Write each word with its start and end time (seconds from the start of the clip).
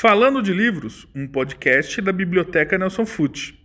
Falando 0.00 0.42
de 0.42 0.50
Livros, 0.50 1.06
um 1.14 1.28
podcast 1.28 2.00
da 2.00 2.10
Biblioteca 2.10 2.78
Nelson 2.78 3.04
Fute. 3.04 3.60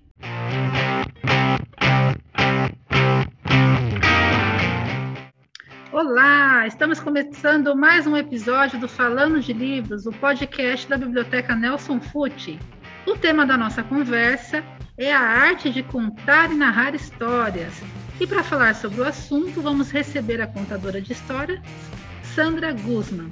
Olá, 5.93 6.67
estamos 6.67 6.99
começando 6.99 7.73
mais 7.73 8.05
um 8.05 8.17
episódio 8.17 8.77
do 8.77 8.89
Falando 8.89 9.39
de 9.39 9.53
Livros, 9.53 10.05
o 10.05 10.11
podcast 10.11 10.89
da 10.89 10.97
Biblioteca 10.97 11.55
Nelson 11.55 12.01
Fute. 12.01 12.59
O 13.07 13.15
tema 13.15 13.45
da 13.45 13.55
nossa 13.55 13.81
conversa 13.81 14.61
é 14.97 15.13
a 15.13 15.21
arte 15.21 15.69
de 15.69 15.83
contar 15.83 16.51
e 16.51 16.55
narrar 16.55 16.93
histórias. 16.93 17.81
E 18.19 18.27
para 18.27 18.43
falar 18.43 18.75
sobre 18.75 18.99
o 18.99 19.05
assunto, 19.05 19.61
vamos 19.61 19.89
receber 19.89 20.41
a 20.41 20.47
contadora 20.47 20.99
de 20.99 21.13
histórias, 21.13 21.61
Sandra 22.23 22.73
Guzman. 22.73 23.29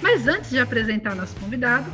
Mas 0.00 0.28
antes 0.28 0.50
de 0.50 0.58
apresentar 0.58 1.14
nosso 1.14 1.34
convidado, 1.36 1.90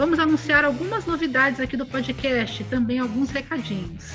Vamos 0.00 0.18
anunciar 0.18 0.64
algumas 0.64 1.04
novidades 1.04 1.60
aqui 1.60 1.76
do 1.76 1.84
podcast, 1.84 2.64
também 2.64 2.98
alguns 2.98 3.28
recadinhos. 3.28 4.10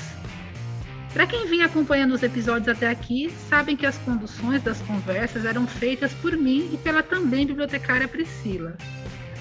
Para 1.12 1.28
quem 1.28 1.46
vinha 1.46 1.66
acompanhando 1.66 2.12
os 2.12 2.24
episódios 2.24 2.68
até 2.68 2.88
aqui, 2.88 3.32
sabem 3.48 3.76
que 3.76 3.86
as 3.86 3.96
conduções 3.98 4.60
das 4.64 4.80
conversas 4.82 5.44
eram 5.44 5.64
feitas 5.64 6.12
por 6.14 6.36
mim 6.36 6.70
e 6.72 6.76
pela 6.76 7.04
também 7.04 7.46
bibliotecária 7.46 8.08
Priscila. 8.08 8.76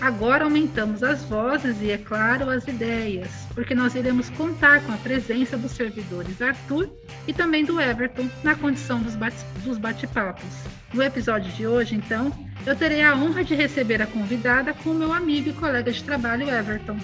Agora 0.02 0.44
aumentamos 0.44 1.02
as 1.04 1.23
vozes 1.23 1.77
e, 1.81 1.91
é 1.91 1.98
claro, 1.98 2.49
as 2.49 2.67
ideias, 2.67 3.30
porque 3.53 3.73
nós 3.73 3.95
iremos 3.95 4.30
contar 4.31 4.81
com 4.81 4.91
a 4.91 4.98
presença 4.98 5.58
dos 5.58 5.72
servidores 5.72 6.41
Arthur 6.41 6.90
e 7.27 7.34
também 7.34 7.63
do 7.63 7.80
Everton 7.80 8.30
na 8.44 8.55
condição 8.55 9.02
dos 9.02 9.77
bate-papos. 9.77 10.45
No 10.94 11.02
episódio 11.02 11.52
de 11.53 11.66
hoje, 11.66 11.95
então, 11.95 12.31
eu 12.66 12.76
terei 12.76 13.02
a 13.02 13.16
honra 13.16 13.44
de 13.44 13.55
receber 13.55 14.02
a 14.02 14.08
convidada 14.08 14.73
com 14.73 14.91
o 14.91 14.94
meu 14.94 15.13
amigo 15.13 15.50
e 15.50 15.53
colega 15.53 15.91
de 15.91 16.03
trabalho, 16.03 16.50
Everton. 16.50 16.98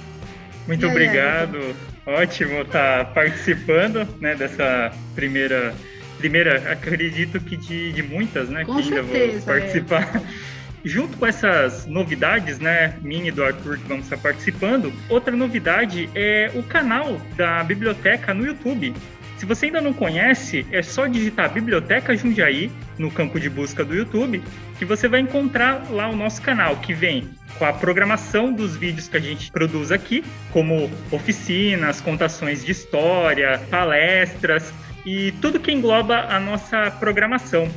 Muito 0.67 0.85
aí, 0.85 0.91
obrigado. 0.91 1.57
Everton? 1.57 1.91
Ótimo 2.05 2.61
estar 2.61 3.05
tá 3.05 3.11
participando 3.11 4.07
né, 4.19 4.35
dessa 4.35 4.91
primeira 5.15 5.73
primeira, 6.21 6.71
acredito 6.71 7.39
que 7.39 7.57
de, 7.57 7.91
de 7.91 8.03
muitas, 8.03 8.47
né? 8.47 8.63
Com 8.63 8.75
que 8.75 8.83
certeza, 8.83 9.11
ainda 9.11 9.31
vou 9.31 9.41
participar. 9.41 10.15
É. 10.15 10.21
Junto 10.83 11.17
com 11.17 11.25
essas 11.25 11.85
novidades, 11.85 12.59
né, 12.59 12.95
minha 13.01 13.27
e 13.27 13.31
do 13.31 13.43
Arthur 13.43 13.77
que 13.77 13.87
vamos 13.87 14.05
estar 14.05 14.17
participando, 14.17 14.91
outra 15.09 15.35
novidade 15.35 16.09
é 16.15 16.51
o 16.55 16.63
canal 16.63 17.21
da 17.35 17.63
biblioteca 17.63 18.33
no 18.33 18.45
YouTube. 18.45 18.93
Se 19.41 19.45
você 19.47 19.65
ainda 19.65 19.81
não 19.81 19.91
conhece, 19.91 20.67
é 20.71 20.83
só 20.83 21.07
digitar 21.07 21.51
Biblioteca 21.51 22.15
Jundiaí 22.15 22.71
no 22.95 23.09
campo 23.09 23.39
de 23.39 23.49
busca 23.49 23.83
do 23.83 23.95
YouTube, 23.95 24.39
que 24.77 24.85
você 24.85 25.07
vai 25.07 25.19
encontrar 25.19 25.87
lá 25.89 26.07
o 26.07 26.15
nosso 26.15 26.39
canal, 26.43 26.75
que 26.77 26.93
vem 26.93 27.27
com 27.57 27.65
a 27.65 27.73
programação 27.73 28.53
dos 28.53 28.75
vídeos 28.75 29.07
que 29.07 29.17
a 29.17 29.19
gente 29.19 29.51
produz 29.51 29.91
aqui, 29.91 30.23
como 30.51 30.91
oficinas, 31.11 31.99
contações 31.99 32.63
de 32.63 32.71
história, 32.71 33.59
palestras 33.71 34.71
e 35.03 35.31
tudo 35.41 35.59
que 35.59 35.71
engloba 35.71 36.27
a 36.29 36.39
nossa 36.39 36.91
programação. 36.91 37.67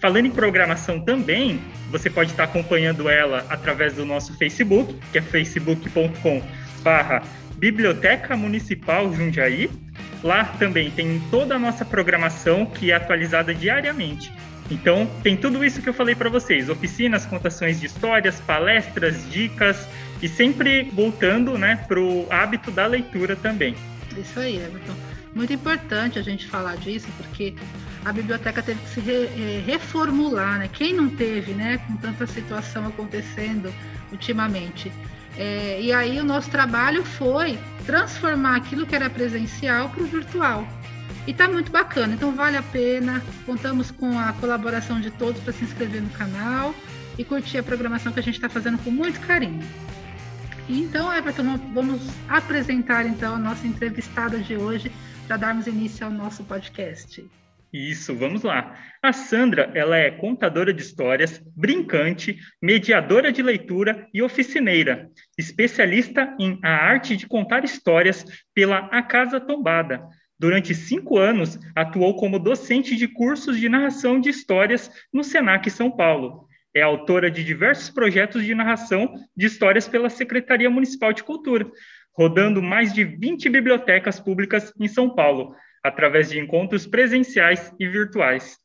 Falando 0.00 0.26
em 0.26 0.30
programação 0.30 0.98
também, 0.98 1.60
você 1.90 2.08
pode 2.08 2.30
estar 2.30 2.44
acompanhando 2.44 3.08
ela 3.08 3.44
através 3.50 3.92
do 3.94 4.06
nosso 4.06 4.36
Facebook, 4.38 4.94
que 5.12 5.18
é 5.18 5.22
facebook.com 5.22 6.42
barra 6.82 7.22
Biblioteca 7.56 8.34
Municipal 8.34 9.12
Jundiaí. 9.14 9.70
Lá 10.24 10.44
também 10.44 10.90
tem 10.90 11.20
toda 11.30 11.56
a 11.56 11.58
nossa 11.58 11.84
programação 11.84 12.64
que 12.64 12.90
é 12.90 12.94
atualizada 12.94 13.54
diariamente. 13.54 14.32
Então, 14.70 15.06
tem 15.22 15.36
tudo 15.36 15.62
isso 15.64 15.82
que 15.82 15.88
eu 15.88 15.94
falei 15.94 16.14
para 16.14 16.30
vocês: 16.30 16.70
oficinas, 16.70 17.26
contações 17.26 17.78
de 17.78 17.86
histórias, 17.86 18.40
palestras, 18.40 19.30
dicas 19.30 19.86
e 20.22 20.28
sempre 20.28 20.84
voltando 20.94 21.58
né, 21.58 21.84
para 21.88 22.00
o 22.00 22.26
hábito 22.30 22.70
da 22.70 22.86
leitura 22.86 23.36
também. 23.36 23.74
Isso 24.16 24.38
aí, 24.40 24.56
Everton. 24.56 24.94
Muito 25.34 25.52
importante 25.52 26.18
a 26.18 26.22
gente 26.22 26.46
falar 26.46 26.76
disso, 26.76 27.08
porque 27.16 27.54
a 28.04 28.12
biblioteca 28.12 28.62
teve 28.62 28.80
que 28.80 28.88
se 28.88 29.00
re, 29.00 29.26
é, 29.26 29.62
reformular, 29.64 30.58
né? 30.58 30.68
Quem 30.72 30.92
não 30.94 31.08
teve, 31.08 31.52
né, 31.52 31.78
com 31.78 31.96
tanta 31.96 32.26
situação 32.26 32.86
acontecendo 32.86 33.72
ultimamente. 34.10 34.90
É, 35.36 35.80
e 35.80 35.92
aí 35.92 36.18
o 36.18 36.24
nosso 36.24 36.50
trabalho 36.50 37.04
foi 37.04 37.58
transformar 37.86 38.56
aquilo 38.56 38.86
que 38.86 38.94
era 38.94 39.08
presencial 39.08 39.88
para 39.90 40.02
o 40.02 40.06
virtual. 40.06 40.66
E 41.26 41.32
está 41.32 41.48
muito 41.48 41.70
bacana, 41.70 42.14
então 42.14 42.32
vale 42.32 42.56
a 42.56 42.62
pena. 42.62 43.22
Contamos 43.44 43.90
com 43.90 44.18
a 44.18 44.32
colaboração 44.34 45.00
de 45.00 45.10
todos 45.10 45.40
para 45.42 45.52
se 45.52 45.64
inscrever 45.64 46.02
no 46.02 46.10
canal 46.10 46.74
e 47.18 47.24
curtir 47.24 47.58
a 47.58 47.62
programação 47.62 48.12
que 48.12 48.20
a 48.20 48.22
gente 48.22 48.36
está 48.36 48.48
fazendo 48.48 48.78
com 48.78 48.90
muito 48.90 49.20
carinho. 49.20 49.62
Então, 50.68 51.12
Everton, 51.12 51.58
vamos 51.74 52.00
apresentar 52.28 53.04
então 53.04 53.34
a 53.34 53.38
nossa 53.38 53.66
entrevistada 53.66 54.38
de 54.38 54.56
hoje 54.56 54.90
para 55.26 55.36
darmos 55.36 55.66
início 55.66 56.06
ao 56.06 56.12
nosso 56.12 56.44
podcast. 56.44 57.28
Isso, 57.72 58.16
vamos 58.16 58.42
lá. 58.42 58.76
A 59.00 59.12
Sandra, 59.12 59.70
ela 59.74 59.96
é 59.96 60.10
contadora 60.10 60.74
de 60.74 60.82
histórias, 60.82 61.40
brincante, 61.56 62.36
mediadora 62.60 63.30
de 63.30 63.42
leitura 63.42 64.08
e 64.12 64.20
oficineira, 64.20 65.08
especialista 65.38 66.34
em 66.38 66.58
a 66.64 66.70
arte 66.70 67.16
de 67.16 67.28
contar 67.28 67.64
histórias 67.64 68.24
pela 68.52 68.78
A 68.90 69.02
Casa 69.02 69.38
Tombada. 69.38 70.02
Durante 70.36 70.74
cinco 70.74 71.16
anos, 71.16 71.58
atuou 71.76 72.16
como 72.16 72.38
docente 72.40 72.96
de 72.96 73.06
cursos 73.06 73.56
de 73.56 73.68
narração 73.68 74.20
de 74.20 74.30
histórias 74.30 74.90
no 75.12 75.22
Senac 75.22 75.70
São 75.70 75.90
Paulo. 75.90 76.48
É 76.74 76.82
autora 76.82 77.30
de 77.30 77.44
diversos 77.44 77.90
projetos 77.90 78.44
de 78.44 78.54
narração 78.54 79.14
de 79.36 79.46
histórias 79.46 79.86
pela 79.86 80.10
Secretaria 80.10 80.70
Municipal 80.70 81.12
de 81.12 81.22
Cultura, 81.22 81.70
rodando 82.12 82.60
mais 82.60 82.92
de 82.92 83.04
20 83.04 83.48
bibliotecas 83.48 84.18
públicas 84.18 84.72
em 84.78 84.88
São 84.88 85.10
Paulo, 85.14 85.54
através 85.82 86.30
de 86.30 86.38
encontros 86.38 86.86
presenciais 86.86 87.72
e 87.78 87.88
virtuais. 87.88 88.58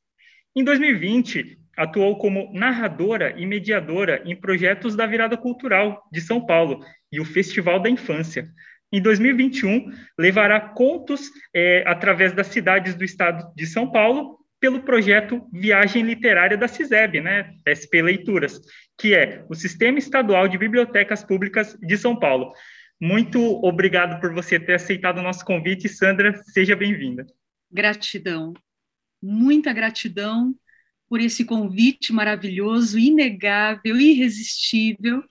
Em 0.55 0.63
2020, 0.63 1.59
atuou 1.77 2.17
como 2.17 2.51
narradora 2.53 3.33
e 3.37 3.45
mediadora 3.45 4.21
em 4.25 4.35
projetos 4.35 4.95
da 4.95 5.05
Virada 5.05 5.35
Cultural 5.35 6.01
de 6.11 6.21
São 6.21 6.45
Paulo 6.45 6.83
e 7.11 7.19
o 7.19 7.25
Festival 7.25 7.79
da 7.79 7.89
Infância. 7.89 8.49
Em 8.91 9.01
2021, 9.01 9.91
levará 10.17 10.59
contos 10.59 11.29
é, 11.53 11.83
através 11.85 12.33
das 12.33 12.47
cidades 12.47 12.95
do 12.95 13.03
estado 13.03 13.53
de 13.55 13.65
São 13.65 13.91
Paulo 13.91 14.39
pelo 14.59 14.81
projeto 14.81 15.45
Viagem 15.51 16.03
Literária 16.03 16.57
da 16.57 16.67
CISEB, 16.67 17.19
né, 17.19 17.53
SP 17.67 18.01
Leituras, 18.01 18.59
que 18.97 19.13
é 19.13 19.43
o 19.49 19.53
Sistema 19.53 19.99
Estadual 19.99 20.47
de 20.47 20.57
Bibliotecas 20.57 21.23
Públicas 21.23 21.77
de 21.81 21.97
São 21.97 22.17
Paulo. 22.17 22.53
Muito 22.99 23.39
obrigado 23.63 24.19
por 24.21 24.33
você 24.33 24.59
ter 24.59 24.75
aceitado 24.75 25.17
o 25.17 25.23
nosso 25.23 25.43
convite. 25.43 25.89
Sandra, 25.89 26.33
seja 26.43 26.75
bem-vinda. 26.75 27.25
Gratidão, 27.71 28.53
muita 29.21 29.73
gratidão 29.73 30.55
por 31.07 31.19
esse 31.19 31.45
convite 31.45 32.13
maravilhoso, 32.13 32.97
inegável, 32.97 33.99
irresistível. 33.99 35.23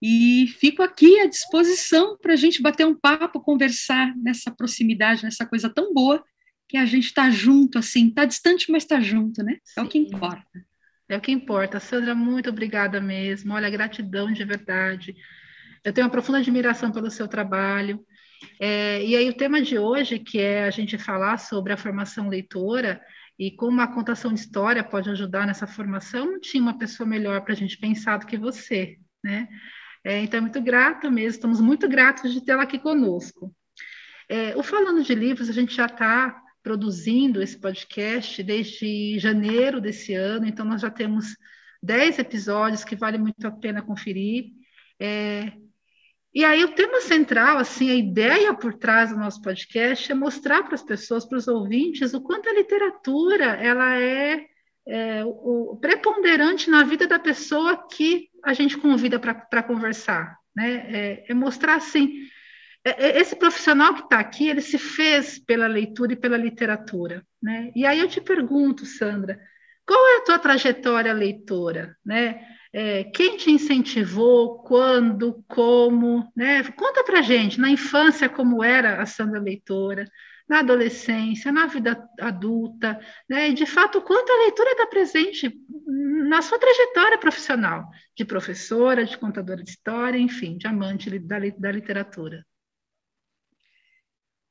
E 0.00 0.48
fico 0.58 0.82
aqui 0.82 1.20
à 1.20 1.26
disposição 1.26 2.18
para 2.18 2.32
a 2.32 2.36
gente 2.36 2.60
bater 2.60 2.86
um 2.86 2.94
papo, 2.94 3.40
conversar 3.40 4.16
nessa 4.16 4.50
proximidade, 4.50 5.22
nessa 5.22 5.46
coisa 5.46 5.70
tão 5.70 5.94
boa 5.94 6.24
que 6.68 6.76
a 6.76 6.84
gente 6.86 7.04
está 7.06 7.30
junto, 7.30 7.78
assim, 7.78 8.08
está 8.08 8.24
distante, 8.24 8.72
mas 8.72 8.82
está 8.82 9.00
junto, 9.00 9.42
né? 9.42 9.58
É 9.76 9.80
Sim. 9.80 9.86
o 9.86 9.88
que 9.88 9.98
importa. 9.98 10.64
É 11.08 11.16
o 11.16 11.20
que 11.20 11.30
importa. 11.30 11.78
Sandra, 11.78 12.14
muito 12.14 12.48
obrigada 12.48 13.00
mesmo. 13.00 13.52
Olha, 13.52 13.68
gratidão 13.68 14.32
de 14.32 14.44
verdade. 14.44 15.14
Eu 15.84 15.92
tenho 15.92 16.06
uma 16.06 16.12
profunda 16.12 16.38
admiração 16.38 16.92
pelo 16.92 17.10
seu 17.10 17.26
trabalho. 17.26 18.04
É, 18.60 19.04
e 19.04 19.16
aí, 19.16 19.28
o 19.28 19.36
tema 19.36 19.60
de 19.60 19.78
hoje, 19.78 20.18
que 20.18 20.40
é 20.40 20.64
a 20.64 20.70
gente 20.70 20.98
falar 20.98 21.38
sobre 21.38 21.72
a 21.72 21.76
formação 21.76 22.28
leitora 22.28 23.00
e 23.38 23.50
como 23.50 23.80
a 23.80 23.92
contação 23.92 24.32
de 24.32 24.40
história 24.40 24.84
pode 24.84 25.10
ajudar 25.10 25.46
nessa 25.46 25.66
formação, 25.66 26.32
não 26.32 26.40
tinha 26.40 26.62
uma 26.62 26.78
pessoa 26.78 27.08
melhor 27.08 27.40
para 27.42 27.52
a 27.52 27.56
gente 27.56 27.78
pensar 27.78 28.18
do 28.18 28.26
que 28.26 28.36
você, 28.36 28.98
né? 29.22 29.48
É, 30.04 30.20
então, 30.20 30.38
é 30.38 30.40
muito 30.40 30.60
grata 30.60 31.10
mesmo, 31.10 31.30
estamos 31.30 31.60
muito 31.60 31.88
gratos 31.88 32.32
de 32.32 32.44
tê-la 32.44 32.64
aqui 32.64 32.78
conosco. 32.78 33.54
É, 34.28 34.56
o 34.56 34.62
Falando 34.62 35.02
de 35.02 35.14
Livros, 35.14 35.48
a 35.48 35.52
gente 35.52 35.74
já 35.74 35.86
está 35.86 36.40
produzindo 36.62 37.42
esse 37.42 37.58
podcast 37.60 38.42
desde 38.42 39.18
janeiro 39.18 39.80
desse 39.80 40.14
ano, 40.14 40.46
então 40.46 40.64
nós 40.64 40.80
já 40.80 40.90
temos 40.90 41.36
10 41.82 42.18
episódios 42.20 42.84
que 42.84 42.94
vale 42.96 43.18
muito 43.18 43.44
a 43.46 43.50
pena 43.50 43.82
conferir. 43.82 44.52
É, 45.00 45.52
e 46.34 46.44
aí 46.44 46.64
o 46.64 46.74
tema 46.74 47.00
central, 47.02 47.58
assim, 47.58 47.90
a 47.90 47.94
ideia 47.94 48.54
por 48.54 48.72
trás 48.74 49.10
do 49.10 49.18
nosso 49.18 49.42
podcast 49.42 50.10
é 50.10 50.14
mostrar 50.14 50.62
para 50.62 50.74
as 50.74 50.82
pessoas, 50.82 51.26
para 51.26 51.36
os 51.36 51.46
ouvintes, 51.46 52.14
o 52.14 52.22
quanto 52.22 52.48
a 52.48 52.54
literatura 52.54 53.44
ela 53.44 54.00
é, 54.00 54.46
é 54.86 55.22
o, 55.24 55.76
preponderante 55.78 56.70
na 56.70 56.84
vida 56.84 57.06
da 57.06 57.18
pessoa 57.18 57.86
que 57.86 58.30
a 58.42 58.54
gente 58.54 58.78
convida 58.78 59.18
para 59.18 59.62
conversar, 59.62 60.38
né? 60.56 60.86
É, 60.88 61.24
é 61.28 61.34
mostrar 61.34 61.74
assim, 61.74 62.26
é, 62.82 63.08
é 63.08 63.20
esse 63.20 63.36
profissional 63.36 63.94
que 63.94 64.04
está 64.04 64.18
aqui, 64.18 64.48
ele 64.48 64.62
se 64.62 64.78
fez 64.78 65.38
pela 65.38 65.66
leitura 65.66 66.14
e 66.14 66.16
pela 66.16 66.38
literatura, 66.38 67.22
né? 67.42 67.70
E 67.76 67.84
aí 67.84 68.00
eu 68.00 68.08
te 68.08 68.22
pergunto, 68.22 68.86
Sandra, 68.86 69.38
qual 69.86 70.00
é 70.14 70.16
a 70.18 70.24
tua 70.24 70.38
trajetória 70.38 71.12
leitora, 71.12 71.94
né? 72.02 72.46
É, 72.74 73.04
quem 73.04 73.36
te 73.36 73.50
incentivou, 73.50 74.62
quando, 74.62 75.44
como, 75.46 76.32
né? 76.34 76.62
Conta 76.72 77.04
pra 77.04 77.20
gente, 77.20 77.60
na 77.60 77.70
infância, 77.70 78.28
como 78.28 78.64
era 78.64 79.02
a 79.02 79.06
Sandra 79.06 79.38
Leitora, 79.38 80.10
na 80.48 80.60
adolescência, 80.60 81.52
na 81.52 81.66
vida 81.66 82.08
adulta, 82.18 82.98
né? 83.28 83.50
E 83.50 83.54
de 83.54 83.66
fato, 83.66 84.00
quanto 84.00 84.30
a 84.30 84.42
leitura 84.44 84.70
está 84.70 84.86
presente 84.86 85.52
na 86.28 86.40
sua 86.40 86.58
trajetória 86.58 87.18
profissional, 87.18 87.90
de 88.16 88.24
professora, 88.24 89.04
de 89.04 89.18
contadora 89.18 89.62
de 89.62 89.70
história, 89.70 90.18
enfim, 90.18 90.56
de 90.56 90.66
amante 90.66 91.10
da, 91.18 91.38
da 91.38 91.70
literatura. 91.70 92.46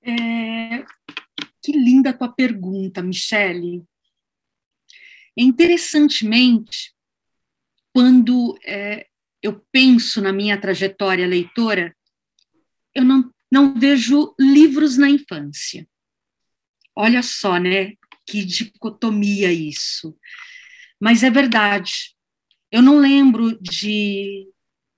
É, 0.04 0.84
que 1.62 1.72
linda 1.72 2.12
a 2.12 2.14
tua 2.14 2.32
pergunta, 2.32 3.02
Michele. 3.02 3.84
Interessantemente, 5.36 6.94
quando 7.94 8.58
é, 8.66 9.08
eu 9.42 9.64
penso 9.72 10.22
na 10.22 10.32
minha 10.32 10.60
trajetória 10.60 11.28
leitora, 11.28 11.96
eu 12.94 13.04
não, 13.04 13.32
não 13.52 13.74
vejo 13.74 14.36
livros 14.40 14.98
na 14.98 15.10
infância. 15.10 15.88
Olha 16.96 17.24
só, 17.24 17.58
né? 17.58 17.94
Que 18.26 18.44
dicotomia 18.46 19.52
isso. 19.52 20.16
Mas 21.00 21.24
é 21.24 21.30
verdade. 21.30 22.16
Eu 22.72 22.82
não 22.82 23.00
lembro 23.00 23.58
de, 23.62 24.48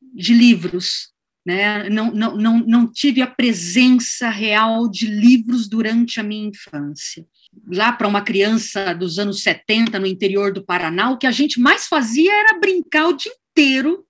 de 0.01 0.33
livros, 0.33 1.12
né? 1.45 1.89
Não, 1.89 2.11
não, 2.11 2.35
não, 2.35 2.59
não 2.59 2.91
tive 2.91 3.21
a 3.21 3.27
presença 3.27 4.29
real 4.29 4.89
de 4.89 5.07
livros 5.07 5.67
durante 5.67 6.19
a 6.19 6.23
minha 6.23 6.47
infância 6.47 7.25
lá 7.67 7.91
para 7.91 8.07
uma 8.07 8.21
criança 8.21 8.93
dos 8.93 9.19
anos 9.19 9.41
70 9.43 9.99
no 9.99 10.07
interior 10.07 10.51
do 10.51 10.63
Paraná, 10.63 11.11
o 11.11 11.17
que 11.17 11.27
a 11.27 11.31
gente 11.31 11.59
mais 11.59 11.87
fazia 11.87 12.33
era 12.33 12.59
brincar 12.59 13.07
o 13.07 13.13
dia 13.13 13.31
inteiro 13.51 14.05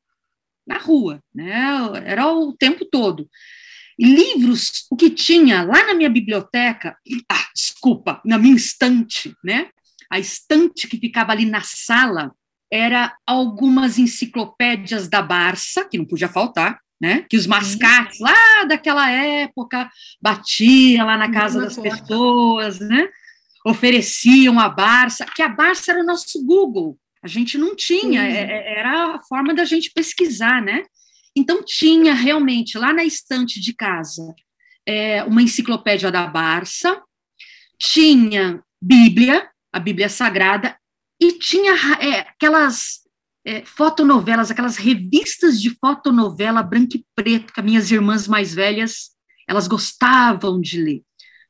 na 0.65 0.77
rua, 0.77 1.21
né? 1.33 1.51
Era 2.05 2.31
o 2.31 2.53
tempo 2.53 2.85
todo. 2.85 3.29
E 3.99 4.05
livros, 4.05 4.85
o 4.89 4.95
que 4.95 5.09
tinha 5.09 5.63
lá 5.63 5.85
na 5.85 5.93
minha 5.93 6.09
biblioteca, 6.09 6.97
ah, 7.29 7.47
desculpa, 7.53 8.21
na 8.25 8.37
minha 8.37 8.55
estante, 8.55 9.35
né? 9.43 9.69
A 10.09 10.19
estante 10.19 10.87
que 10.87 10.97
ficava 10.97 11.31
ali 11.31 11.45
na 11.45 11.61
sala 11.61 12.33
era 12.71 13.15
algumas 13.27 13.99
enciclopédias 13.99 15.07
da 15.07 15.21
Barça, 15.21 15.85
que 15.85 15.97
não 15.97 16.05
podia 16.05 16.27
faltar, 16.27 16.79
né? 17.03 17.25
Que 17.29 17.35
os 17.35 17.45
mascates 17.45 18.17
lá 18.21 18.63
daquela 18.65 19.11
época 19.11 19.91
batiam 20.21 21.05
lá 21.05 21.17
na 21.17 21.29
casa 21.29 21.59
das 21.59 21.77
pessoas, 21.77 22.79
né? 22.79 23.09
ofereciam 23.65 24.57
a 24.59 24.69
Barça, 24.69 25.25
que 25.25 25.41
a 25.41 25.49
Barça 25.49 25.91
era 25.91 26.01
o 26.01 26.05
nosso 26.05 26.43
Google. 26.45 26.97
A 27.21 27.27
gente 27.27 27.57
não 27.57 27.75
tinha, 27.75 28.21
é, 28.21 28.51
é, 28.51 28.79
era 28.79 29.15
a 29.15 29.19
forma 29.19 29.53
da 29.53 29.63
gente 29.63 29.91
pesquisar, 29.91 30.61
né? 30.61 30.83
Então, 31.35 31.63
tinha 31.63 32.13
realmente 32.13 32.77
lá 32.77 32.93
na 32.93 33.03
estante 33.03 33.59
de 33.59 33.73
casa 33.73 34.33
é, 34.85 35.23
uma 35.23 35.41
enciclopédia 35.41 36.11
da 36.11 36.27
Barça, 36.27 37.01
tinha 37.79 38.61
Bíblia, 38.81 39.49
a 39.71 39.79
Bíblia 39.79 40.09
Sagrada, 40.09 40.77
e 41.19 41.39
tinha 41.39 41.73
é, 42.01 42.19
aquelas 42.19 43.02
é, 43.45 43.63
fotonovelas, 43.65 44.49
aquelas 44.49 44.77
revistas 44.77 45.61
de 45.61 45.69
fotonovela 45.71 46.63
branco 46.63 46.97
e 46.97 47.05
preto 47.15 47.53
que 47.53 47.59
as 47.59 47.65
minhas 47.65 47.91
irmãs 47.91 48.27
mais 48.27 48.53
velhas 48.53 49.11
elas 49.47 49.67
gostavam 49.67 50.61
de 50.61 50.81
ler 50.81 51.03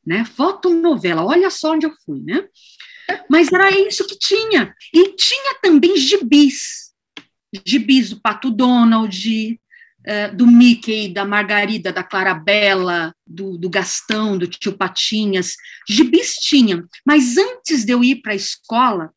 né? 0.06 0.26
Fotonovela, 0.26 1.24
olha 1.24 1.50
só 1.50 1.74
onde 1.74 1.86
eu 1.86 1.94
fui, 2.06 2.22
né? 2.22 2.46
Mas 3.30 3.52
era 3.52 3.72
isso 3.72 4.06
que 4.06 4.18
tinha. 4.18 4.74
E 4.94 5.16
tinha 5.16 5.56
também 5.62 5.96
gibis. 5.98 6.92
Gibis 7.66 8.10
do 8.10 8.22
Pato 8.22 8.50
Donald, 8.50 9.60
uh, 10.08 10.36
do 10.36 10.48
Mickey, 10.48 11.10
da 11.10 11.26
Margarida, 11.26 11.92
da 11.92 12.04
Clarabella, 12.04 13.14
do, 13.26 13.58
do 13.58 13.70
Gastão, 13.70 14.38
do 14.38 14.48
Tio 14.48 14.74
Patinhas. 14.74 15.56
Gibis 15.88 16.36
tinha. 16.36 16.86
Mas 17.06 17.38
antes 17.38 17.86
de 17.86 17.94
eu 17.94 18.04
ir 18.04 18.22
para 18.22 18.34
a 18.34 18.36
escola, 18.36 19.12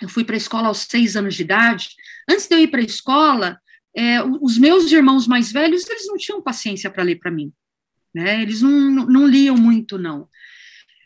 eu 0.00 0.08
fui 0.08 0.24
para 0.24 0.34
a 0.34 0.38
escola 0.38 0.68
aos 0.68 0.80
seis 0.80 1.16
anos 1.16 1.34
de 1.34 1.42
idade, 1.42 1.90
antes 2.28 2.48
de 2.48 2.54
eu 2.54 2.58
ir 2.58 2.68
para 2.68 2.80
a 2.80 2.84
escola, 2.84 3.58
é, 3.96 4.22
os 4.22 4.58
meus 4.58 4.90
irmãos 4.90 5.26
mais 5.26 5.50
velhos, 5.52 5.88
eles 5.88 6.06
não 6.06 6.16
tinham 6.16 6.42
paciência 6.42 6.90
para 6.90 7.02
ler 7.02 7.16
para 7.16 7.30
mim 7.30 7.52
né? 8.14 8.42
Eles 8.42 8.60
não, 8.60 8.70
não 9.06 9.26
liam 9.26 9.56
muito, 9.56 9.98
não. 9.98 10.28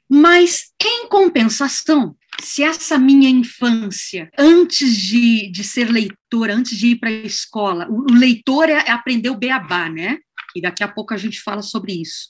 Mas, 0.08 0.72
em 0.82 1.08
compensação, 1.08 2.16
se 2.40 2.62
essa 2.62 2.98
minha 2.98 3.28
infância, 3.28 4.30
antes 4.38 4.96
de, 4.96 5.50
de 5.50 5.64
ser 5.64 5.90
leitora, 5.90 6.54
antes 6.54 6.76
de 6.76 6.88
ir 6.88 6.96
para 6.96 7.08
a 7.08 7.12
escola, 7.12 7.86
o, 7.88 8.12
o 8.12 8.14
leitor 8.14 8.68
é, 8.68 8.84
é 8.86 8.90
aprender 8.90 9.30
o 9.30 9.36
beabá, 9.36 9.88
né? 9.88 10.18
E 10.54 10.60
daqui 10.60 10.82
a 10.82 10.88
pouco 10.88 11.14
a 11.14 11.16
gente 11.16 11.40
fala 11.40 11.62
sobre 11.62 11.92
isso. 12.00 12.28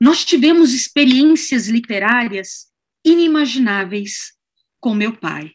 Nós 0.00 0.24
tivemos 0.24 0.72
experiências 0.72 1.68
literárias 1.68 2.66
inimagináveis 3.04 4.32
com 4.80 4.94
meu 4.94 5.12
pai. 5.16 5.52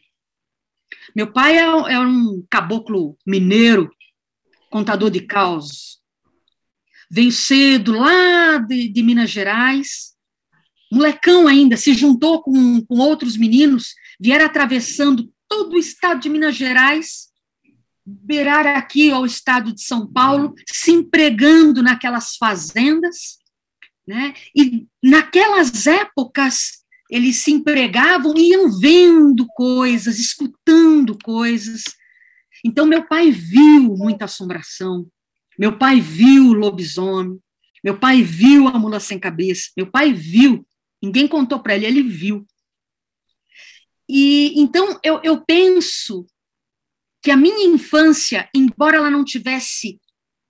Meu 1.14 1.32
pai 1.32 1.56
é, 1.58 1.62
é 1.62 2.00
um 2.00 2.44
caboclo 2.48 3.16
mineiro, 3.26 3.90
contador 4.70 5.10
de 5.10 5.20
causos, 5.20 6.00
veio 7.10 7.30
cedo 7.30 7.92
lá 7.92 8.58
de, 8.58 8.88
de 8.88 9.02
Minas 9.02 9.30
Gerais, 9.30 10.14
molecão 10.90 11.46
ainda, 11.46 11.76
se 11.76 11.94
juntou 11.94 12.42
com, 12.42 12.84
com 12.84 12.98
outros 12.98 13.36
meninos, 13.36 13.94
vieram 14.18 14.46
atravessando 14.46 15.32
todo 15.48 15.74
o 15.74 15.78
estado 15.78 16.20
de 16.20 16.28
Minas 16.28 16.56
Gerais, 16.56 17.28
beirar 18.04 18.66
aqui 18.66 19.10
ao 19.10 19.24
estado 19.24 19.72
de 19.72 19.82
São 19.82 20.06
Paulo, 20.06 20.54
se 20.68 20.90
empregando 20.90 21.82
naquelas 21.82 22.36
fazendas, 22.36 23.38
né? 24.06 24.34
E 24.54 24.86
naquelas 25.02 25.86
épocas 25.86 26.83
eles 27.10 27.36
se 27.36 27.52
empregavam 27.52 28.34
e 28.36 28.50
iam 28.50 28.70
vendo 28.78 29.46
coisas, 29.54 30.18
escutando 30.18 31.16
coisas. 31.22 31.82
Então 32.64 32.86
meu 32.86 33.06
pai 33.06 33.30
viu 33.30 33.94
muita 33.96 34.24
assombração, 34.24 35.06
meu 35.58 35.78
pai 35.78 36.00
viu 36.00 36.48
o 36.48 36.52
lobisomem, 36.54 37.38
meu 37.82 37.98
pai 37.98 38.22
viu 38.22 38.66
a 38.68 38.78
mula 38.78 38.98
sem 38.98 39.18
cabeça, 39.18 39.70
meu 39.76 39.90
pai 39.90 40.12
viu, 40.12 40.66
ninguém 41.02 41.28
contou 41.28 41.60
para 41.60 41.76
ele, 41.76 41.86
ele 41.86 42.02
viu. 42.02 42.46
E 44.08 44.58
então 44.58 44.98
eu, 45.02 45.20
eu 45.22 45.44
penso 45.44 46.26
que 47.22 47.30
a 47.30 47.36
minha 47.36 47.66
infância, 47.66 48.48
embora 48.54 48.96
ela 48.96 49.10
não 49.10 49.24
tivesse 49.24 50.00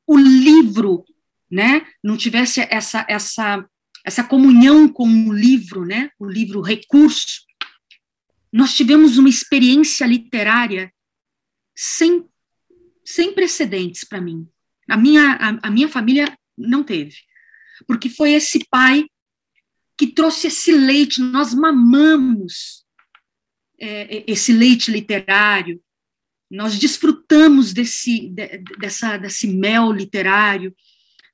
o 0.06 0.16
livro, 0.16 1.04
né, 1.50 1.86
não 2.02 2.16
tivesse 2.16 2.60
essa 2.70 3.04
essa 3.08 3.68
essa 4.04 4.22
comunhão 4.22 4.88
com 4.88 5.08
o 5.08 5.32
livro, 5.32 5.84
né, 5.84 6.10
o 6.18 6.26
livro 6.26 6.60
recurso, 6.60 7.42
nós 8.52 8.74
tivemos 8.74 9.18
uma 9.18 9.28
experiência 9.28 10.06
literária 10.06 10.92
sem 11.74 12.24
sem 13.04 13.34
precedentes 13.34 14.02
para 14.04 14.20
mim. 14.20 14.48
A 14.88 14.96
minha, 14.96 15.32
a, 15.34 15.68
a 15.68 15.70
minha 15.70 15.88
família 15.88 16.36
não 16.56 16.82
teve, 16.82 17.16
porque 17.86 18.08
foi 18.08 18.32
esse 18.32 18.64
pai 18.70 19.04
que 19.96 20.08
trouxe 20.08 20.48
esse 20.48 20.72
leite, 20.72 21.20
nós 21.20 21.54
mamamos 21.54 22.84
é, 23.78 24.18
é, 24.18 24.24
esse 24.26 24.52
leite 24.52 24.90
literário, 24.90 25.80
nós 26.50 26.78
desfrutamos 26.78 27.72
desse, 27.72 28.28
de, 28.28 28.58
dessa, 28.78 29.16
desse 29.16 29.46
mel 29.46 29.92
literário, 29.92 30.74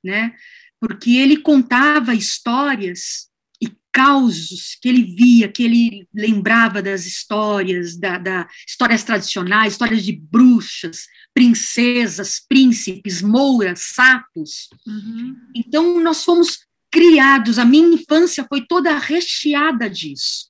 né? 0.03 0.35
Porque 0.81 1.11
ele 1.11 1.37
contava 1.37 2.15
histórias 2.15 3.29
e 3.61 3.71
causos 3.93 4.79
que 4.81 4.89
ele 4.89 5.03
via, 5.03 5.47
que 5.47 5.61
ele 5.61 6.07
lembrava 6.11 6.81
das 6.81 7.05
histórias, 7.05 7.95
da, 7.95 8.17
da 8.17 8.47
histórias 8.67 9.03
tradicionais, 9.03 9.73
histórias 9.73 10.03
de 10.03 10.11
bruxas, 10.11 11.05
princesas, 11.35 12.39
príncipes, 12.39 13.21
mouras, 13.21 13.91
sapos. 13.93 14.69
Uhum. 14.87 15.35
Então, 15.55 16.01
nós 16.01 16.23
fomos 16.23 16.65
criados, 16.89 17.59
a 17.59 17.63
minha 17.63 17.93
infância 17.93 18.43
foi 18.49 18.65
toda 18.65 18.97
recheada 18.97 19.87
disso, 19.87 20.49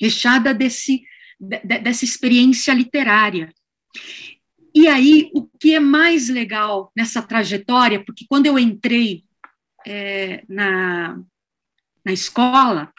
recheada 0.00 0.54
desse, 0.54 1.02
de, 1.38 1.60
dessa 1.60 2.06
experiência 2.06 2.72
literária. 2.72 3.52
E 4.74 4.88
aí, 4.88 5.30
o 5.34 5.46
que 5.58 5.74
é 5.74 5.80
mais 5.80 6.30
legal 6.30 6.90
nessa 6.96 7.20
trajetória, 7.20 8.02
porque 8.04 8.24
quando 8.26 8.46
eu 8.46 8.58
entrei 8.58 9.25
é, 9.86 10.44
na, 10.48 11.16
na 12.04 12.12
escola, 12.12 12.92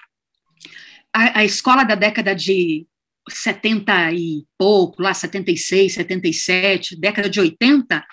a, 1.14 1.40
a 1.40 1.46
escola 1.46 1.84
da 1.84 1.96
década 1.96 2.34
de 2.34 2.88
70 3.30 4.14
e 4.14 4.46
pouco, 4.58 5.02
lá 5.02 5.14
76, 5.14 5.94
77, 5.94 6.96
década 6.96 7.30
de 7.30 7.40
80, 7.42 8.06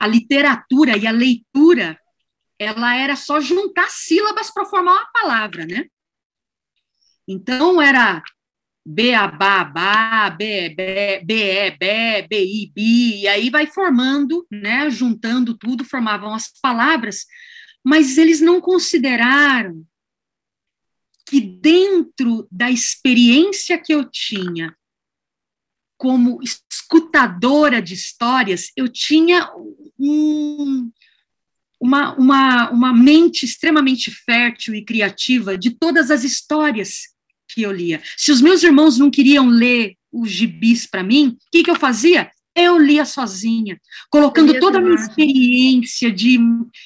a 0.00 0.06
literatura 0.06 0.96
e 0.96 1.06
a 1.06 1.10
leitura, 1.10 1.98
ela 2.58 2.96
era 2.96 3.14
só 3.14 3.40
juntar 3.40 3.88
sílabas 3.90 4.50
para 4.50 4.64
formar 4.64 4.92
uma 4.92 5.12
palavra, 5.12 5.66
né? 5.66 5.84
Então 7.28 7.80
era 7.80 8.22
Beabá, 8.84 10.30
Be, 10.30 10.70
Be, 10.70 11.22
Be, 11.24 11.76
Be, 11.78 12.26
Bi, 12.28 12.72
Bi, 12.74 13.20
e 13.22 13.28
aí 13.28 13.50
vai 13.50 13.66
formando, 13.66 14.46
né, 14.50 14.90
juntando 14.90 15.56
tudo, 15.56 15.84
formavam 15.84 16.34
as 16.34 16.48
palavras, 16.60 17.26
mas 17.84 18.18
eles 18.18 18.40
não 18.40 18.60
consideraram 18.60 19.84
que 21.26 21.40
dentro 21.40 22.46
da 22.50 22.70
experiência 22.70 23.78
que 23.78 23.92
eu 23.92 24.04
tinha 24.04 24.76
como 25.96 26.40
escutadora 26.42 27.80
de 27.80 27.94
histórias, 27.94 28.72
eu 28.76 28.88
tinha 28.88 29.48
um, 29.98 30.90
uma, 31.80 32.14
uma, 32.16 32.70
uma 32.70 32.92
mente 32.92 33.44
extremamente 33.44 34.10
fértil 34.10 34.74
e 34.74 34.84
criativa 34.84 35.56
de 35.56 35.70
todas 35.70 36.10
as 36.10 36.24
histórias 36.24 37.12
que 37.48 37.62
eu 37.62 37.72
lia. 37.72 38.02
Se 38.16 38.32
os 38.32 38.40
meus 38.40 38.62
irmãos 38.62 38.98
não 38.98 39.10
queriam 39.10 39.48
ler 39.48 39.96
os 40.10 40.30
gibis 40.30 40.86
para 40.86 41.02
mim, 41.02 41.28
o 41.28 41.50
que, 41.50 41.62
que 41.62 41.70
eu 41.70 41.76
fazia? 41.76 42.30
Eu 42.54 42.78
lia 42.78 43.04
sozinha, 43.04 43.80
colocando 44.10 44.58
toda 44.60 44.78
a 44.78 44.80
minha 44.80 44.94
experiência 44.94 46.12
de 46.12 46.38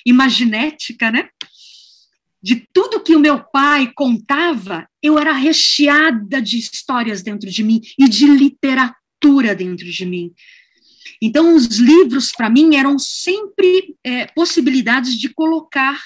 imaginética, 0.04 1.10
né? 1.10 1.28
De 2.42 2.68
tudo 2.72 3.02
que 3.02 3.16
o 3.16 3.20
meu 3.20 3.42
pai 3.42 3.90
contava, 3.94 4.88
eu 5.02 5.18
era 5.18 5.32
recheada 5.32 6.40
de 6.40 6.58
histórias 6.58 7.22
dentro 7.22 7.50
de 7.50 7.64
mim 7.64 7.80
e 7.98 8.08
de 8.08 8.26
literatura 8.26 9.54
dentro 9.54 9.90
de 9.90 10.06
mim. 10.06 10.32
Então, 11.20 11.56
os 11.56 11.78
livros, 11.78 12.30
para 12.30 12.50
mim, 12.50 12.76
eram 12.76 12.98
sempre 12.98 13.96
é, 14.04 14.26
possibilidades 14.26 15.18
de 15.18 15.28
colocar 15.30 16.00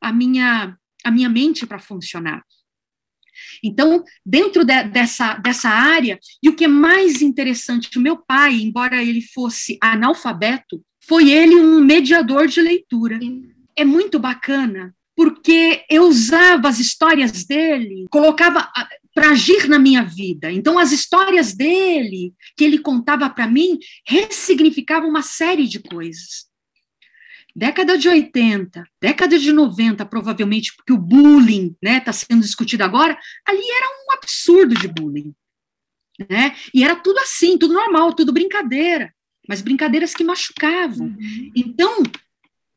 a 0.00 0.12
minha, 0.12 0.76
a 1.04 1.10
minha 1.10 1.28
mente 1.28 1.66
para 1.66 1.78
funcionar. 1.78 2.44
Então, 3.64 4.04
dentro 4.24 4.64
de, 4.64 4.84
dessa, 4.84 5.34
dessa 5.34 5.70
área, 5.70 6.18
e 6.42 6.48
o 6.48 6.54
que 6.54 6.64
é 6.64 6.68
mais 6.68 7.22
interessante, 7.22 7.96
o 7.98 8.02
meu 8.02 8.16
pai, 8.16 8.54
embora 8.60 9.02
ele 9.02 9.22
fosse 9.22 9.78
analfabeto, 9.80 10.82
foi 11.06 11.30
ele 11.30 11.56
um 11.56 11.80
mediador 11.80 12.46
de 12.46 12.60
leitura. 12.60 13.18
É 13.74 13.84
muito 13.84 14.18
bacana, 14.18 14.94
porque 15.16 15.82
eu 15.88 16.04
usava 16.04 16.68
as 16.68 16.78
histórias 16.78 17.44
dele, 17.44 18.04
colocava 18.10 18.70
para 19.14 19.30
agir 19.30 19.68
na 19.68 19.78
minha 19.78 20.02
vida. 20.02 20.50
Então, 20.50 20.78
as 20.78 20.92
histórias 20.92 21.54
dele, 21.54 22.34
que 22.56 22.64
ele 22.64 22.78
contava 22.78 23.30
para 23.30 23.46
mim, 23.46 23.78
ressignificavam 24.06 25.08
uma 25.08 25.22
série 25.22 25.66
de 25.68 25.78
coisas. 25.78 26.46
Década 27.56 27.96
de 27.96 28.08
80, 28.08 28.84
década 29.00 29.38
de 29.38 29.52
90, 29.52 30.04
provavelmente, 30.06 30.74
porque 30.74 30.92
o 30.92 30.98
bullying 30.98 31.68
está 31.68 31.78
né, 31.82 32.00
tá 32.00 32.12
sendo 32.12 32.40
discutido 32.40 32.82
agora, 32.82 33.16
ali 33.46 33.62
era 33.62 33.86
um 33.86 34.12
absurdo 34.12 34.74
de 34.74 34.88
bullying. 34.88 35.32
Né? 36.28 36.56
E 36.74 36.82
era 36.82 36.96
tudo 36.96 37.18
assim, 37.20 37.56
tudo 37.56 37.74
normal, 37.74 38.12
tudo 38.12 38.32
brincadeira, 38.32 39.14
mas 39.48 39.62
brincadeiras 39.62 40.14
que 40.14 40.24
machucavam. 40.24 41.06
Uhum. 41.06 41.52
Então, 41.54 42.02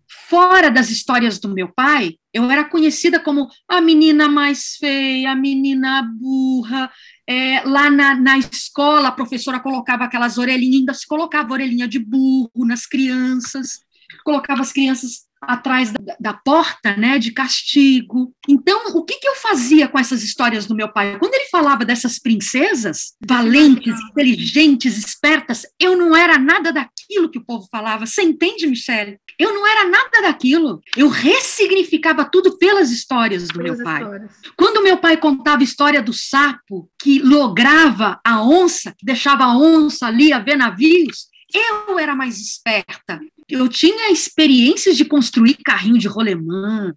fora 0.07 0.69
das 0.69 0.91
histórias 0.91 1.39
do 1.39 1.49
meu 1.49 1.69
pai, 1.73 2.15
eu 2.31 2.49
era 2.51 2.63
conhecida 2.63 3.19
como 3.19 3.49
a 3.67 3.81
menina 3.81 4.29
mais 4.29 4.75
feia, 4.75 5.31
a 5.31 5.35
menina 5.35 6.03
burra. 6.03 6.91
É, 7.27 7.61
lá 7.61 7.89
na, 7.89 8.13
na 8.13 8.37
escola, 8.37 9.07
a 9.07 9.11
professora 9.11 9.59
colocava 9.59 10.03
aquelas 10.03 10.37
orelhinhas, 10.37 10.81
ainda 10.81 10.93
se 10.93 11.07
colocava 11.07 11.53
orelhinha 11.53 11.87
de 11.87 11.97
burro 11.97 12.51
nas 12.65 12.85
crianças 12.85 13.86
colocava 14.27 14.61
as 14.61 14.73
crianças 14.73 15.25
atrás 15.41 15.89
da, 15.93 16.17
da, 16.19 16.33
porta, 16.33 16.97
né, 16.97 17.17
de 17.17 17.31
castigo. 17.31 18.33
Então, 18.45 18.87
o 18.87 19.05
que, 19.05 19.19
que 19.19 19.27
eu 19.29 19.35
fazia 19.35 19.87
com 19.87 19.97
essas 19.97 20.21
histórias 20.21 20.65
do 20.65 20.75
meu 20.75 20.91
pai? 20.91 21.17
Quando 21.17 21.33
ele 21.33 21.45
falava 21.45 21.85
dessas 21.85 22.19
princesas 22.19 23.13
valentes, 23.25 23.97
inteligentes, 24.11 24.97
espertas, 24.97 25.65
eu 25.79 25.95
não 25.95 26.13
era 26.13 26.37
nada 26.37 26.73
daquilo 26.73 27.29
que 27.29 27.39
o 27.39 27.45
povo 27.45 27.69
falava. 27.71 28.05
Você 28.05 28.21
entende, 28.21 28.67
Michele? 28.67 29.17
Eu 29.39 29.53
não 29.53 29.65
era 29.65 29.87
nada 29.87 30.23
daquilo. 30.23 30.81
Eu 30.97 31.07
ressignificava 31.07 32.25
tudo 32.25 32.57
pelas 32.57 32.91
histórias 32.91 33.47
do 33.47 33.59
pelas 33.59 33.77
meu 33.77 33.85
pai. 33.85 34.01
Histórias. 34.01 34.31
Quando 34.57 34.83
meu 34.83 34.97
pai 34.97 35.15
contava 35.15 35.61
a 35.61 35.63
história 35.63 36.01
do 36.01 36.11
sapo 36.11 36.89
que 37.01 37.19
lograva 37.19 38.19
a 38.25 38.43
onça, 38.43 38.93
deixava 39.01 39.45
a 39.45 39.57
onça 39.57 40.05
ali 40.05 40.33
a 40.33 40.39
ver 40.39 40.57
navios, 40.57 41.27
eu 41.53 41.97
era 41.97 42.13
mais 42.13 42.37
esperta. 42.41 43.21
Eu 43.49 43.69
tinha 43.69 44.11
experiências 44.11 44.97
de 44.97 45.05
construir 45.05 45.55
carrinho 45.63 45.97
de 45.97 46.07
rolemã. 46.07 46.93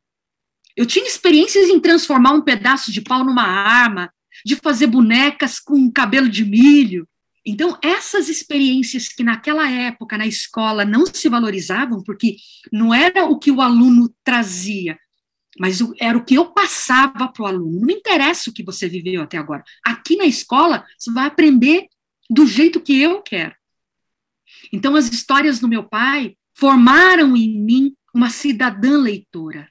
Eu 0.76 0.84
tinha 0.84 1.06
experiências 1.06 1.68
em 1.68 1.78
transformar 1.78 2.32
um 2.32 2.42
pedaço 2.42 2.90
de 2.90 3.00
pau 3.00 3.24
numa 3.24 3.44
arma, 3.44 4.12
de 4.44 4.56
fazer 4.56 4.86
bonecas 4.86 5.60
com 5.60 5.90
cabelo 5.90 6.28
de 6.28 6.44
milho. 6.44 7.06
Então, 7.44 7.78
essas 7.82 8.28
experiências 8.28 9.08
que 9.08 9.22
naquela 9.22 9.70
época 9.70 10.18
na 10.18 10.26
escola 10.26 10.84
não 10.84 11.06
se 11.06 11.28
valorizavam, 11.28 12.02
porque 12.02 12.36
não 12.72 12.92
era 12.92 13.24
o 13.24 13.38
que 13.38 13.50
o 13.50 13.60
aluno 13.60 14.12
trazia, 14.22 14.98
mas 15.58 15.78
era 15.98 16.18
o 16.18 16.24
que 16.24 16.34
eu 16.34 16.52
passava 16.52 17.28
para 17.28 17.42
o 17.42 17.46
aluno. 17.46 17.80
Não 17.80 17.90
interessa 17.90 18.50
o 18.50 18.52
que 18.52 18.62
você 18.62 18.88
viveu 18.88 19.22
até 19.22 19.38
agora. 19.38 19.64
Aqui 19.84 20.16
na 20.16 20.26
escola, 20.26 20.84
você 20.98 21.12
vai 21.12 21.26
aprender 21.26 21.86
do 22.28 22.46
jeito 22.46 22.80
que 22.80 23.00
eu 23.00 23.22
quero. 23.22 23.54
Então, 24.72 24.94
as 24.94 25.10
histórias 25.10 25.58
do 25.58 25.68
meu 25.68 25.84
pai 25.84 26.36
formaram 26.60 27.34
em 27.34 27.58
mim 27.58 27.94
uma 28.14 28.28
cidadã 28.28 28.98
leitora, 28.98 29.66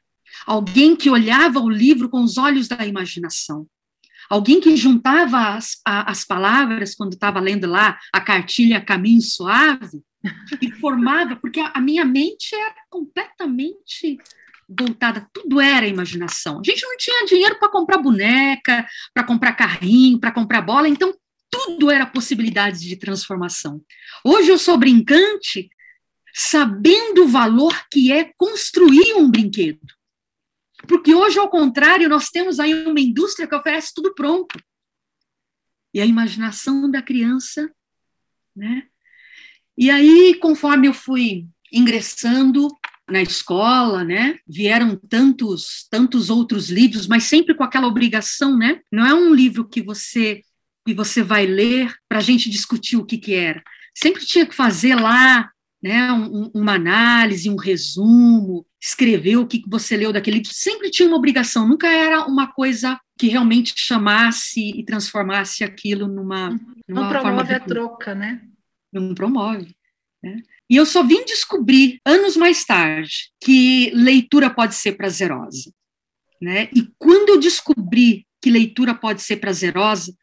alguém 0.45 0.95
que 0.95 1.09
olhava 1.09 1.59
o 1.59 1.69
livro 1.69 2.09
com 2.09 2.23
os 2.23 2.35
olhos 2.37 2.67
da 2.67 2.83
imaginação, 2.83 3.67
alguém 4.27 4.59
que 4.59 4.75
juntava 4.75 5.55
as, 5.55 5.79
a, 5.85 6.09
as 6.09 6.25
palavras 6.25 6.95
quando 6.95 7.13
estava 7.13 7.39
lendo 7.39 7.67
lá 7.67 7.99
a 8.11 8.19
cartilha 8.19 8.83
Caminho 8.83 9.21
Suave 9.21 10.01
e 10.59 10.71
formava, 10.71 11.35
porque 11.35 11.59
a, 11.59 11.71
a 11.75 11.79
minha 11.79 12.03
mente 12.03 12.55
era 12.55 12.75
completamente 12.89 14.17
voltada, 14.67 15.27
tudo 15.31 15.61
era 15.61 15.87
imaginação. 15.87 16.59
A 16.59 16.63
gente 16.69 16.83
não 16.83 16.97
tinha 16.97 17.25
dinheiro 17.25 17.57
para 17.59 17.69
comprar 17.69 17.99
boneca, 17.99 18.87
para 19.13 19.23
comprar 19.23 19.53
carrinho, 19.53 20.19
para 20.19 20.31
comprar 20.31 20.61
bola, 20.61 20.89
então 20.89 21.13
tudo 21.51 21.89
era 21.91 22.05
possibilidade 22.05 22.79
de 22.79 22.95
transformação. 22.95 23.81
Hoje 24.23 24.49
eu 24.49 24.57
sou 24.57 24.77
brincante, 24.77 25.69
sabendo 26.33 27.23
o 27.23 27.27
valor 27.27 27.73
que 27.91 28.11
é 28.11 28.31
construir 28.37 29.15
um 29.15 29.29
brinquedo. 29.29 29.85
Porque 30.87 31.13
hoje, 31.13 31.37
ao 31.37 31.49
contrário, 31.49 32.07
nós 32.07 32.29
temos 32.29 32.59
aí 32.59 32.85
uma 32.85 32.99
indústria 32.99 33.47
que 33.47 33.55
oferece 33.55 33.93
tudo 33.93 34.13
pronto. 34.13 34.59
E 35.93 35.99
a 35.99 36.05
imaginação 36.05 36.89
da 36.89 37.01
criança, 37.01 37.69
né? 38.55 38.83
E 39.77 39.89
aí, 39.89 40.35
conforme 40.35 40.87
eu 40.87 40.93
fui 40.93 41.47
ingressando 41.71 42.67
na 43.09 43.21
escola, 43.21 44.03
né? 44.03 44.39
Vieram 44.47 44.95
tantos, 44.95 45.87
tantos 45.89 46.29
outros 46.29 46.69
livros, 46.69 47.07
mas 47.07 47.23
sempre 47.23 47.55
com 47.55 47.63
aquela 47.63 47.87
obrigação, 47.87 48.57
né? 48.57 48.81
Não 48.91 49.05
é 49.05 49.13
um 49.13 49.33
livro 49.33 49.67
que 49.67 49.81
você 49.81 50.41
que 50.85 50.93
você 50.93 51.21
vai 51.21 51.45
ler 51.45 51.93
para 52.07 52.17
a 52.17 52.21
gente 52.21 52.49
discutir 52.49 52.97
o 52.97 53.05
que 53.05 53.17
que 53.17 53.35
era. 53.35 53.63
Sempre 53.95 54.25
tinha 54.25 54.45
que 54.45 54.55
fazer 54.55 54.95
lá 54.95 55.51
né, 55.81 56.11
um, 56.11 56.51
uma 56.53 56.73
análise, 56.73 57.49
um 57.49 57.55
resumo, 57.55 58.65
escrever 58.81 59.37
o 59.37 59.47
que 59.47 59.63
você 59.67 59.95
leu 59.95 60.11
daquele 60.11 60.37
livro, 60.37 60.53
sempre 60.53 60.89
tinha 60.89 61.07
uma 61.07 61.17
obrigação, 61.17 61.67
nunca 61.67 61.87
era 61.87 62.25
uma 62.25 62.47
coisa 62.47 62.99
que 63.17 63.27
realmente 63.27 63.73
chamasse 63.75 64.71
e 64.71 64.83
transformasse 64.83 65.63
aquilo 65.63 66.07
numa. 66.07 66.49
numa 66.87 67.01
não 67.01 67.09
promove 67.09 67.53
a 67.53 67.59
troca, 67.59 68.15
né? 68.15 68.41
Não 68.91 69.13
promove. 69.13 69.75
Né? 70.23 70.41
E 70.69 70.75
eu 70.75 70.85
só 70.85 71.03
vim 71.03 71.23
descobrir, 71.25 71.99
anos 72.05 72.35
mais 72.37 72.63
tarde, 72.63 73.31
que 73.41 73.91
leitura 73.93 74.49
pode 74.49 74.75
ser 74.75 74.93
prazerosa. 74.93 75.71
Né? 76.41 76.69
E 76.73 76.87
quando 76.97 77.29
eu 77.29 77.39
descobri 77.39 78.25
que 78.41 78.49
leitura 78.49 78.95
pode 78.95 79.21
ser 79.21 79.37
prazerosa, 79.37 80.13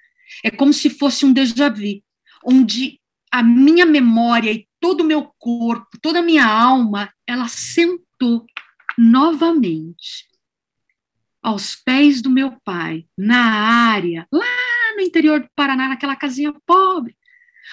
é 0.43 0.51
como 0.51 0.73
se 0.73 0.89
fosse 0.89 1.27
um 1.27 1.33
déjà 1.33 1.69
vu, 1.69 2.03
onde 2.45 2.99
a 3.31 3.43
minha 3.43 3.85
memória 3.85 4.51
e 4.51 4.66
todo 4.81 5.01
o 5.01 5.05
meu 5.05 5.33
corpo, 5.39 5.99
toda 6.01 6.21
a 6.21 6.23
minha 6.23 6.47
alma, 6.47 7.13
ela 7.27 7.49
sentou 7.49 8.45
novamente 8.97 10.27
aos 11.43 11.77
pés 11.77 12.21
do 12.21 12.31
meu 12.31 12.59
pai, 12.65 13.07
na 13.17 13.39
área, 13.93 14.27
lá 14.33 14.45
no 14.97 15.03
interior 15.03 15.41
do 15.41 15.49
Paraná, 15.55 15.89
naquela 15.89 16.17
casinha 16.17 16.53
pobre. 16.67 17.17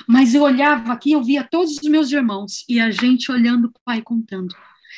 Mas 0.07 0.33
eu 0.33 0.43
olhava 0.43 0.93
aqui, 0.93 1.11
eu 1.11 1.23
via 1.23 1.43
todos 1.43 1.77
os 1.77 1.89
meus 1.89 2.11
irmãos 2.11 2.63
e 2.67 2.79
a 2.79 2.91
gente 2.91 3.31
olhando 3.31 3.65
o 3.67 3.73
pai 3.83 4.01
contando 4.01 4.55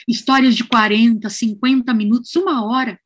histórias 0.08 0.56
de 0.56 0.64
40, 0.64 1.30
50 1.30 1.94
minutos, 1.94 2.36
uma 2.36 2.66
hora, 2.66 3.00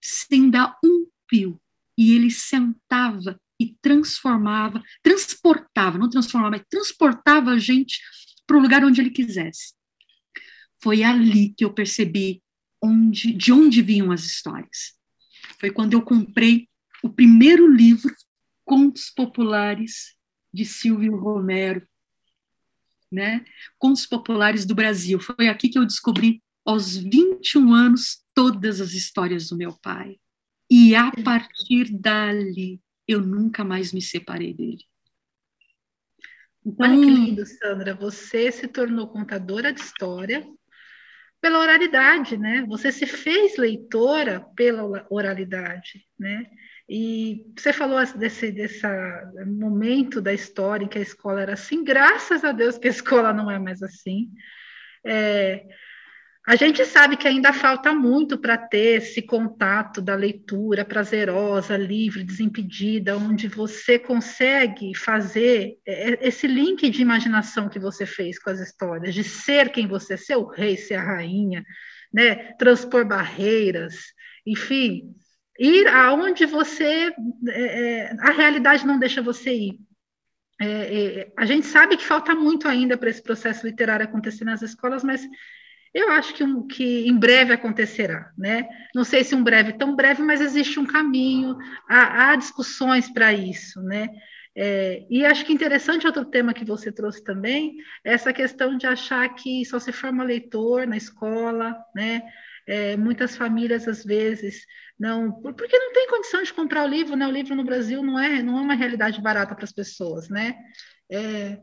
sem 0.00 0.50
dar 0.50 0.76
um 0.84 1.06
pio. 1.26 1.60
E 1.96 2.14
ele 2.14 2.30
sentava 2.30 3.40
e 3.60 3.76
transformava, 3.82 4.82
transportava, 5.02 5.98
não 5.98 6.08
transformava, 6.08 6.52
mas 6.52 6.66
transportava 6.70 7.50
a 7.50 7.58
gente 7.58 8.00
para 8.48 8.56
o 8.56 8.60
lugar 8.60 8.82
onde 8.82 9.00
ele 9.00 9.10
quisesse. 9.10 9.74
Foi 10.82 11.04
ali 11.04 11.50
que 11.50 11.64
eu 11.64 11.72
percebi 11.72 12.42
onde, 12.82 13.32
de 13.32 13.52
onde 13.52 13.82
vinham 13.82 14.10
as 14.10 14.24
histórias. 14.24 14.94
Foi 15.60 15.70
quando 15.70 15.92
eu 15.92 16.02
comprei 16.02 16.66
o 17.02 17.10
primeiro 17.10 17.70
livro 17.70 18.12
Contos 18.64 19.10
Populares 19.10 20.16
de 20.52 20.64
Silvio 20.64 21.16
Romero, 21.16 21.86
né? 23.12 23.44
Contos 23.78 24.06
Populares 24.06 24.64
do 24.64 24.74
Brasil. 24.74 25.20
Foi 25.20 25.48
aqui 25.48 25.68
que 25.68 25.78
eu 25.78 25.84
descobri, 25.84 26.42
aos 26.64 26.96
21 26.96 27.74
anos, 27.74 28.22
todas 28.34 28.80
as 28.80 28.92
histórias 28.92 29.48
do 29.48 29.56
meu 29.56 29.74
pai. 29.80 30.16
E 30.70 30.94
a 30.94 31.10
partir 31.24 31.90
dali, 31.90 32.80
eu 33.06 33.20
nunca 33.20 33.64
mais 33.64 33.92
me 33.92 34.02
separei 34.02 34.52
dele. 34.54 34.84
Então, 36.68 36.86
Olha 36.86 37.00
que 37.00 37.10
lindo, 37.10 37.46
Sandra. 37.46 37.94
Você 37.94 38.52
se 38.52 38.68
tornou 38.68 39.08
contadora 39.08 39.72
de 39.72 39.80
história 39.80 40.46
pela 41.40 41.60
oralidade, 41.60 42.36
né? 42.36 42.62
Você 42.68 42.92
se 42.92 43.06
fez 43.06 43.56
leitora 43.56 44.44
pela 44.54 45.06
oralidade, 45.08 46.06
né? 46.18 46.44
E 46.86 47.46
você 47.56 47.72
falou 47.72 48.04
desse, 48.18 48.52
desse 48.52 48.86
momento 49.46 50.20
da 50.20 50.32
história 50.32 50.84
em 50.84 50.88
que 50.88 50.98
a 50.98 51.02
escola 51.02 51.40
era 51.40 51.54
assim, 51.54 51.82
graças 51.82 52.44
a 52.44 52.52
Deus 52.52 52.76
que 52.76 52.88
a 52.88 52.90
escola 52.92 53.32
não 53.32 53.50
é 53.50 53.58
mais 53.58 53.82
assim. 53.82 54.30
É, 55.02 55.64
a 56.48 56.56
gente 56.56 56.82
sabe 56.86 57.18
que 57.18 57.28
ainda 57.28 57.52
falta 57.52 57.92
muito 57.92 58.38
para 58.38 58.56
ter 58.56 59.02
esse 59.02 59.20
contato 59.20 60.00
da 60.00 60.14
leitura 60.14 60.82
prazerosa, 60.82 61.76
livre, 61.76 62.24
desimpedida, 62.24 63.18
onde 63.18 63.46
você 63.46 63.98
consegue 63.98 64.94
fazer 64.94 65.76
é, 65.86 66.12
é, 66.12 66.26
esse 66.26 66.46
link 66.46 66.88
de 66.88 67.02
imaginação 67.02 67.68
que 67.68 67.78
você 67.78 68.06
fez 68.06 68.38
com 68.38 68.48
as 68.48 68.60
histórias, 68.60 69.14
de 69.14 69.22
ser 69.22 69.70
quem 69.70 69.86
você 69.86 70.14
é, 70.14 70.16
ser 70.16 70.36
o 70.36 70.46
rei, 70.46 70.78
ser 70.78 70.94
a 70.94 71.04
rainha, 71.04 71.62
né? 72.10 72.54
transpor 72.54 73.06
barreiras, 73.06 73.96
enfim, 74.46 75.14
ir 75.58 75.86
aonde 75.86 76.46
você. 76.46 77.12
É, 77.50 78.16
a 78.20 78.30
realidade 78.30 78.86
não 78.86 78.98
deixa 78.98 79.20
você 79.20 79.52
ir. 79.52 79.78
É, 80.58 81.20
é, 81.20 81.32
a 81.36 81.44
gente 81.44 81.66
sabe 81.66 81.98
que 81.98 82.06
falta 82.06 82.34
muito 82.34 82.66
ainda 82.66 82.96
para 82.96 83.10
esse 83.10 83.22
processo 83.22 83.66
literário 83.66 84.06
acontecer 84.06 84.46
nas 84.46 84.62
escolas, 84.62 85.04
mas 85.04 85.28
eu 85.94 86.10
acho 86.12 86.34
que, 86.34 86.44
um, 86.44 86.66
que 86.66 87.06
em 87.06 87.16
breve 87.16 87.52
acontecerá, 87.52 88.32
né? 88.36 88.68
Não 88.94 89.04
sei 89.04 89.24
se 89.24 89.34
um 89.34 89.42
breve 89.42 89.72
tão 89.74 89.96
breve, 89.96 90.22
mas 90.22 90.40
existe 90.40 90.78
um 90.78 90.86
caminho, 90.86 91.56
há, 91.88 92.30
há 92.30 92.36
discussões 92.36 93.10
para 93.10 93.32
isso, 93.32 93.82
né? 93.82 94.08
É, 94.56 95.06
e 95.08 95.24
acho 95.24 95.44
que 95.44 95.52
interessante 95.52 96.06
outro 96.06 96.24
tema 96.24 96.52
que 96.52 96.64
você 96.64 96.90
trouxe 96.90 97.22
também, 97.22 97.76
é 98.04 98.12
essa 98.12 98.32
questão 98.32 98.76
de 98.76 98.86
achar 98.86 99.28
que 99.34 99.64
só 99.64 99.78
se 99.78 99.92
forma 99.92 100.24
leitor 100.24 100.86
na 100.86 100.96
escola, 100.96 101.76
né? 101.94 102.22
É, 102.66 102.96
muitas 102.96 103.36
famílias 103.36 103.88
às 103.88 104.04
vezes 104.04 104.66
não, 104.98 105.32
porque 105.40 105.78
não 105.78 105.92
tem 105.92 106.08
condição 106.08 106.42
de 106.42 106.52
comprar 106.52 106.84
o 106.84 106.88
livro, 106.88 107.14
né? 107.14 107.26
O 107.26 107.30
livro 107.30 107.54
no 107.54 107.64
Brasil 107.64 108.02
não 108.02 108.18
é, 108.18 108.42
não 108.42 108.58
é 108.58 108.60
uma 108.60 108.74
realidade 108.74 109.22
barata 109.22 109.54
para 109.54 109.64
as 109.64 109.72
pessoas, 109.72 110.28
né? 110.28 110.56
É, 111.10 111.58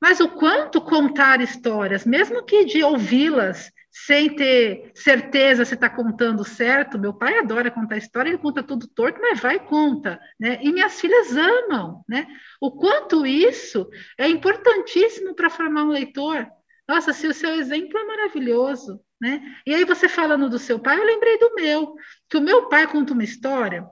mas 0.00 0.20
o 0.20 0.28
quanto 0.28 0.80
contar 0.80 1.40
histórias, 1.40 2.04
mesmo 2.04 2.42
que 2.44 2.64
de 2.64 2.82
ouvi-las 2.82 3.70
sem 3.92 4.34
ter 4.36 4.92
certeza 4.94 5.64
se 5.64 5.74
está 5.74 5.90
contando 5.90 6.44
certo, 6.44 6.98
meu 6.98 7.12
pai 7.12 7.38
adora 7.38 7.70
contar 7.70 7.96
história, 7.96 8.30
ele 8.30 8.38
conta 8.38 8.62
tudo 8.62 8.86
torto, 8.86 9.20
mas 9.20 9.40
vai 9.40 9.56
e 9.56 9.60
conta, 9.60 10.20
né? 10.38 10.60
E 10.62 10.72
minhas 10.72 11.00
filhas 11.00 11.36
amam, 11.36 12.04
né? 12.08 12.26
O 12.60 12.70
quanto 12.70 13.26
isso 13.26 13.88
é 14.16 14.28
importantíssimo 14.28 15.34
para 15.34 15.50
formar 15.50 15.82
um 15.82 15.90
leitor. 15.90 16.46
Nossa, 16.88 17.12
se 17.12 17.26
o 17.26 17.34
seu 17.34 17.54
exemplo 17.54 17.98
é 17.98 18.04
maravilhoso, 18.04 19.00
né? 19.20 19.42
E 19.66 19.74
aí 19.74 19.84
você 19.84 20.08
falando 20.08 20.48
do 20.48 20.58
seu 20.58 20.78
pai, 20.78 20.98
eu 20.98 21.04
lembrei 21.04 21.38
do 21.38 21.54
meu, 21.54 21.94
que 22.28 22.36
o 22.36 22.40
meu 22.40 22.68
pai 22.68 22.86
conta 22.86 23.12
uma 23.12 23.24
história 23.24 23.84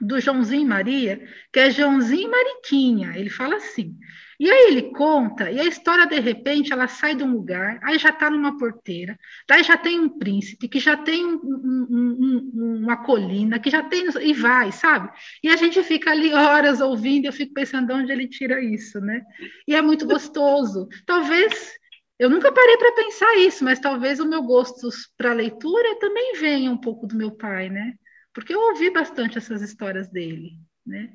do 0.00 0.18
Joãozinho 0.18 0.62
e 0.62 0.68
Maria, 0.68 1.28
que 1.52 1.60
é 1.60 1.70
Joãozinho 1.70 2.26
e 2.26 2.30
Mariquinha. 2.30 3.12
Ele 3.16 3.30
fala 3.30 3.56
assim: 3.56 3.96
e 4.40 4.50
aí 4.50 4.68
ele 4.68 4.90
conta, 4.92 5.50
e 5.50 5.60
a 5.60 5.64
história, 5.64 6.06
de 6.06 6.18
repente, 6.18 6.72
ela 6.72 6.88
sai 6.88 7.14
de 7.14 7.22
um 7.22 7.30
lugar, 7.30 7.78
aí 7.82 7.98
já 7.98 8.08
está 8.08 8.30
numa 8.30 8.56
porteira, 8.56 9.14
daí 9.46 9.62
já 9.62 9.76
tem 9.76 10.00
um 10.00 10.08
príncipe, 10.08 10.66
que 10.66 10.80
já 10.80 10.96
tem 10.96 11.26
um, 11.26 11.38
um, 11.44 12.50
um, 12.54 12.76
uma 12.82 13.04
colina, 13.04 13.58
que 13.58 13.68
já 13.68 13.82
tem, 13.82 14.06
e 14.22 14.32
vai, 14.32 14.72
sabe? 14.72 15.10
E 15.44 15.50
a 15.50 15.56
gente 15.56 15.82
fica 15.82 16.10
ali 16.10 16.32
horas 16.32 16.80
ouvindo, 16.80 17.26
eu 17.26 17.34
fico 17.34 17.52
pensando 17.52 17.88
de 17.88 17.92
onde 17.92 18.10
ele 18.10 18.26
tira 18.26 18.64
isso, 18.64 18.98
né? 18.98 19.22
E 19.68 19.74
é 19.74 19.82
muito 19.82 20.06
gostoso. 20.06 20.88
Talvez, 21.04 21.74
eu 22.18 22.30
nunca 22.30 22.50
parei 22.50 22.78
para 22.78 22.94
pensar 22.94 23.36
isso, 23.36 23.62
mas 23.62 23.78
talvez 23.78 24.20
o 24.20 24.26
meu 24.26 24.42
gosto 24.42 24.88
para 25.18 25.34
leitura 25.34 25.98
também 25.98 26.32
venha 26.40 26.70
um 26.70 26.78
pouco 26.78 27.06
do 27.06 27.14
meu 27.14 27.30
pai, 27.30 27.68
né? 27.68 27.92
Porque 28.32 28.54
eu 28.54 28.60
ouvi 28.70 28.90
bastante 28.90 29.36
essas 29.36 29.60
histórias 29.60 30.08
dele, 30.08 30.52
né? 30.86 31.12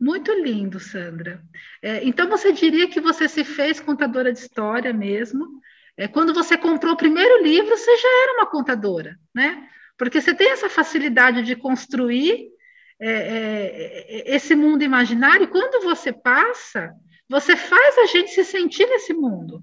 Muito 0.00 0.32
lindo, 0.32 0.80
Sandra. 0.80 1.42
É, 1.80 2.04
então, 2.04 2.28
você 2.28 2.52
diria 2.52 2.88
que 2.88 3.00
você 3.00 3.28
se 3.28 3.44
fez 3.44 3.80
contadora 3.80 4.32
de 4.32 4.38
história 4.38 4.92
mesmo? 4.92 5.60
É, 5.96 6.08
quando 6.08 6.34
você 6.34 6.56
comprou 6.56 6.94
o 6.94 6.96
primeiro 6.96 7.42
livro, 7.42 7.76
você 7.76 7.96
já 7.96 8.08
era 8.22 8.32
uma 8.34 8.46
contadora, 8.50 9.18
né? 9.34 9.68
Porque 9.96 10.20
você 10.20 10.34
tem 10.34 10.50
essa 10.50 10.68
facilidade 10.68 11.42
de 11.42 11.54
construir 11.54 12.48
é, 13.00 13.10
é, 13.10 14.32
é 14.32 14.36
esse 14.36 14.54
mundo 14.54 14.82
imaginário, 14.82 15.48
quando 15.48 15.82
você 15.84 16.12
passa, 16.12 16.92
você 17.28 17.56
faz 17.56 17.98
a 17.98 18.06
gente 18.06 18.30
se 18.30 18.44
sentir 18.44 18.86
nesse 18.86 19.12
mundo. 19.12 19.62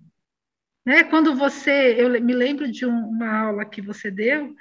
Né? 0.85 1.03
Quando 1.03 1.35
você, 1.35 1.95
eu 1.97 2.09
me 2.21 2.33
lembro 2.33 2.71
de 2.71 2.85
um, 2.85 3.07
uma 3.09 3.47
aula 3.47 3.65
que 3.65 3.81
você 3.81 4.09
deu, 4.09 4.53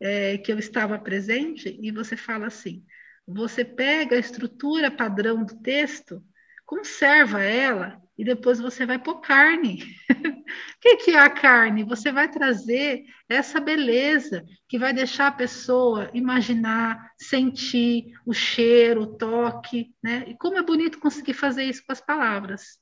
é, 0.00 0.38
que 0.38 0.52
eu 0.52 0.58
estava 0.58 0.98
presente, 0.98 1.78
e 1.80 1.90
você 1.90 2.16
fala 2.16 2.46
assim: 2.46 2.84
você 3.28 3.62
pega 3.62 4.16
a 4.16 4.18
estrutura 4.18 4.90
padrão 4.90 5.44
do 5.44 5.54
texto, 5.60 6.24
conserva 6.64 7.42
ela 7.42 8.00
e 8.16 8.24
depois 8.24 8.58
você 8.58 8.86
vai 8.86 8.98
pôr 8.98 9.20
carne. 9.20 9.84
o 10.08 11.04
que, 11.04 11.10
é 11.10 11.18
a 11.18 11.28
carne? 11.28 11.84
Você 11.84 12.10
vai 12.10 12.30
trazer 12.30 13.04
essa 13.28 13.60
beleza 13.60 14.44
que 14.66 14.78
vai 14.78 14.94
deixar 14.94 15.26
a 15.26 15.32
pessoa 15.32 16.10
imaginar, 16.14 17.12
sentir 17.18 18.14
o 18.24 18.32
cheiro, 18.32 19.02
o 19.02 19.18
toque, 19.18 19.94
né? 20.02 20.24
E 20.26 20.34
como 20.34 20.56
é 20.56 20.62
bonito 20.62 20.98
conseguir 20.98 21.34
fazer 21.34 21.64
isso 21.64 21.84
com 21.86 21.92
as 21.92 22.00
palavras. 22.00 22.78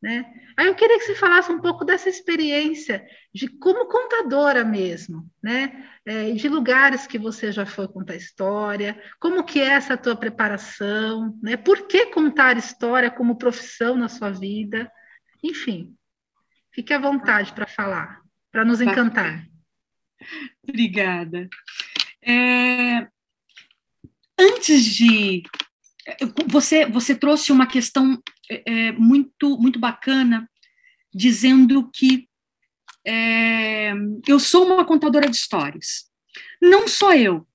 Né? 0.00 0.32
Aí 0.56 0.68
eu 0.68 0.76
queria 0.76 0.96
que 0.96 1.06
você 1.06 1.16
falasse 1.16 1.50
um 1.50 1.60
pouco 1.60 1.84
dessa 1.84 2.08
experiência 2.08 3.04
de 3.34 3.48
como 3.48 3.88
contadora 3.88 4.64
mesmo, 4.64 5.28
né? 5.42 5.90
É, 6.06 6.30
de 6.30 6.48
lugares 6.48 7.04
que 7.04 7.18
você 7.18 7.50
já 7.50 7.66
foi 7.66 7.88
contar 7.88 8.14
história, 8.14 9.02
como 9.18 9.42
que 9.42 9.60
é 9.60 9.70
essa 9.70 9.96
tua 9.96 10.14
preparação, 10.14 11.36
né? 11.42 11.56
Por 11.56 11.88
que 11.88 12.06
contar 12.06 12.56
história 12.56 13.10
como 13.10 13.38
profissão 13.38 13.96
na 13.96 14.08
sua 14.08 14.30
vida? 14.30 14.88
Enfim, 15.42 15.92
fique 16.72 16.94
à 16.94 16.98
vontade 17.00 17.52
para 17.52 17.66
falar, 17.66 18.20
para 18.52 18.64
nos 18.64 18.80
encantar. 18.80 19.44
Obrigada. 20.62 21.48
É, 22.22 23.08
antes 24.38 24.84
de 24.84 25.42
você, 26.46 26.86
você 26.86 27.14
trouxe 27.14 27.52
uma 27.52 27.66
questão 27.66 28.20
é, 28.50 28.62
é, 28.66 28.92
muito, 28.92 29.58
muito 29.58 29.78
bacana, 29.78 30.48
dizendo 31.14 31.90
que 31.90 32.28
é, 33.06 33.92
eu 34.26 34.38
sou 34.38 34.66
uma 34.66 34.84
contadora 34.84 35.28
de 35.28 35.36
histórias. 35.36 36.10
Não 36.60 36.86
só 36.86 37.14
eu. 37.14 37.46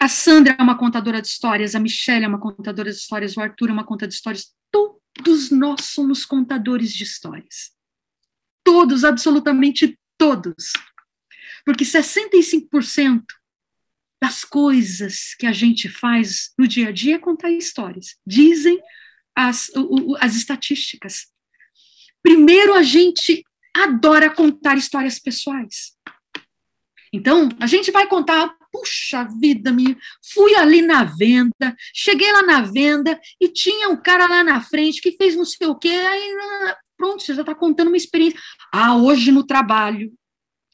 A 0.00 0.08
Sandra 0.08 0.56
é 0.58 0.62
uma 0.62 0.78
contadora 0.78 1.20
de 1.20 1.26
histórias, 1.26 1.74
a 1.74 1.80
Michelle 1.80 2.24
é 2.24 2.28
uma 2.28 2.40
contadora 2.40 2.90
de 2.90 2.96
histórias, 2.96 3.36
o 3.36 3.40
Arthur 3.40 3.70
é 3.70 3.72
uma 3.72 3.84
contadora 3.84 4.08
de 4.08 4.14
histórias. 4.14 4.54
Todos 4.70 5.50
nós 5.50 5.86
somos 5.86 6.24
contadores 6.24 6.92
de 6.92 7.02
histórias. 7.02 7.72
Todos, 8.62 9.04
absolutamente 9.04 9.98
todos. 10.16 10.72
Porque 11.64 11.84
65% 11.84 13.24
das 14.20 14.44
coisas 14.44 15.34
que 15.38 15.46
a 15.46 15.52
gente 15.52 15.88
faz 15.88 16.50
no 16.58 16.66
dia 16.66 16.88
a 16.88 16.92
dia 16.92 17.16
é 17.16 17.18
contar 17.18 17.50
histórias. 17.50 18.16
Dizem 18.26 18.80
as, 19.34 19.70
as 20.20 20.34
estatísticas. 20.34 21.26
Primeiro, 22.22 22.74
a 22.74 22.82
gente 22.82 23.44
adora 23.74 24.28
contar 24.28 24.76
histórias 24.76 25.18
pessoais. 25.18 25.96
Então, 27.12 27.48
a 27.60 27.66
gente 27.66 27.90
vai 27.90 28.06
contar, 28.06 28.54
puxa 28.72 29.26
vida, 29.40 29.72
minha, 29.72 29.96
fui 30.34 30.54
ali 30.56 30.82
na 30.82 31.04
venda, 31.04 31.74
cheguei 31.94 32.30
lá 32.32 32.42
na 32.42 32.62
venda 32.62 33.18
e 33.40 33.48
tinha 33.48 33.88
um 33.88 33.96
cara 33.96 34.26
lá 34.26 34.44
na 34.44 34.60
frente 34.60 35.00
que 35.00 35.12
fez 35.12 35.34
não 35.34 35.44
sei 35.44 35.68
o 35.68 35.76
quê, 35.76 35.88
aí 35.88 36.34
pronto, 36.96 37.22
você 37.22 37.32
já 37.32 37.42
está 37.42 37.54
contando 37.54 37.88
uma 37.88 37.96
experiência. 37.96 38.38
Ah, 38.72 38.96
hoje 38.96 39.30
no 39.30 39.46
trabalho, 39.46 40.12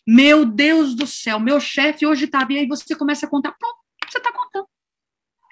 meu 0.06 0.44
Deus 0.44 0.94
do 0.94 1.06
céu, 1.06 1.40
meu 1.40 1.58
chefe 1.60 2.06
hoje 2.06 2.26
estava, 2.26 2.52
e 2.52 2.58
aí 2.58 2.66
você 2.66 2.94
começa 2.94 3.26
a 3.26 3.28
contar, 3.28 3.52
pronto, 3.52 3.78
você 4.08 4.18
está 4.18 4.32
contando. 4.32 4.66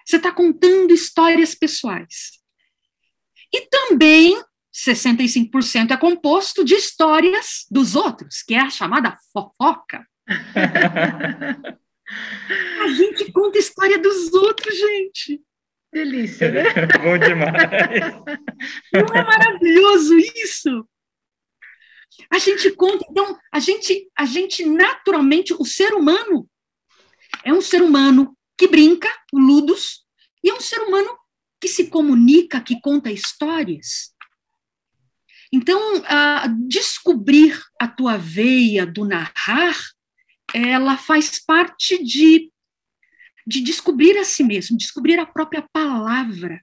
Você 0.05 0.17
está 0.17 0.33
contando 0.33 0.93
histórias 0.93 1.55
pessoais. 1.55 2.33
E 3.53 3.67
também 3.69 4.43
65% 4.75 5.91
é 5.91 5.97
composto 5.97 6.65
de 6.65 6.75
histórias 6.75 7.67
dos 7.71 7.95
outros, 7.95 8.43
que 8.43 8.55
é 8.55 8.61
a 8.61 8.71
chamada 8.71 9.17
fofoca. 9.33 10.07
a 12.83 12.89
gente 12.89 13.31
conta 13.33 13.59
história 13.59 13.99
dos 13.99 14.33
outros, 14.33 14.77
gente. 14.77 15.41
Delícia, 15.93 16.51
né? 16.51 16.65
Bom 17.03 17.19
demais. 17.19 17.53
Não 18.93 19.15
é 19.15 19.25
maravilhoso 19.25 20.17
isso? 20.19 20.89
A 22.31 22.39
gente 22.39 22.71
conta, 22.73 23.05
então, 23.11 23.39
a 23.53 23.59
gente, 23.59 24.09
a 24.17 24.25
gente 24.25 24.65
naturalmente, 24.65 25.55
o 25.55 25.65
ser 25.65 25.95
humano 25.95 26.49
é 27.45 27.53
um 27.53 27.61
ser 27.61 27.83
humano 27.83 28.37
que 28.57 28.69
brinca, 28.69 29.09
o 29.33 29.39
Ludus, 29.39 30.05
e 30.43 30.51
é 30.51 30.55
um 30.55 30.61
ser 30.61 30.81
humano 30.83 31.17
que 31.61 31.69
se 31.69 31.89
comunica, 31.89 32.61
que 32.61 32.81
conta 32.81 33.11
histórias. 33.11 34.13
Então, 35.53 35.81
descobrir 36.67 37.61
a 37.81 37.87
tua 37.87 38.17
veia 38.17 38.87
do 38.87 39.05
narrar, 39.05 39.77
ela 40.55 40.97
faz 40.97 41.39
parte 41.45 42.03
de, 42.03 42.51
de 43.47 43.61
descobrir 43.61 44.17
a 44.19 44.25
si 44.25 44.43
mesmo, 44.43 44.79
descobrir 44.79 45.19
a 45.19 45.27
própria 45.27 45.67
palavra. 45.73 46.63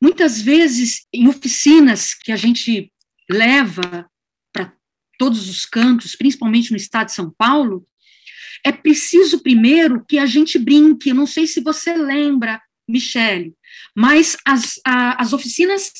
Muitas 0.00 0.40
vezes, 0.40 1.06
em 1.12 1.28
oficinas 1.28 2.14
que 2.14 2.32
a 2.32 2.36
gente 2.36 2.92
leva 3.30 4.10
todos 5.18 5.48
os 5.48 5.64
cantos, 5.64 6.14
principalmente 6.14 6.70
no 6.70 6.76
estado 6.76 7.06
de 7.06 7.12
São 7.12 7.30
Paulo, 7.30 7.86
é 8.64 8.72
preciso 8.72 9.42
primeiro 9.42 10.04
que 10.06 10.18
a 10.18 10.26
gente 10.26 10.58
brinque. 10.58 11.10
Eu 11.10 11.14
não 11.14 11.26
sei 11.26 11.46
se 11.46 11.60
você 11.60 11.96
lembra, 11.96 12.60
Michele, 12.88 13.54
mas 13.94 14.36
as, 14.44 14.80
a, 14.86 15.20
as 15.22 15.32
oficinas 15.32 15.92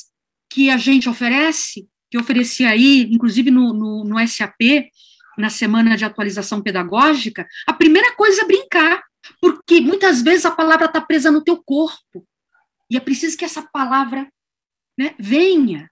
que 0.49 0.69
a 0.69 0.77
gente 0.77 1.09
oferece, 1.09 1.87
que 2.09 2.17
eu 2.17 2.21
ofereci 2.21 2.65
aí, 2.65 3.03
inclusive 3.11 3.51
no, 3.51 3.73
no, 3.73 4.03
no 4.03 4.27
SAP, 4.27 4.89
na 5.37 5.49
semana 5.49 5.97
de 5.97 6.05
atualização 6.05 6.61
pedagógica, 6.61 7.47
a 7.67 7.73
primeira 7.73 8.15
coisa 8.15 8.41
é 8.41 8.45
brincar, 8.45 9.03
porque 9.41 9.81
muitas 9.81 10.21
vezes 10.21 10.45
a 10.45 10.51
palavra 10.51 10.85
está 10.85 11.01
presa 11.01 11.29
no 11.29 11.43
teu 11.43 11.61
corpo, 11.61 12.25
e 12.89 12.95
é 12.95 12.99
preciso 12.99 13.37
que 13.37 13.45
essa 13.45 13.63
palavra 13.63 14.27
né, 14.97 15.15
venha. 15.19 15.89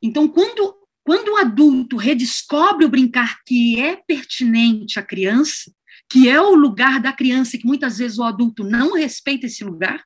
Então, 0.00 0.28
quando, 0.28 0.76
quando 1.08 1.32
o 1.32 1.36
adulto 1.38 1.96
redescobre 1.96 2.84
o 2.84 2.88
brincar 2.90 3.42
que 3.46 3.80
é 3.80 3.96
pertinente 3.96 4.98
à 4.98 5.02
criança, 5.02 5.72
que 6.06 6.28
é 6.28 6.38
o 6.38 6.54
lugar 6.54 7.00
da 7.00 7.14
criança, 7.14 7.56
que 7.56 7.66
muitas 7.66 7.96
vezes 7.96 8.18
o 8.18 8.24
adulto 8.24 8.62
não 8.62 8.92
respeita 8.92 9.46
esse 9.46 9.64
lugar, 9.64 10.04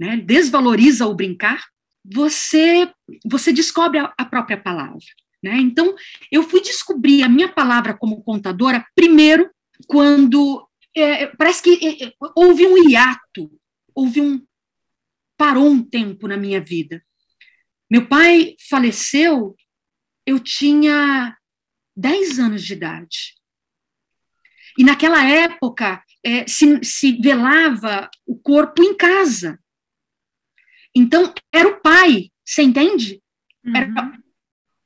né, 0.00 0.16
desvaloriza 0.16 1.06
o 1.06 1.14
brincar, 1.14 1.62
você, 2.02 2.90
você 3.22 3.52
descobre 3.52 3.98
a, 3.98 4.10
a 4.16 4.24
própria 4.24 4.56
palavra. 4.56 5.04
Né? 5.42 5.58
Então, 5.58 5.94
eu 6.32 6.42
fui 6.42 6.62
descobrir 6.62 7.22
a 7.22 7.28
minha 7.28 7.52
palavra 7.52 7.92
como 7.92 8.22
contadora 8.22 8.86
primeiro 8.94 9.50
quando 9.86 10.66
é, 10.96 11.26
parece 11.26 11.62
que 11.62 11.86
é, 11.86 12.06
é, 12.06 12.12
houve 12.34 12.66
um 12.66 12.88
hiato, 12.88 13.50
houve 13.94 14.22
um 14.22 14.42
parou 15.36 15.68
um 15.68 15.82
tempo 15.82 16.26
na 16.26 16.38
minha 16.38 16.62
vida. 16.62 17.04
Meu 17.90 18.08
pai 18.08 18.54
faleceu, 18.70 19.54
eu 20.28 20.38
tinha 20.38 21.34
10 21.96 22.38
anos 22.38 22.62
de 22.62 22.74
idade. 22.74 23.34
E 24.76 24.84
naquela 24.84 25.24
época 25.26 26.02
é, 26.22 26.46
se, 26.46 26.84
se 26.84 27.18
velava 27.18 28.10
o 28.26 28.38
corpo 28.38 28.82
em 28.82 28.94
casa. 28.94 29.58
Então, 30.94 31.32
era 31.50 31.66
o 31.66 31.80
pai, 31.80 32.30
você 32.44 32.62
entende? 32.62 33.22
Uhum. 33.64 33.74
Era 33.74 34.20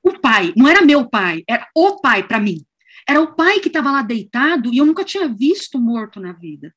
o 0.05 0.21
pai, 0.21 0.53
não 0.57 0.69
era 0.69 0.85
meu 0.85 1.09
pai, 1.09 1.43
era 1.49 1.69
o 1.75 2.01
pai 2.01 2.27
para 2.27 2.39
mim. 2.39 2.65
Era 3.09 3.21
o 3.21 3.35
pai 3.35 3.59
que 3.59 3.67
estava 3.67 3.91
lá 3.91 4.03
deitado 4.03 4.73
e 4.73 4.79
eu 4.79 4.87
nunca 4.87 5.05
tinha 5.05 5.27
visto 5.27 5.77
morto 5.81 6.21
na 6.21 6.33
vida. 6.33 6.73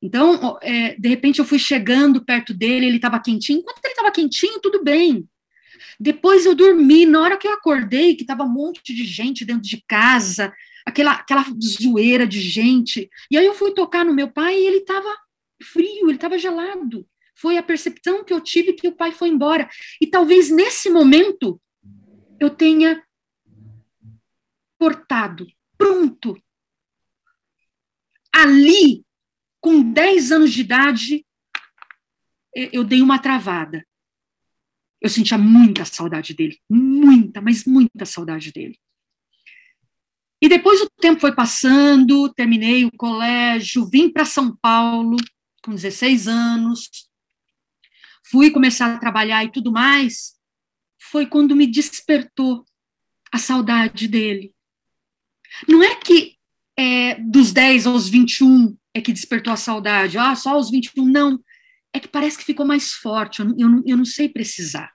Então, 0.00 0.56
é, 0.62 0.94
de 0.94 1.08
repente, 1.08 1.40
eu 1.40 1.44
fui 1.44 1.58
chegando 1.58 2.24
perto 2.24 2.54
dele, 2.54 2.86
ele 2.86 2.96
estava 2.96 3.20
quentinho. 3.20 3.58
Enquanto 3.58 3.84
ele 3.84 3.94
estava 3.94 4.12
quentinho, 4.12 4.60
tudo 4.60 4.84
bem. 4.84 5.28
Depois 5.98 6.46
eu 6.46 6.54
dormi. 6.54 7.06
Na 7.06 7.20
hora 7.20 7.36
que 7.36 7.46
eu 7.46 7.52
acordei, 7.52 8.14
que 8.14 8.22
estava 8.22 8.44
um 8.44 8.48
monte 8.48 8.94
de 8.94 9.04
gente 9.04 9.44
dentro 9.44 9.62
de 9.62 9.82
casa, 9.86 10.52
aquela, 10.84 11.12
aquela 11.12 11.44
zoeira 11.62 12.26
de 12.26 12.40
gente. 12.40 13.10
E 13.30 13.36
aí 13.36 13.44
eu 13.44 13.54
fui 13.54 13.72
tocar 13.72 14.04
no 14.04 14.14
meu 14.14 14.30
pai 14.30 14.58
e 14.58 14.66
ele 14.66 14.78
estava 14.78 15.08
frio, 15.62 16.08
ele 16.08 16.14
estava 16.14 16.38
gelado. 16.38 17.06
Foi 17.34 17.56
a 17.56 17.62
percepção 17.62 18.24
que 18.24 18.32
eu 18.32 18.40
tive 18.40 18.72
que 18.72 18.88
o 18.88 18.96
pai 18.96 19.12
foi 19.12 19.28
embora. 19.28 19.68
E 20.00 20.06
talvez 20.06 20.50
nesse 20.50 20.90
momento 20.90 21.60
eu 22.40 22.50
tenha 22.50 23.02
cortado, 24.78 25.46
pronto. 25.76 26.40
Ali, 28.32 29.04
com 29.60 29.82
10 29.82 30.32
anos 30.32 30.52
de 30.52 30.60
idade, 30.60 31.26
eu 32.54 32.84
dei 32.84 33.02
uma 33.02 33.18
travada. 33.18 33.86
Eu 35.00 35.08
sentia 35.08 35.38
muita 35.38 35.84
saudade 35.84 36.34
dele, 36.34 36.58
muita, 36.68 37.40
mas 37.40 37.64
muita 37.64 38.04
saudade 38.04 38.52
dele. 38.52 38.78
E 40.40 40.48
depois 40.48 40.80
o 40.80 40.90
tempo 41.00 41.20
foi 41.20 41.34
passando, 41.34 42.32
terminei 42.32 42.84
o 42.84 42.92
colégio, 42.92 43.88
vim 43.88 44.10
para 44.10 44.24
São 44.24 44.56
Paulo 44.56 45.16
com 45.62 45.72
16 45.74 46.28
anos, 46.28 46.88
fui 48.30 48.50
começar 48.50 48.94
a 48.94 48.98
trabalhar 48.98 49.44
e 49.44 49.52
tudo 49.52 49.72
mais, 49.72 50.34
foi 51.10 51.26
quando 51.26 51.56
me 51.56 51.66
despertou 51.66 52.64
a 53.32 53.38
saudade 53.38 54.06
dele. 54.06 54.54
Não 55.68 55.82
é 55.82 55.96
que 55.96 56.36
é, 56.76 57.16
dos 57.16 57.52
10 57.52 57.86
aos 57.86 58.08
21 58.08 58.76
é 58.94 59.00
que 59.00 59.12
despertou 59.12 59.52
a 59.52 59.56
saudade, 59.56 60.18
ah, 60.18 60.34
só 60.34 60.50
aos 60.50 60.70
21, 60.70 61.04
não. 61.04 61.40
É 61.94 62.00
que 62.00 62.08
parece 62.08 62.38
que 62.38 62.44
ficou 62.44 62.66
mais 62.66 62.92
forte, 62.92 63.40
eu 63.40 63.46
não, 63.46 63.54
eu 63.58 63.68
não, 63.68 63.82
eu 63.86 63.96
não 63.96 64.04
sei 64.04 64.28
precisar. 64.28 64.92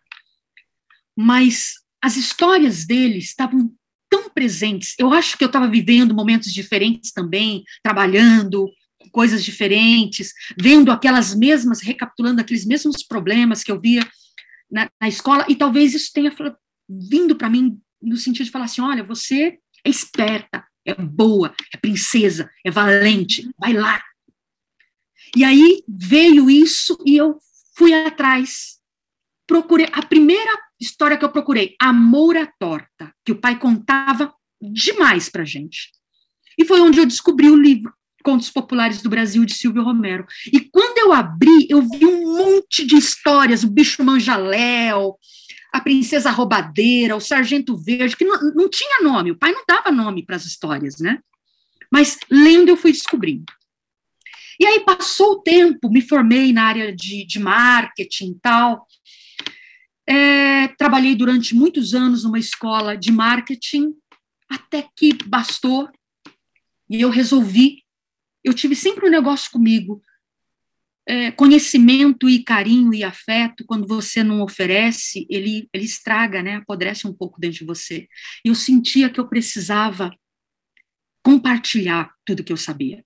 Mas 1.15 1.73
as 2.01 2.17
histórias 2.17 2.85
dele 2.85 3.17
estavam 3.17 3.73
tão 4.09 4.29
presentes. 4.29 4.93
Eu 4.99 5.11
acho 5.11 5.37
que 5.37 5.43
eu 5.43 5.47
estava 5.47 5.67
vivendo 5.67 6.13
momentos 6.13 6.53
diferentes 6.53 7.11
também, 7.11 7.63
trabalhando, 7.81 8.69
coisas 9.11 9.43
diferentes, 9.43 10.33
vendo 10.59 10.91
aquelas 10.91 11.33
mesmas, 11.33 11.81
recapitulando 11.81 12.41
aqueles 12.41 12.65
mesmos 12.65 13.03
problemas 13.03 13.63
que 13.63 13.71
eu 13.71 13.79
via 13.79 14.07
na, 14.71 14.89
na 15.01 15.07
escola, 15.07 15.45
e 15.49 15.55
talvez 15.55 15.93
isso 15.93 16.11
tenha 16.13 16.33
vindo 16.89 17.35
para 17.35 17.49
mim 17.49 17.79
no 18.01 18.17
sentido 18.17 18.45
de 18.45 18.51
falar 18.51 18.65
assim: 18.65 18.81
olha, 18.81 19.03
você 19.03 19.57
é 19.85 19.89
esperta, 19.89 20.65
é 20.85 20.93
boa, 20.95 21.53
é 21.73 21.77
princesa, 21.77 22.49
é 22.65 22.71
valente, 22.71 23.49
vai 23.57 23.73
lá. 23.73 24.01
E 25.35 25.43
aí 25.43 25.83
veio 25.87 26.49
isso 26.49 26.97
e 27.05 27.17
eu 27.17 27.37
fui 27.75 27.93
atrás. 27.93 28.77
Procurei 29.47 29.87
a 29.91 30.05
primeira 30.05 30.51
história 30.79 31.17
que 31.17 31.25
eu 31.25 31.31
procurei, 31.31 31.75
Amor 31.79 32.37
à 32.37 32.45
Torta, 32.45 33.13
que 33.25 33.31
o 33.31 33.39
pai 33.39 33.57
contava 33.57 34.33
demais 34.61 35.29
para 35.29 35.43
gente. 35.43 35.91
E 36.57 36.65
foi 36.65 36.79
onde 36.81 36.99
eu 36.99 37.05
descobri 37.05 37.49
o 37.49 37.55
livro. 37.55 37.93
Contos 38.23 38.49
Populares 38.49 39.01
do 39.01 39.09
Brasil, 39.09 39.43
de 39.43 39.53
Silvio 39.53 39.83
Romero. 39.83 40.25
E 40.51 40.61
quando 40.61 40.97
eu 40.97 41.11
abri, 41.11 41.67
eu 41.69 41.81
vi 41.81 42.05
um 42.05 42.37
monte 42.37 42.85
de 42.85 42.95
histórias, 42.95 43.63
o 43.63 43.69
bicho 43.69 44.01
manjaléu, 44.01 45.17
a 45.73 45.81
princesa 45.81 46.31
roubadeira, 46.31 47.17
o 47.17 47.19
sargento 47.19 47.75
verde, 47.75 48.15
que 48.15 48.23
não, 48.23 48.39
não 48.53 48.69
tinha 48.69 49.01
nome, 49.01 49.31
o 49.31 49.37
pai 49.37 49.51
não 49.51 49.63
dava 49.67 49.91
nome 49.91 50.25
para 50.25 50.37
as 50.37 50.45
histórias, 50.45 50.99
né? 50.99 51.19
Mas 51.91 52.17
lendo 52.31 52.69
eu 52.69 52.77
fui 52.77 52.93
descobrindo. 52.93 53.51
E 54.59 54.65
aí 54.65 54.79
passou 54.81 55.33
o 55.33 55.41
tempo, 55.41 55.89
me 55.89 56.01
formei 56.01 56.53
na 56.53 56.63
área 56.65 56.95
de, 56.95 57.25
de 57.25 57.39
marketing 57.39 58.31
e 58.31 58.39
tal. 58.41 58.87
É, 60.07 60.67
trabalhei 60.69 61.15
durante 61.15 61.55
muitos 61.55 61.93
anos 61.93 62.23
numa 62.23 62.39
escola 62.39 62.95
de 62.97 63.11
marketing, 63.11 63.93
até 64.49 64.87
que 64.95 65.13
bastou 65.25 65.89
e 66.89 67.01
eu 67.01 67.09
resolvi 67.09 67.83
eu 68.43 68.53
tive 68.53 68.75
sempre 68.75 69.07
um 69.07 69.11
negócio 69.11 69.49
comigo. 69.49 70.01
É, 71.05 71.31
conhecimento 71.31 72.29
e 72.29 72.43
carinho 72.43 72.93
e 72.93 73.03
afeto, 73.03 73.65
quando 73.65 73.87
você 73.87 74.23
não 74.23 74.41
oferece, 74.41 75.25
ele, 75.29 75.67
ele 75.73 75.83
estraga, 75.83 76.41
né? 76.41 76.55
Apodrece 76.55 77.07
um 77.07 77.13
pouco 77.13 77.39
dentro 77.39 77.59
de 77.59 77.65
você. 77.65 78.07
E 78.43 78.49
eu 78.49 78.55
sentia 78.55 79.09
que 79.09 79.19
eu 79.19 79.27
precisava 79.27 80.11
compartilhar 81.21 82.13
tudo 82.25 82.43
que 82.43 82.53
eu 82.53 82.57
sabia. 82.57 83.03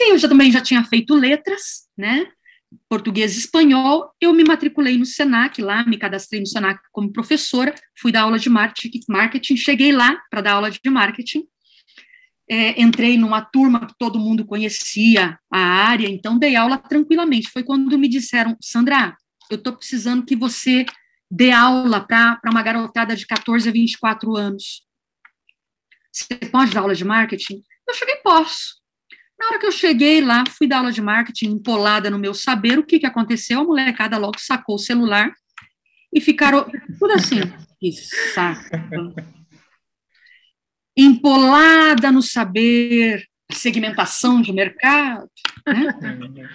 E 0.00 0.12
eu 0.12 0.18
já, 0.18 0.28
também 0.28 0.50
já 0.50 0.60
tinha 0.60 0.84
feito 0.84 1.14
letras, 1.14 1.88
né? 1.96 2.26
Português 2.88 3.36
e 3.36 3.38
espanhol. 3.38 4.10
Eu 4.20 4.32
me 4.32 4.44
matriculei 4.44 4.98
no 4.98 5.06
Senac 5.06 5.60
lá, 5.62 5.84
me 5.84 5.96
cadastrei 5.96 6.40
no 6.40 6.46
Senac 6.46 6.80
como 6.92 7.12
professora, 7.12 7.74
fui 7.98 8.10
dar 8.10 8.22
aula 8.22 8.38
de 8.38 8.50
marketing, 8.50 9.56
cheguei 9.56 9.92
lá 9.92 10.20
para 10.30 10.40
dar 10.40 10.52
aula 10.54 10.70
de 10.70 10.90
marketing 10.90 11.46
é, 12.48 12.80
entrei 12.80 13.16
numa 13.16 13.40
turma 13.42 13.86
que 13.86 13.94
todo 13.98 14.18
mundo 14.18 14.44
conhecia 14.44 15.38
a 15.50 15.58
área, 15.58 16.08
então 16.08 16.38
dei 16.38 16.56
aula 16.56 16.78
tranquilamente. 16.78 17.50
Foi 17.50 17.62
quando 17.62 17.98
me 17.98 18.08
disseram, 18.08 18.56
Sandra, 18.60 19.16
eu 19.50 19.56
estou 19.56 19.74
precisando 19.74 20.24
que 20.24 20.36
você 20.36 20.84
dê 21.30 21.50
aula 21.50 22.00
para 22.00 22.40
uma 22.46 22.62
garotada 22.62 23.16
de 23.16 23.26
14 23.26 23.68
a 23.68 23.72
24 23.72 24.36
anos. 24.36 24.82
Você 26.12 26.34
pode 26.36 26.72
dar 26.72 26.82
aula 26.82 26.94
de 26.94 27.04
marketing? 27.04 27.62
Eu 27.88 27.94
cheguei, 27.94 28.16
posso. 28.16 28.83
Na 29.44 29.50
hora 29.50 29.58
que 29.58 29.66
eu 29.66 29.72
cheguei 29.72 30.22
lá, 30.22 30.42
fui 30.48 30.66
dar 30.66 30.78
aula 30.78 30.90
de 30.90 31.02
marketing 31.02 31.56
empolada 31.56 32.08
no 32.08 32.18
meu 32.18 32.32
saber, 32.32 32.78
o 32.78 32.82
que, 32.82 32.98
que 32.98 33.04
aconteceu? 33.04 33.60
A 33.60 33.64
molecada 33.64 34.16
logo 34.16 34.38
sacou 34.38 34.76
o 34.76 34.78
celular 34.78 35.30
e 36.10 36.18
ficaram 36.18 36.66
tudo 36.98 37.12
assim. 37.12 37.40
Que 37.78 37.92
saco. 37.92 38.74
Empolada 40.96 42.10
no 42.10 42.22
saber, 42.22 43.26
segmentação 43.52 44.40
de 44.40 44.50
mercado. 44.50 45.30
Né? 45.66 46.48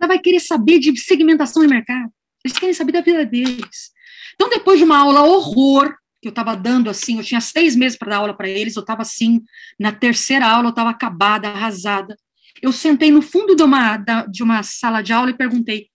Vai 0.00 0.18
querer 0.18 0.40
saber 0.40 0.78
de 0.78 0.98
segmentação 0.98 1.60
de 1.60 1.68
mercado. 1.68 2.10
Eles 2.42 2.58
querem 2.58 2.74
saber 2.74 2.92
da 2.92 3.02
vida 3.02 3.26
deles. 3.26 3.92
Então, 4.34 4.48
depois 4.48 4.78
de 4.78 4.84
uma 4.86 4.96
aula 4.96 5.22
horror, 5.22 5.94
que 6.22 6.28
eu 6.28 6.30
estava 6.30 6.56
dando 6.56 6.88
assim, 6.88 7.18
eu 7.18 7.24
tinha 7.24 7.40
seis 7.40 7.74
meses 7.74 7.98
para 7.98 8.10
dar 8.10 8.18
aula 8.18 8.32
para 8.32 8.48
eles, 8.48 8.76
eu 8.76 8.80
estava 8.80 9.02
assim, 9.02 9.44
na 9.76 9.90
terceira 9.90 10.46
aula, 10.46 10.68
eu 10.68 10.70
estava 10.70 10.90
acabada, 10.90 11.48
arrasada. 11.48 12.16
Eu 12.62 12.72
sentei 12.72 13.10
no 13.10 13.20
fundo 13.20 13.56
de 13.56 13.62
uma, 13.64 13.96
de 14.30 14.40
uma 14.40 14.62
sala 14.62 15.02
de 15.02 15.12
aula 15.12 15.30
e 15.30 15.36
perguntei: 15.36 15.90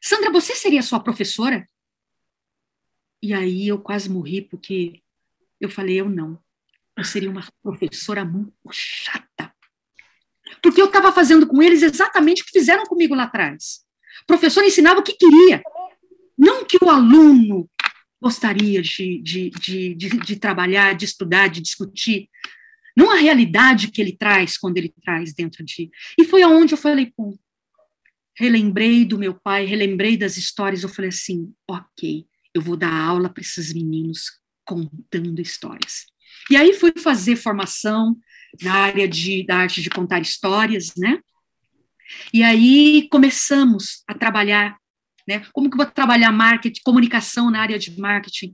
Sandra, 0.00 0.32
você 0.32 0.54
seria 0.54 0.82
sua 0.82 0.98
professora? 0.98 1.68
E 3.22 3.34
aí 3.34 3.68
eu 3.68 3.78
quase 3.78 4.08
morri, 4.08 4.40
porque 4.40 5.02
eu 5.60 5.68
falei: 5.68 6.00
eu 6.00 6.08
não. 6.08 6.38
Eu 6.96 7.04
seria 7.04 7.30
uma 7.30 7.46
professora 7.62 8.24
muito 8.24 8.54
chata. 8.72 9.52
Porque 10.62 10.80
eu 10.80 10.86
estava 10.86 11.12
fazendo 11.12 11.46
com 11.46 11.62
eles 11.62 11.82
exatamente 11.82 12.42
o 12.42 12.46
que 12.46 12.58
fizeram 12.58 12.84
comigo 12.84 13.14
lá 13.14 13.24
atrás. 13.24 13.84
O 14.22 14.26
professor 14.26 14.64
ensinava 14.64 15.00
o 15.00 15.02
que 15.02 15.12
queria, 15.12 15.62
não 16.38 16.64
que 16.64 16.78
o 16.82 16.88
aluno 16.88 17.68
gostaria 18.20 18.82
de, 18.82 19.20
de, 19.22 19.50
de, 19.50 19.94
de, 19.94 20.08
de 20.08 20.36
trabalhar, 20.36 20.94
de 20.94 21.04
estudar, 21.04 21.48
de 21.48 21.60
discutir. 21.60 22.28
Não 22.96 23.10
a 23.10 23.16
realidade 23.16 23.90
que 23.90 24.00
ele 24.00 24.16
traz 24.16 24.58
quando 24.58 24.76
ele 24.76 24.92
traz 25.02 25.32
dentro 25.32 25.64
de. 25.64 25.90
E 26.18 26.24
foi 26.24 26.42
aonde 26.42 26.74
eu 26.74 26.78
falei, 26.78 27.12
pô, 27.16 27.38
relembrei 28.36 29.04
do 29.04 29.18
meu 29.18 29.34
pai, 29.34 29.64
relembrei 29.64 30.16
das 30.16 30.36
histórias, 30.36 30.82
eu 30.82 30.88
falei 30.88 31.10
assim, 31.10 31.52
ok, 31.68 32.26
eu 32.54 32.62
vou 32.62 32.76
dar 32.76 32.92
aula 32.92 33.28
para 33.28 33.42
esses 33.42 33.72
meninos 33.72 34.40
contando 34.64 35.40
histórias. 35.40 36.06
E 36.50 36.56
aí 36.56 36.72
fui 36.72 36.92
fazer 36.96 37.36
formação 37.36 38.16
na 38.62 38.74
área 38.74 39.08
de, 39.08 39.44
da 39.44 39.58
arte 39.58 39.82
de 39.82 39.90
contar 39.90 40.20
histórias, 40.20 40.94
né? 40.96 41.20
E 42.32 42.42
aí 42.42 43.08
começamos 43.10 44.02
a 44.06 44.14
trabalhar, 44.14 44.76
né? 45.30 45.46
Como 45.52 45.70
que 45.70 45.74
eu 45.74 45.84
vou 45.84 45.86
trabalhar 45.86 46.32
marketing, 46.32 46.80
comunicação 46.84 47.52
na 47.52 47.60
área 47.60 47.78
de 47.78 47.96
marketing? 48.00 48.52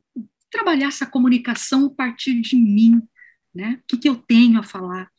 Trabalhar 0.51 0.89
essa 0.89 1.07
comunicação 1.07 1.87
a 1.87 1.91
partir 1.91 2.39
de 2.43 2.55
mim, 2.55 3.01
né? 3.55 3.81
O 3.81 3.87
que, 3.89 3.97
que 3.97 4.09
eu 4.11 4.17
tenho 4.17 4.59
a 4.59 4.63
falar? 4.63 5.11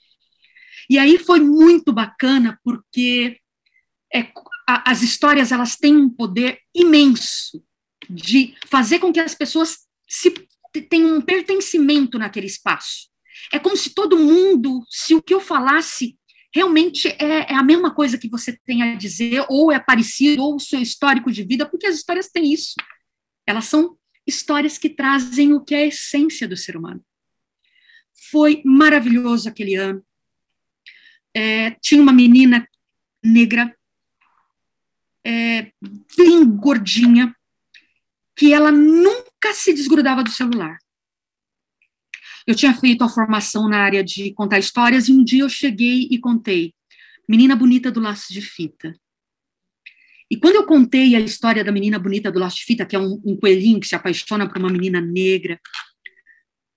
E 0.87 0.99
aí 0.99 1.17
foi 1.17 1.39
muito 1.39 1.91
bacana 1.91 2.59
porque 2.63 3.39
é, 4.13 4.31
a, 4.69 4.91
as 4.91 5.01
histórias 5.01 5.51
elas 5.51 5.75
têm 5.75 5.97
um 5.97 6.09
poder 6.11 6.59
imenso 6.75 7.63
de 8.07 8.53
fazer 8.67 8.99
com 8.99 9.11
que 9.11 9.19
as 9.19 9.33
pessoas 9.33 9.79
se 10.07 10.31
tenham 10.89 11.17
um 11.17 11.21
pertencimento 11.21 12.19
naquele 12.19 12.45
espaço. 12.45 13.09
É 13.51 13.57
como 13.57 13.75
se 13.75 13.95
todo 13.95 14.19
mundo, 14.19 14.85
se 14.91 15.15
o 15.15 15.23
que 15.23 15.33
eu 15.33 15.41
falasse 15.41 16.15
realmente 16.57 17.07
é, 17.07 17.51
é, 17.51 17.53
a 17.53 17.61
mesma 17.61 17.93
coisa 17.93 18.17
que 18.17 18.27
você 18.27 18.57
tem 18.65 18.81
a 18.81 18.95
dizer, 18.95 19.45
ou 19.47 19.71
é 19.71 19.79
parecido, 19.79 20.41
ou 20.41 20.55
o 20.55 20.59
seu 20.59 20.81
histórico 20.81 21.31
de 21.31 21.43
vida, 21.43 21.69
porque 21.69 21.85
as 21.85 21.95
histórias 21.95 22.29
têm 22.29 22.51
isso. 22.51 22.73
Elas 23.45 23.65
são 23.65 23.95
histórias 24.25 24.75
que 24.75 24.89
trazem 24.89 25.53
o 25.53 25.63
que 25.63 25.75
é 25.75 25.83
a 25.83 25.85
essência 25.85 26.47
do 26.47 26.57
ser 26.57 26.75
humano. 26.75 26.99
Foi 28.31 28.63
maravilhoso 28.65 29.47
aquele 29.47 29.75
ano. 29.75 30.03
É, 31.31 31.71
tinha 31.79 32.01
uma 32.01 32.11
menina 32.11 32.67
negra, 33.23 33.71
é, 35.23 35.71
bem 36.17 36.43
gordinha, 36.43 37.35
que 38.35 38.51
ela 38.51 38.71
nunca 38.71 39.53
se 39.53 39.73
desgrudava 39.73 40.23
do 40.23 40.31
celular. 40.31 40.79
Eu 42.47 42.55
tinha 42.55 42.73
feito 42.73 43.03
a 43.03 43.09
formação 43.09 43.67
na 43.67 43.79
área 43.79 44.03
de 44.03 44.33
contar 44.33 44.57
histórias 44.57 45.09
e 45.09 45.11
um 45.11 45.23
dia 45.23 45.43
eu 45.43 45.49
cheguei 45.49 46.07
e 46.09 46.17
contei 46.17 46.73
Menina 47.27 47.55
Bonita 47.55 47.91
do 47.91 47.99
Laço 47.99 48.33
de 48.33 48.41
Fita. 48.41 48.97
E 50.29 50.37
quando 50.37 50.55
eu 50.55 50.65
contei 50.65 51.15
a 51.15 51.19
história 51.19 51.63
da 51.63 51.71
menina 51.71 51.97
bonita 51.97 52.31
do 52.31 52.39
laço 52.39 52.57
de 52.57 52.65
fita, 52.65 52.85
que 52.85 52.95
é 52.95 52.99
um, 52.99 53.21
um 53.25 53.37
coelhinho 53.37 53.79
que 53.79 53.87
se 53.87 53.95
apaixona 53.95 54.47
por 54.47 54.57
uma 54.57 54.69
menina 54.69 54.99
negra, 54.99 55.59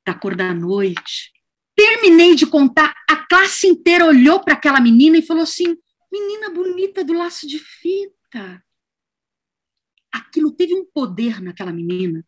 da 0.06 0.14
cor 0.14 0.36
da 0.36 0.54
noite, 0.54 1.32
terminei 1.74 2.36
de 2.36 2.46
contar, 2.46 2.94
a 3.08 3.16
classe 3.26 3.66
inteira 3.66 4.06
olhou 4.06 4.40
para 4.40 4.54
aquela 4.54 4.80
menina 4.80 5.18
e 5.18 5.26
falou 5.26 5.42
assim: 5.42 5.76
menina 6.12 6.50
bonita 6.50 7.04
do 7.04 7.12
laço 7.12 7.46
de 7.46 7.58
fita. 7.58 8.64
Aquilo 10.12 10.52
teve 10.52 10.74
um 10.74 10.84
poder 10.84 11.40
naquela 11.40 11.72
menina. 11.72 12.24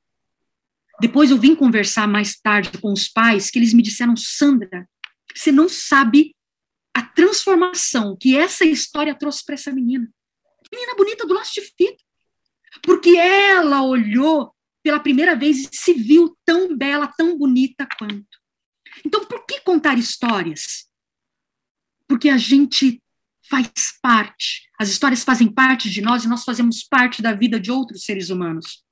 Depois 1.03 1.33
eu 1.33 1.37
vim 1.37 1.57
conversar 1.57 2.07
mais 2.07 2.39
tarde 2.39 2.79
com 2.79 2.93
os 2.93 3.09
pais, 3.09 3.51
que 3.51 3.59
eles 3.59 3.75
me 3.75 3.83
disseram: 3.83 4.15
Sandra, 4.17 4.89
você 5.35 5.51
não 5.51 5.69
sabe 5.69 6.33
a 6.95 7.03
transformação 7.03 8.17
que 8.17 8.37
essa 8.37 8.65
história 8.65 9.13
trouxe 9.13 9.45
para 9.45 9.57
essa 9.57 9.73
menina. 9.73 10.09
Menina 10.73 10.95
bonita 10.95 11.27
do 11.27 11.35
laço 11.35 11.55
de 11.55 11.63
fita. 11.63 12.01
Porque 12.85 13.17
ela 13.17 13.83
olhou 13.83 14.55
pela 14.81 15.01
primeira 15.01 15.35
vez 15.35 15.65
e 15.65 15.69
se 15.73 15.93
viu 15.93 16.39
tão 16.45 16.77
bela, 16.77 17.09
tão 17.09 17.37
bonita 17.37 17.85
quanto. 17.99 18.39
Então, 19.05 19.25
por 19.25 19.45
que 19.45 19.61
contar 19.61 19.99
histórias? 19.99 20.89
Porque 22.07 22.29
a 22.29 22.39
gente 22.39 23.03
faz 23.51 23.73
parte, 24.01 24.71
as 24.79 24.89
histórias 24.89 25.25
fazem 25.25 25.53
parte 25.53 25.91
de 25.91 26.01
nós 26.01 26.23
e 26.23 26.29
nós 26.29 26.45
fazemos 26.45 26.85
parte 26.85 27.21
da 27.21 27.33
vida 27.33 27.59
de 27.59 27.73
outros 27.73 28.05
seres 28.05 28.31
humanos. 28.31 28.85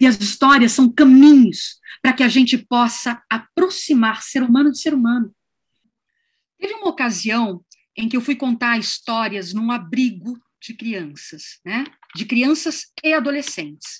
E 0.00 0.06
as 0.06 0.20
histórias 0.20 0.72
são 0.72 0.92
caminhos 0.92 1.80
para 2.00 2.12
que 2.12 2.22
a 2.22 2.28
gente 2.28 2.58
possa 2.58 3.22
aproximar 3.30 4.22
ser 4.22 4.42
humano 4.42 4.70
de 4.70 4.80
ser 4.80 4.94
humano. 4.94 5.34
Teve 6.58 6.74
uma 6.74 6.88
ocasião 6.88 7.64
em 7.96 8.08
que 8.08 8.16
eu 8.16 8.20
fui 8.20 8.36
contar 8.36 8.78
histórias 8.78 9.52
num 9.52 9.70
abrigo 9.70 10.38
de 10.60 10.74
crianças, 10.74 11.60
né? 11.64 11.84
De 12.14 12.24
crianças 12.24 12.86
e 13.02 13.12
adolescentes. 13.12 13.98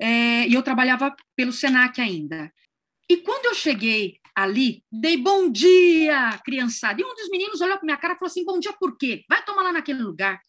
É, 0.00 0.46
e 0.46 0.54
eu 0.54 0.62
trabalhava 0.62 1.14
pelo 1.34 1.52
Senac 1.52 2.00
ainda. 2.00 2.52
E 3.08 3.16
quando 3.18 3.46
eu 3.46 3.54
cheguei 3.54 4.18
ali, 4.34 4.84
dei 4.92 5.16
bom 5.16 5.50
dia, 5.50 6.38
criançada. 6.44 7.00
E 7.00 7.04
um 7.04 7.14
dos 7.14 7.30
meninos 7.30 7.60
olhou 7.60 7.78
para 7.78 7.86
minha 7.86 7.96
cara 7.96 8.14
e 8.14 8.18
falou 8.18 8.30
assim: 8.30 8.44
bom 8.44 8.60
dia 8.60 8.74
por 8.74 8.96
quê? 8.98 9.24
Vai 9.28 9.42
tomar 9.44 9.62
lá 9.62 9.72
naquele 9.72 10.02
lugar. 10.02 10.40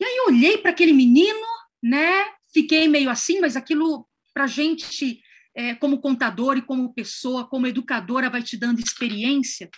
E 0.00 0.04
aí 0.04 0.16
eu 0.16 0.26
olhei 0.26 0.58
para 0.58 0.72
aquele 0.72 0.92
menino, 0.92 1.46
né? 1.82 2.24
Fiquei 2.52 2.88
meio 2.88 3.10
assim, 3.10 3.40
mas 3.40 3.56
aquilo 3.56 4.06
para 4.34 4.46
gente, 4.46 5.20
é, 5.54 5.74
como 5.74 6.00
contador 6.00 6.56
e 6.56 6.62
como 6.62 6.94
pessoa, 6.94 7.46
como 7.46 7.66
educadora, 7.66 8.30
vai 8.30 8.42
te 8.42 8.56
dando 8.56 8.80
experiência. 8.80 9.70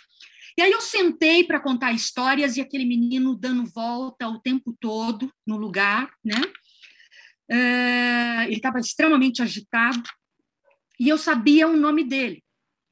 E 0.57 0.61
aí 0.61 0.71
eu 0.71 0.79
sentei 0.79 1.43
para 1.43 1.59
contar 1.59 1.91
histórias 1.91 2.55
e 2.55 2.61
aquele 2.61 2.85
menino 2.85 3.35
dando 3.35 3.65
volta 3.65 4.27
o 4.27 4.39
tempo 4.39 4.75
todo 4.79 5.31
no 5.45 5.57
lugar, 5.57 6.09
né? 6.23 6.41
É, 7.49 8.45
ele 8.45 8.55
estava 8.55 8.79
extremamente 8.79 9.41
agitado 9.41 10.01
e 10.99 11.09
eu 11.09 11.17
sabia 11.17 11.67
o 11.67 11.75
nome 11.75 12.03
dele. 12.03 12.41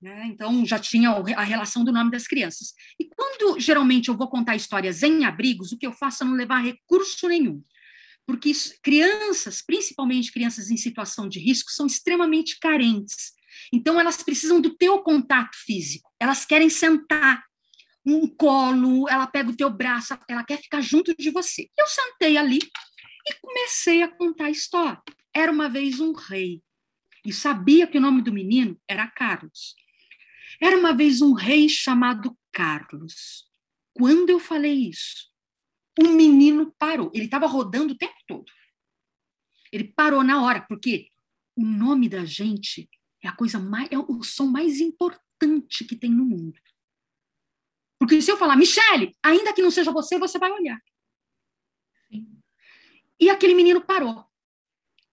Né? 0.02 0.26
Então, 0.28 0.66
já 0.66 0.78
tinha 0.78 1.10
a 1.10 1.44
relação 1.44 1.86
do 1.86 1.92
nome 1.94 2.12
das 2.12 2.28
crianças. 2.28 2.74
E 3.00 3.08
quando 3.08 3.58
geralmente 3.58 4.10
eu 4.10 4.18
vou 4.18 4.28
contar 4.28 4.54
histórias 4.54 5.02
em 5.02 5.24
abrigos, 5.24 5.72
o 5.72 5.78
que 5.78 5.88
eu 5.88 5.94
faço 5.94 6.24
é 6.24 6.28
não 6.28 6.34
levar 6.34 6.60
recurso 6.60 7.30
nenhum. 7.30 7.64
Porque 8.26 8.50
isso, 8.50 8.74
crianças, 8.82 9.62
principalmente 9.62 10.32
crianças 10.32 10.70
em 10.70 10.78
situação 10.78 11.28
de 11.28 11.40
risco, 11.40 11.72
são 11.72 11.86
extremamente 11.86 12.58
carentes. 12.60 13.34
Então, 13.72 14.00
elas 14.00 14.22
precisam 14.24 14.62
do 14.62 14.76
teu 14.76 15.00
contato 15.00 15.56
físico. 15.56 16.10
Elas 16.20 16.46
querem 16.46 16.70
sentar, 16.70 17.44
um 18.06 18.28
colo, 18.28 19.08
ela 19.08 19.28
pega 19.28 19.50
o 19.50 19.56
teu 19.56 19.70
braço, 19.70 20.18
ela 20.28 20.44
quer 20.44 20.62
ficar 20.62 20.82
junto 20.82 21.16
de 21.16 21.30
você. 21.30 21.70
Eu 21.78 21.88
sentei 21.88 22.38
ali 22.38 22.60
e 23.28 23.34
comecei 23.42 24.02
a 24.02 24.08
contar 24.08 24.46
a 24.46 24.52
história. 24.52 25.02
Era 25.34 25.52
uma 25.52 25.70
vez 25.70 26.00
um 26.00 26.14
rei 26.14 26.62
e 27.26 27.32
sabia 27.32 27.88
que 27.88 27.98
o 27.98 28.02
nome 28.02 28.22
do 28.22 28.34
menino 28.34 28.80
era 28.88 29.08
Carlos. 29.08 29.76
Era 30.62 30.78
uma 30.78 30.94
vez 30.94 31.22
um 31.22 31.34
rei 31.34 31.70
chamado 31.70 32.38
Carlos. 32.52 33.46
Quando 33.94 34.30
eu 34.30 34.40
falei 34.40 34.90
isso, 34.90 35.30
o 36.00 36.10
menino 36.10 36.74
parou. 36.78 37.12
Ele 37.14 37.26
estava 37.26 37.46
rodando 37.46 37.94
o 37.94 37.98
tempo 37.98 38.16
todo. 38.28 38.52
Ele 39.72 39.94
parou 39.96 40.24
na 40.24 40.44
hora, 40.44 40.66
porque 40.68 41.10
o 41.56 41.66
nome 41.66 42.10
da 42.10 42.26
gente 42.26 42.90
é 43.24 43.28
a 43.28 43.36
coisa 43.36 43.60
mais, 43.60 43.90
é 43.92 43.98
o 43.98 44.24
som 44.24 44.48
mais 44.48 44.80
importante 44.80 45.86
que 45.86 45.96
tem 45.96 46.12
no 46.12 46.26
mundo. 46.26 46.60
Porque 48.00 48.22
se 48.22 48.32
eu 48.32 48.38
falar, 48.38 48.56
Michele, 48.56 49.16
ainda 49.24 49.54
que 49.54 49.62
não 49.62 49.72
seja 49.72 49.92
você, 49.92 50.20
você 50.20 50.38
vai 50.38 50.52
olhar. 50.52 50.80
E 53.20 53.30
aquele 53.30 53.56
menino 53.56 53.82
parou. 53.82 54.26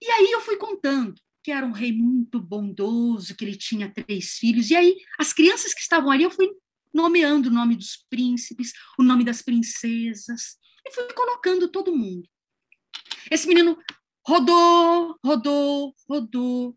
E 0.03 0.11
aí 0.11 0.31
eu 0.31 0.41
fui 0.41 0.57
contando 0.57 1.15
que 1.43 1.51
era 1.51 1.65
um 1.65 1.73
rei 1.73 1.93
muito 1.93 2.41
bondoso, 2.41 3.35
que 3.35 3.45
ele 3.45 3.57
tinha 3.57 3.93
três 3.93 4.35
filhos. 4.35 4.71
E 4.71 4.77
aí, 4.77 4.97
as 5.19 5.33
crianças 5.33 5.73
que 5.73 5.81
estavam 5.81 6.11
ali, 6.11 6.25
eu 6.25 6.31
fui 6.31 6.51
nomeando 6.93 7.49
o 7.49 7.53
nome 7.53 7.77
dos 7.77 8.05
príncipes, 8.11 8.73
o 8.99 9.03
nome 9.03 9.25
das 9.25 9.41
princesas, 9.41 10.59
e 10.87 10.93
fui 10.93 11.13
colocando 11.13 11.71
todo 11.71 11.97
mundo. 11.97 12.29
Esse 13.31 13.47
menino 13.47 13.79
rodou, 14.27 15.19
rodou, 15.25 15.95
rodou. 16.09 16.77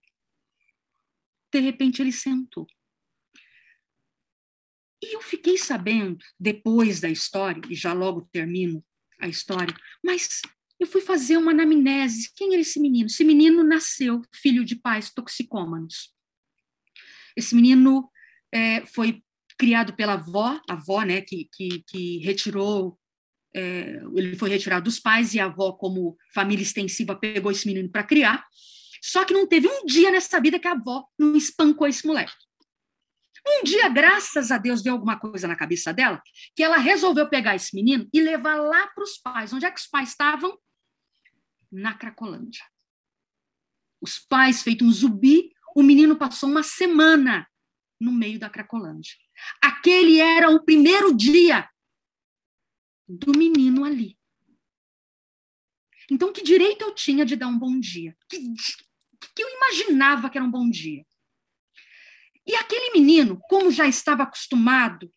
De 1.53 1.59
repente 1.59 2.01
ele 2.01 2.11
sentou. 2.11 2.67
E 5.03 5.15
eu 5.15 5.21
fiquei 5.21 5.57
sabendo, 5.57 6.23
depois 6.39 7.01
da 7.01 7.09
história, 7.09 7.61
e 7.69 7.75
já 7.75 7.91
logo 7.91 8.27
termino 8.31 8.83
a 9.19 9.27
história, 9.27 9.75
mas 10.03 10.41
eu 10.79 10.87
fui 10.87 11.01
fazer 11.01 11.37
uma 11.37 11.51
anamnese. 11.51 12.31
Quem 12.35 12.53
era 12.53 12.61
esse 12.61 12.79
menino? 12.79 13.07
Esse 13.07 13.23
menino 13.23 13.63
nasceu 13.63 14.21
filho 14.33 14.63
de 14.63 14.75
pais 14.75 15.11
toxicômanos. 15.13 16.13
Esse 17.35 17.53
menino 17.55 18.09
é, 18.53 18.85
foi 18.85 19.21
criado 19.57 19.95
pela 19.95 20.13
avó, 20.13 20.59
a 20.69 20.73
avó, 20.73 21.03
né, 21.03 21.21
que, 21.21 21.49
que, 21.53 21.83
que 21.87 22.17
retirou, 22.19 22.99
é, 23.55 24.01
ele 24.15 24.35
foi 24.35 24.49
retirado 24.49 24.85
dos 24.85 24.99
pais 24.99 25.33
e 25.33 25.39
a 25.39 25.45
avó, 25.45 25.73
como 25.73 26.17
família 26.33 26.63
extensiva, 26.63 27.15
pegou 27.15 27.51
esse 27.51 27.67
menino 27.67 27.89
para 27.89 28.03
criar. 28.03 28.45
Só 29.01 29.23
que 29.25 29.33
não 29.33 29.45
teve 29.45 29.67
um 29.67 29.85
dia 29.85 30.11
nessa 30.11 30.39
vida 30.39 30.59
que 30.59 30.67
a 30.67 30.71
avó 30.71 31.05
não 31.19 31.35
espancou 31.35 31.87
esse 31.87 32.05
moleque. 32.07 32.33
Um 33.45 33.63
dia, 33.63 33.89
graças 33.89 34.51
a 34.51 34.57
Deus, 34.57 34.81
veio 34.81 34.95
alguma 34.95 35.19
coisa 35.19 35.47
na 35.47 35.55
cabeça 35.55 35.93
dela, 35.93 36.21
que 36.55 36.63
ela 36.63 36.77
resolveu 36.77 37.27
pegar 37.27 37.55
esse 37.55 37.75
menino 37.75 38.07
e 38.13 38.21
levar 38.21 38.55
lá 38.55 38.87
para 38.87 39.03
os 39.03 39.17
pais. 39.17 39.51
Onde 39.51 39.65
é 39.65 39.71
que 39.71 39.79
os 39.79 39.87
pais 39.87 40.09
estavam? 40.09 40.57
Na 41.69 41.93
Cracolândia. 41.93 42.63
Os 44.01 44.17
pais, 44.17 44.63
feito 44.63 44.85
um 44.85 44.91
zumbi, 44.91 45.51
o 45.75 45.83
menino 45.83 46.15
passou 46.15 46.49
uma 46.49 46.63
semana 46.63 47.45
no 47.99 48.11
meio 48.11 48.39
da 48.39 48.49
Cracolândia. 48.49 49.13
Aquele 49.61 50.19
era 50.19 50.49
o 50.49 50.63
primeiro 50.63 51.13
dia 51.13 51.67
do 53.07 53.37
menino 53.37 53.83
ali. 53.83 54.17
Então, 56.09 56.33
que 56.33 56.43
direito 56.43 56.83
eu 56.83 56.93
tinha 56.93 57.25
de 57.25 57.35
dar 57.35 57.47
um 57.47 57.57
bom 57.57 57.79
dia? 57.79 58.15
Que, 58.29 58.37
que 59.35 59.43
eu 59.43 59.49
imaginava 59.49 60.29
que 60.29 60.37
era 60.37 60.45
um 60.45 60.51
bom 60.51 60.69
dia? 60.69 61.05
E 62.45 62.55
aquele 62.55 62.91
menino, 62.91 63.39
como 63.47 63.71
já 63.71 63.87
estava 63.87 64.23
acostumado 64.23 65.11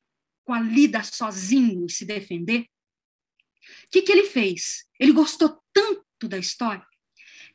com 0.44 0.52
a 0.52 0.60
lida 0.60 1.02
sozinho 1.02 1.86
e 1.86 1.90
se 1.90 2.04
defender, 2.04 2.66
o 3.86 3.90
que, 3.90 4.02
que 4.02 4.12
ele 4.12 4.24
fez? 4.24 4.86
Ele 4.98 5.12
gostou 5.12 5.60
tanto 5.72 6.28
da 6.28 6.38
história 6.38 6.86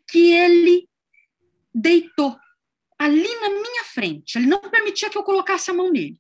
que 0.08 0.34
ele 0.34 0.90
deitou 1.74 2.38
ali 3.00 3.34
na 3.40 3.50
minha 3.50 3.84
frente. 3.86 4.38
Ele 4.38 4.48
não 4.48 4.60
permitia 4.60 5.10
que 5.10 5.18
eu 5.18 5.24
colocasse 5.24 5.72
a 5.72 5.74
mão 5.74 5.90
nele. 5.90 6.20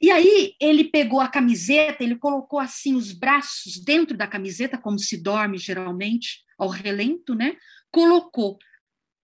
E 0.00 0.10
aí 0.10 0.54
ele 0.60 0.84
pegou 0.84 1.20
a 1.20 1.28
camiseta, 1.28 2.02
ele 2.02 2.16
colocou 2.16 2.58
assim 2.58 2.94
os 2.94 3.12
braços 3.12 3.82
dentro 3.82 4.16
da 4.16 4.26
camiseta, 4.26 4.78
como 4.78 4.98
se 4.98 5.22
dorme 5.22 5.58
geralmente, 5.58 6.44
ao 6.58 6.68
relento, 6.68 7.34
né? 7.34 7.56
Colocou 7.90 8.58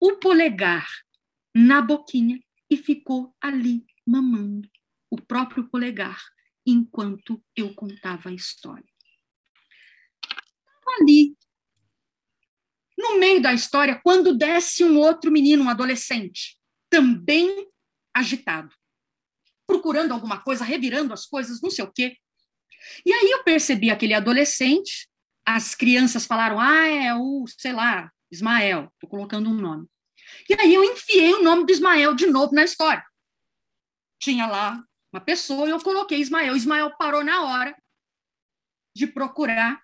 o 0.00 0.16
polegar 0.16 0.88
na 1.54 1.80
boquinha 1.80 2.38
e 2.70 2.76
ficou 2.76 3.34
ali 3.40 3.84
mamando 4.06 4.68
o 5.10 5.20
próprio 5.20 5.68
polegar 5.68 6.20
enquanto 6.66 7.42
eu 7.54 7.72
contava 7.74 8.28
a 8.28 8.34
história. 8.34 8.84
Ali, 10.98 11.36
no 12.98 13.18
meio 13.18 13.40
da 13.40 13.52
história, 13.52 14.00
quando 14.02 14.36
desce 14.36 14.84
um 14.84 14.98
outro 14.98 15.30
menino, 15.30 15.64
um 15.64 15.68
adolescente, 15.68 16.58
também 16.90 17.68
agitado, 18.14 18.74
procurando 19.66 20.12
alguma 20.12 20.40
coisa, 20.40 20.64
revirando 20.64 21.12
as 21.12 21.26
coisas, 21.26 21.60
não 21.60 21.70
sei 21.70 21.84
o 21.84 21.92
quê. 21.92 22.16
E 23.04 23.12
aí 23.12 23.30
eu 23.30 23.42
percebi 23.42 23.90
aquele 23.90 24.14
adolescente, 24.14 25.08
as 25.44 25.74
crianças 25.74 26.26
falaram, 26.26 26.60
ah, 26.60 26.86
é 26.86 27.14
o, 27.14 27.44
sei 27.46 27.72
lá, 27.72 28.10
Ismael, 28.30 28.90
estou 28.94 29.08
colocando 29.08 29.48
um 29.48 29.54
nome. 29.54 29.88
E 30.48 30.54
aí 30.54 30.74
eu 30.74 30.84
enfiei 30.84 31.34
o 31.34 31.42
nome 31.42 31.64
do 31.64 31.72
Ismael 31.72 32.14
de 32.14 32.26
novo 32.26 32.54
na 32.54 32.64
história. 32.64 33.04
Tinha 34.20 34.46
lá 34.46 34.82
uma 35.12 35.20
pessoa 35.20 35.68
e 35.68 35.70
eu 35.70 35.80
coloquei 35.80 36.18
Ismael. 36.18 36.56
Ismael 36.56 36.96
parou 36.96 37.22
na 37.22 37.42
hora 37.44 37.76
de 38.94 39.06
procurar. 39.06 39.82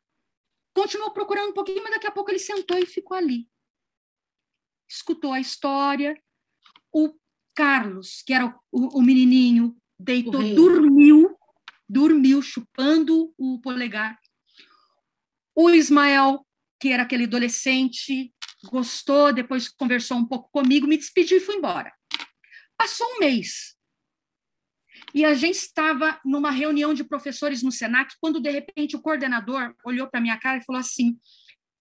Continuou 0.74 1.12
procurando 1.12 1.50
um 1.50 1.54
pouquinho, 1.54 1.82
mas 1.82 1.92
daqui 1.92 2.06
a 2.06 2.10
pouco 2.10 2.30
ele 2.30 2.38
sentou 2.38 2.78
e 2.78 2.86
ficou 2.86 3.16
ali. 3.16 3.48
Escutou 4.88 5.32
a 5.32 5.40
história. 5.40 6.20
O 6.92 7.14
Carlos, 7.54 8.22
que 8.26 8.32
era 8.32 8.46
o, 8.70 8.98
o 8.98 9.02
menininho, 9.02 9.76
deitou, 9.98 10.42
dormiu, 10.54 11.36
dormiu 11.88 12.42
chupando 12.42 13.32
o 13.36 13.60
polegar. 13.60 14.18
O 15.54 15.70
Ismael, 15.70 16.46
que 16.80 16.88
era 16.88 17.02
aquele 17.02 17.24
adolescente 17.24 18.32
gostou, 18.64 19.32
depois 19.32 19.68
conversou 19.68 20.16
um 20.16 20.26
pouco 20.26 20.48
comigo, 20.50 20.86
me 20.86 20.96
despediu 20.96 21.38
e 21.38 21.40
fui 21.40 21.56
embora. 21.56 21.92
Passou 22.76 23.06
um 23.16 23.18
mês. 23.18 23.76
E 25.14 25.24
a 25.24 25.34
gente 25.34 25.56
estava 25.56 26.20
numa 26.24 26.50
reunião 26.50 26.94
de 26.94 27.04
professores 27.04 27.62
no 27.62 27.72
Senac, 27.72 28.14
quando 28.20 28.40
de 28.40 28.50
repente 28.50 28.96
o 28.96 29.02
coordenador 29.02 29.74
olhou 29.84 30.08
para 30.08 30.20
minha 30.20 30.38
cara 30.38 30.58
e 30.58 30.64
falou 30.64 30.80
assim: 30.80 31.18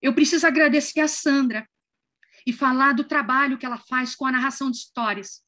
Eu 0.01 0.13
preciso 0.13 0.45
agradecer 0.45 0.99
a 0.99 1.07
Sandra 1.07 1.67
e 2.45 2.53
falar 2.53 2.93
do 2.93 3.03
trabalho 3.03 3.57
que 3.57 3.65
ela 3.65 3.77
faz 3.77 4.15
com 4.15 4.25
a 4.25 4.31
narração 4.31 4.71
de 4.71 4.77
histórias. 4.77 5.43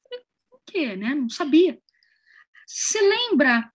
O 0.50 0.58
quê, 0.66 0.96
né? 0.96 1.14
Não 1.14 1.28
sabia. 1.28 1.80
Você 2.66 3.00
lembra 3.00 3.70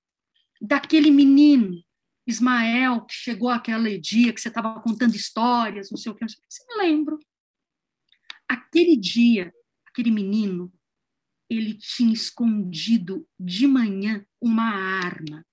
daquele 0.62 1.12
menino, 1.12 1.84
Ismael, 2.26 3.06
que 3.06 3.14
chegou 3.14 3.50
aquele 3.50 3.98
dia 3.98 4.34
que 4.34 4.42
você 4.42 4.50
estava 4.50 4.80
contando 4.82 5.16
histórias, 5.16 5.90
não 5.90 5.98
sei 5.98 6.12
o 6.12 6.16
que? 6.16 6.26
Você 6.26 6.64
lembro. 6.78 7.20
Aquele 8.48 8.96
dia, 8.96 9.54
aquele 9.86 10.12
menino, 10.12 10.72
ele 11.50 11.74
tinha 11.74 12.14
escondido 12.14 13.28
de 13.40 13.66
manhã 13.68 14.26
uma 14.40 14.70
arma, 15.04 15.46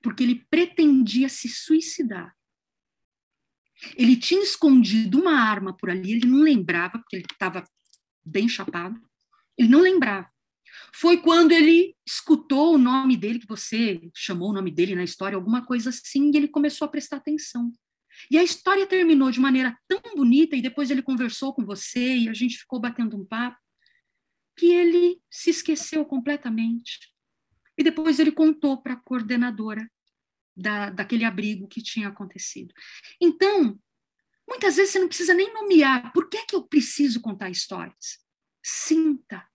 porque 0.00 0.22
ele 0.22 0.46
pretendia 0.48 1.28
se 1.28 1.48
suicidar. 1.48 2.37
Ele 3.96 4.16
tinha 4.16 4.42
escondido 4.42 5.20
uma 5.20 5.32
arma 5.32 5.76
por 5.76 5.90
ali, 5.90 6.12
ele 6.12 6.26
não 6.26 6.40
lembrava, 6.40 6.98
porque 6.98 7.16
ele 7.16 7.26
estava 7.30 7.64
bem 8.24 8.48
chapado, 8.48 9.00
ele 9.56 9.68
não 9.68 9.80
lembrava. 9.80 10.28
Foi 10.94 11.18
quando 11.18 11.52
ele 11.52 11.94
escutou 12.06 12.74
o 12.74 12.78
nome 12.78 13.16
dele, 13.16 13.38
que 13.38 13.46
você 13.46 14.00
chamou 14.14 14.50
o 14.50 14.52
nome 14.52 14.70
dele 14.70 14.94
na 14.94 15.04
história, 15.04 15.36
alguma 15.36 15.64
coisa 15.64 15.90
assim, 15.90 16.30
e 16.30 16.36
ele 16.36 16.48
começou 16.48 16.86
a 16.86 16.90
prestar 16.90 17.16
atenção. 17.16 17.72
E 18.30 18.36
a 18.36 18.42
história 18.42 18.86
terminou 18.86 19.30
de 19.30 19.40
maneira 19.40 19.78
tão 19.86 20.00
bonita, 20.14 20.56
e 20.56 20.62
depois 20.62 20.90
ele 20.90 21.02
conversou 21.02 21.54
com 21.54 21.64
você, 21.64 22.16
e 22.16 22.28
a 22.28 22.34
gente 22.34 22.58
ficou 22.58 22.80
batendo 22.80 23.16
um 23.16 23.24
papo, 23.24 23.58
que 24.56 24.66
ele 24.66 25.20
se 25.30 25.50
esqueceu 25.50 26.04
completamente. 26.04 26.98
E 27.76 27.84
depois 27.84 28.18
ele 28.18 28.32
contou 28.32 28.82
para 28.82 28.94
a 28.94 29.00
coordenadora 29.00 29.88
da, 30.58 30.90
daquele 30.90 31.24
abrigo 31.24 31.68
que 31.68 31.80
tinha 31.80 32.08
acontecido. 32.08 32.74
Então, 33.20 33.78
muitas 34.48 34.76
vezes 34.76 34.92
você 34.92 34.98
não 34.98 35.08
precisa 35.08 35.34
nem 35.34 35.52
nomear. 35.54 36.12
Por 36.12 36.28
que, 36.28 36.38
é 36.38 36.46
que 36.46 36.56
eu 36.56 36.66
preciso 36.66 37.20
contar 37.20 37.48
histórias? 37.48 38.18
Sinta. 38.62 39.46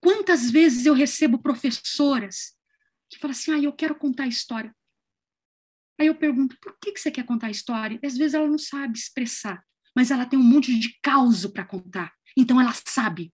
Quantas 0.00 0.50
vezes 0.50 0.86
eu 0.86 0.94
recebo 0.94 1.38
professoras 1.38 2.56
que 3.10 3.18
falam 3.18 3.32
assim: 3.32 3.52
ah, 3.52 3.58
eu 3.58 3.72
quero 3.72 3.94
contar 3.94 4.26
história. 4.26 4.74
Aí 5.98 6.06
eu 6.06 6.14
pergunto, 6.14 6.56
por 6.60 6.76
que, 6.78 6.92
que 6.92 7.00
você 7.00 7.10
quer 7.10 7.24
contar 7.24 7.50
história? 7.50 7.98
E 8.02 8.06
às 8.06 8.16
vezes 8.16 8.34
ela 8.34 8.46
não 8.46 8.58
sabe 8.58 8.98
expressar, 8.98 9.64
mas 9.94 10.10
ela 10.10 10.26
tem 10.26 10.38
um 10.38 10.42
monte 10.42 10.78
de 10.78 10.98
causa 11.02 11.48
para 11.48 11.64
contar. 11.64 12.14
Então 12.36 12.60
ela 12.60 12.74
sabe 12.86 13.32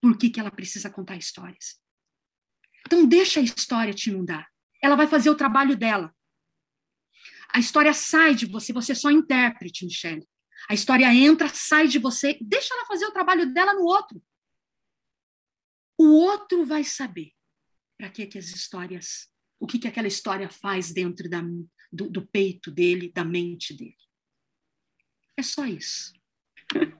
por 0.00 0.16
que, 0.16 0.30
que 0.30 0.40
ela 0.40 0.50
precisa 0.50 0.88
contar 0.88 1.16
histórias. 1.16 1.78
Então 2.86 3.06
deixa 3.06 3.38
a 3.40 3.42
história 3.42 3.92
te 3.92 4.08
inundar. 4.08 4.48
Ela 4.82 4.96
vai 4.96 5.06
fazer 5.06 5.30
o 5.30 5.36
trabalho 5.36 5.76
dela. 5.76 6.14
A 7.52 7.58
história 7.58 7.92
sai 7.92 8.34
de 8.34 8.46
você, 8.46 8.72
você 8.72 8.92
é 8.92 8.94
só 8.94 9.10
intérprete, 9.10 9.84
Michelle. 9.84 10.28
A 10.68 10.74
história 10.74 11.12
entra, 11.14 11.48
sai 11.48 11.88
de 11.88 11.98
você, 11.98 12.38
deixa 12.40 12.74
ela 12.74 12.86
fazer 12.86 13.06
o 13.06 13.12
trabalho 13.12 13.52
dela 13.52 13.74
no 13.74 13.84
outro. 13.84 14.22
O 15.96 16.06
outro 16.06 16.64
vai 16.64 16.84
saber 16.84 17.32
para 17.96 18.10
que, 18.10 18.26
que 18.26 18.38
as 18.38 18.48
histórias 18.48 19.28
o 19.60 19.66
que, 19.66 19.78
que 19.78 19.88
aquela 19.88 20.06
história 20.06 20.48
faz 20.48 20.92
dentro 20.92 21.28
da, 21.28 21.42
do, 21.92 22.08
do 22.08 22.26
peito 22.26 22.70
dele, 22.70 23.10
da 23.12 23.24
mente 23.24 23.74
dele. 23.74 23.96
É 25.36 25.42
só 25.42 25.66
isso. 25.66 26.12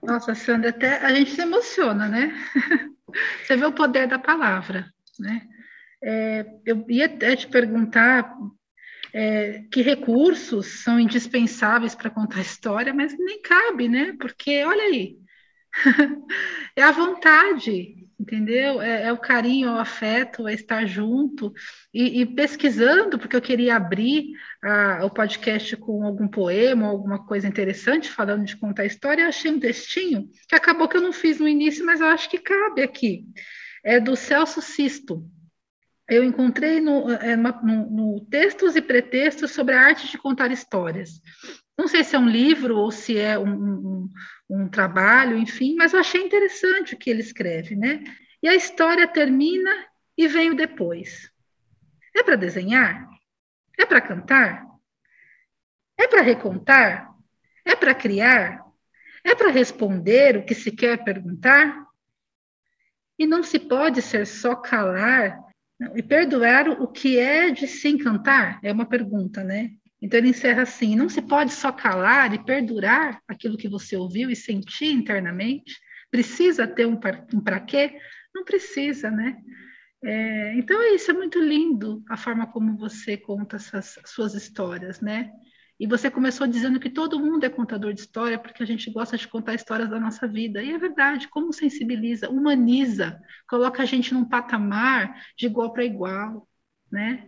Nossa, 0.03 0.33
Sandra, 0.35 0.71
até 0.71 0.97
a 1.05 1.13
gente 1.13 1.31
se 1.31 1.41
emociona, 1.41 2.07
né? 2.07 2.33
Você 3.43 3.55
vê 3.55 3.65
o 3.65 3.73
poder 3.73 4.07
da 4.07 4.19
palavra, 4.19 4.91
né? 5.17 5.47
É, 6.01 6.45
eu 6.65 6.85
ia 6.89 7.05
até 7.05 7.35
te 7.35 7.47
perguntar 7.47 8.33
é, 9.13 9.63
que 9.71 9.81
recursos 9.81 10.83
são 10.83 10.99
indispensáveis 10.99 11.95
para 11.95 12.09
contar 12.09 12.39
a 12.39 12.41
história, 12.41 12.93
mas 12.93 13.17
nem 13.17 13.41
cabe, 13.41 13.89
né? 13.89 14.15
Porque, 14.19 14.63
olha 14.63 14.83
aí, 14.83 15.17
é 16.75 16.83
a 16.83 16.91
vontade, 16.91 17.95
entendeu? 18.19 18.81
É, 18.81 19.07
é, 19.07 19.13
o 19.13 19.17
carinho, 19.17 19.69
é 19.69 19.71
o 19.71 19.79
afeto, 19.79 20.47
é 20.47 20.53
estar 20.53 20.85
junto 20.85 21.53
e, 21.93 22.21
e 22.21 22.25
pesquisando, 22.25 23.17
porque 23.17 23.35
eu 23.35 23.41
queria 23.41 23.75
abrir 23.75 24.31
a, 24.63 25.05
o 25.05 25.09
podcast 25.09 25.75
com 25.77 26.03
algum 26.05 26.27
poema, 26.27 26.87
alguma 26.87 27.25
coisa 27.25 27.47
interessante, 27.47 28.09
falando 28.09 28.45
de 28.45 28.57
contar 28.57 28.85
história, 28.85 29.23
eu 29.23 29.29
achei 29.29 29.49
um 29.51 29.59
textinho 29.59 30.29
que 30.47 30.55
acabou 30.55 30.87
que 30.87 30.97
eu 30.97 31.01
não 31.01 31.13
fiz 31.13 31.39
no 31.39 31.47
início, 31.47 31.85
mas 31.85 32.01
eu 32.01 32.07
acho 32.07 32.29
que 32.29 32.39
cabe 32.39 32.81
aqui. 32.81 33.25
É 33.83 33.99
do 33.99 34.15
Celso 34.15 34.61
Sisto. 34.61 35.23
Eu 36.09 36.23
encontrei 36.23 36.81
no, 36.81 37.11
é, 37.11 37.35
no, 37.35 37.89
no 37.89 38.25
Textos 38.25 38.75
e 38.75 38.81
Pretextos 38.81 39.51
sobre 39.51 39.75
a 39.75 39.81
arte 39.81 40.09
de 40.09 40.17
contar 40.17 40.51
histórias. 40.51 41.21
Não 41.77 41.87
sei 41.87 42.03
se 42.03 42.15
é 42.15 42.19
um 42.19 42.27
livro 42.27 42.77
ou 42.77 42.91
se 42.91 43.17
é 43.17 43.37
um, 43.37 43.47
um, 43.47 44.09
um 44.49 44.67
trabalho, 44.67 45.37
enfim, 45.37 45.75
mas 45.75 45.93
eu 45.93 45.99
achei 45.99 46.21
interessante 46.21 46.95
o 46.95 46.97
que 46.97 47.09
ele 47.11 47.21
escreve, 47.21 47.75
né? 47.75 48.03
E 48.41 48.47
a 48.47 48.55
história 48.55 49.07
termina 49.07 49.85
e 50.17 50.27
vem 50.27 50.49
o 50.49 50.55
depois. 50.55 51.31
É 52.15 52.23
para 52.23 52.35
desenhar? 52.35 53.07
É 53.77 53.85
para 53.85 54.01
cantar? 54.01 54.65
É 55.95 56.07
para 56.07 56.21
recontar? 56.21 57.13
É 57.63 57.75
para 57.75 57.93
criar? 57.93 58.65
É 59.23 59.35
para 59.35 59.51
responder 59.51 60.37
o 60.37 60.45
que 60.45 60.55
se 60.55 60.71
quer 60.71 61.03
perguntar? 61.03 61.85
E 63.17 63.27
não 63.27 63.43
se 63.43 63.59
pode 63.59 64.01
ser 64.01 64.25
só 64.25 64.55
calar 64.55 65.48
e 65.95 66.03
perdoar 66.03 66.69
o 66.69 66.87
que 66.87 67.17
é 67.17 67.51
de 67.51 67.67
se 67.67 67.87
encantar? 67.87 68.59
É 68.63 68.71
uma 68.71 68.85
pergunta, 68.85 69.43
né? 69.43 69.71
Então 70.01 70.17
ele 70.17 70.29
encerra 70.29 70.63
assim: 70.63 70.95
não 70.95 71.09
se 71.09 71.21
pode 71.21 71.53
só 71.53 71.71
calar 71.71 72.33
e 72.33 72.43
perdurar 72.43 73.21
aquilo 73.27 73.57
que 73.57 73.67
você 73.67 73.95
ouviu 73.95 74.29
e 74.29 74.35
sentir 74.35 74.91
internamente. 74.91 75.79
Precisa 76.11 76.67
ter 76.67 76.85
um 76.87 76.97
para 76.97 77.59
quê? 77.59 77.97
Não 78.33 78.43
precisa, 78.43 79.11
né? 79.11 79.37
É, 80.03 80.53
então 80.55 80.81
é 80.81 80.95
isso, 80.95 81.11
é 81.11 81.13
muito 81.13 81.39
lindo 81.39 82.01
a 82.09 82.15
forma 82.15 82.47
como 82.47 82.77
você 82.77 83.17
conta 83.17 83.57
essas 83.57 83.99
suas 84.05 84.33
histórias, 84.33 85.01
né? 85.01 85.29
E 85.79 85.87
você 85.87 86.11
começou 86.11 86.45
dizendo 86.45 86.79
que 86.79 86.89
todo 86.89 87.19
mundo 87.19 87.45
é 87.45 87.49
contador 87.49 87.93
de 87.93 88.01
história 88.01 88.37
porque 88.37 88.61
a 88.61 88.65
gente 88.65 88.91
gosta 88.91 89.17
de 89.17 89.27
contar 89.27 89.55
histórias 89.55 89.89
da 89.89 89.99
nossa 89.99 90.27
vida. 90.27 90.61
E 90.61 90.71
é 90.71 90.77
verdade, 90.77 91.29
como 91.29 91.53
sensibiliza, 91.53 92.29
humaniza, 92.29 93.19
coloca 93.47 93.81
a 93.81 93.85
gente 93.85 94.13
num 94.13 94.25
patamar 94.25 95.23
de 95.37 95.45
igual 95.45 95.71
para 95.71 95.85
igual, 95.85 96.47
né? 96.91 97.27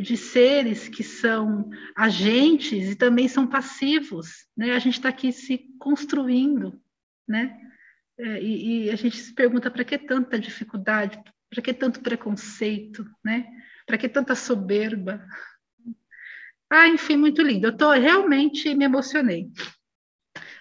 de 0.00 0.16
seres 0.16 0.88
que 0.88 1.02
são 1.02 1.68
agentes 1.94 2.90
e 2.90 2.96
também 2.96 3.28
são 3.28 3.46
passivos, 3.46 4.46
né? 4.56 4.72
A 4.72 4.78
gente 4.78 4.94
está 4.94 5.10
aqui 5.10 5.30
se 5.32 5.66
construindo, 5.78 6.80
né? 7.28 7.58
É, 8.18 8.42
e, 8.42 8.86
e, 8.86 8.90
a 8.90 8.96
gente 8.96 9.16
se 9.18 9.34
pergunta 9.34 9.70
para 9.70 9.84
que 9.84 9.98
tanta 9.98 10.38
dificuldade, 10.38 11.22
para 11.50 11.62
que 11.62 11.74
tanto 11.74 12.00
preconceito, 12.00 13.04
né? 13.22 13.46
Para 13.86 13.98
que 13.98 14.08
tanta 14.08 14.34
soberba? 14.34 15.26
Ah, 16.74 16.88
enfim, 16.88 17.18
muito 17.18 17.42
lindo. 17.42 17.66
Eu 17.66 17.76
tô 17.76 17.92
realmente 17.92 18.74
me 18.74 18.86
emocionei. 18.86 19.46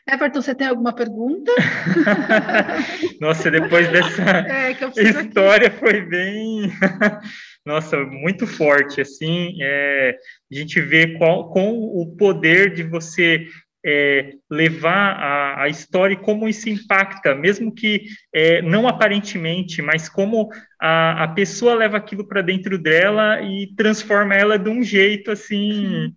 Everton, 0.06 0.42
você 0.42 0.54
tem 0.54 0.68
alguma 0.68 0.94
pergunta? 0.94 1.54
Nossa, 3.22 3.50
depois 3.50 3.90
dessa 3.90 4.22
é, 4.46 4.72
história 4.72 5.68
aqui. 5.68 5.78
foi 5.78 6.02
bem 6.02 6.70
nossa, 7.66 7.96
muito 8.04 8.46
forte, 8.46 9.00
assim, 9.00 9.56
é, 9.62 10.18
a 10.52 10.56
gente 10.56 10.82
vê 10.82 11.18
qual, 11.18 11.50
com 11.50 11.72
o 11.72 12.14
poder 12.18 12.74
de 12.74 12.84
você 12.84 13.48
é, 13.86 14.36
levar 14.50 15.16
a, 15.16 15.64
a, 15.64 15.70
história 15.70 16.14
e 16.14 16.18
como 16.18 16.48
isso 16.48 16.70
impacta, 16.70 17.34
mesmo 17.34 17.74
que 17.74 18.06
é, 18.34 18.62
não 18.62 18.88
aparentemente, 18.88 19.82
mas 19.82 20.08
como 20.08 20.50
a, 20.80 21.24
a 21.24 21.28
pessoa 21.30 21.76
leva 21.76 21.98
aquilo 21.98 22.28
para 22.28 22.42
dentro 22.42 22.78
dela 22.78 23.42
e 23.42 23.74
transforma 23.76 24.36
ela 24.36 24.58
de 24.58 24.70
um 24.70 24.84
jeito 24.84 25.32
assim. 25.32 26.14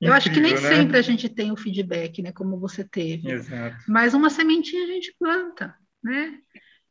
Eu 0.00 0.12
acho 0.12 0.30
que 0.30 0.40
nem 0.40 0.52
né? 0.52 0.58
sempre 0.58 0.98
a 0.98 1.02
gente 1.02 1.28
tem 1.28 1.50
o 1.50 1.56
feedback, 1.56 2.22
né, 2.22 2.30
como 2.32 2.58
você 2.58 2.84
teve. 2.84 3.30
Exato. 3.30 3.76
Mas 3.88 4.14
uma 4.14 4.30
sementinha 4.30 4.84
a 4.84 4.88
gente 4.88 5.14
planta, 5.18 5.74
né? 6.02 6.34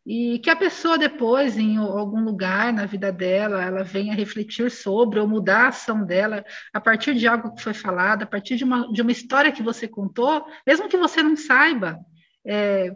E 0.05 0.39
que 0.39 0.49
a 0.49 0.55
pessoa 0.55 0.97
depois, 0.97 1.57
em 1.57 1.77
algum 1.77 2.23
lugar 2.23 2.73
na 2.73 2.85
vida 2.85 3.11
dela, 3.11 3.63
ela 3.63 3.83
venha 3.83 4.13
refletir 4.13 4.69
sobre 4.69 5.19
ou 5.19 5.27
mudar 5.27 5.65
a 5.65 5.67
ação 5.69 6.05
dela 6.05 6.43
a 6.73 6.81
partir 6.81 7.15
de 7.15 7.25
algo 7.25 7.55
que 7.55 7.63
foi 7.63 7.73
falado, 7.73 8.23
a 8.23 8.25
partir 8.27 8.57
de 8.57 8.65
uma, 8.65 8.91
de 8.91 9.01
uma 9.01 9.11
história 9.11 9.51
que 9.51 9.63
você 9.63 9.87
contou, 9.87 10.45
mesmo 10.67 10.89
que 10.89 10.97
você 10.97 11.23
não 11.23 11.37
saiba, 11.37 11.99
é, 12.45 12.93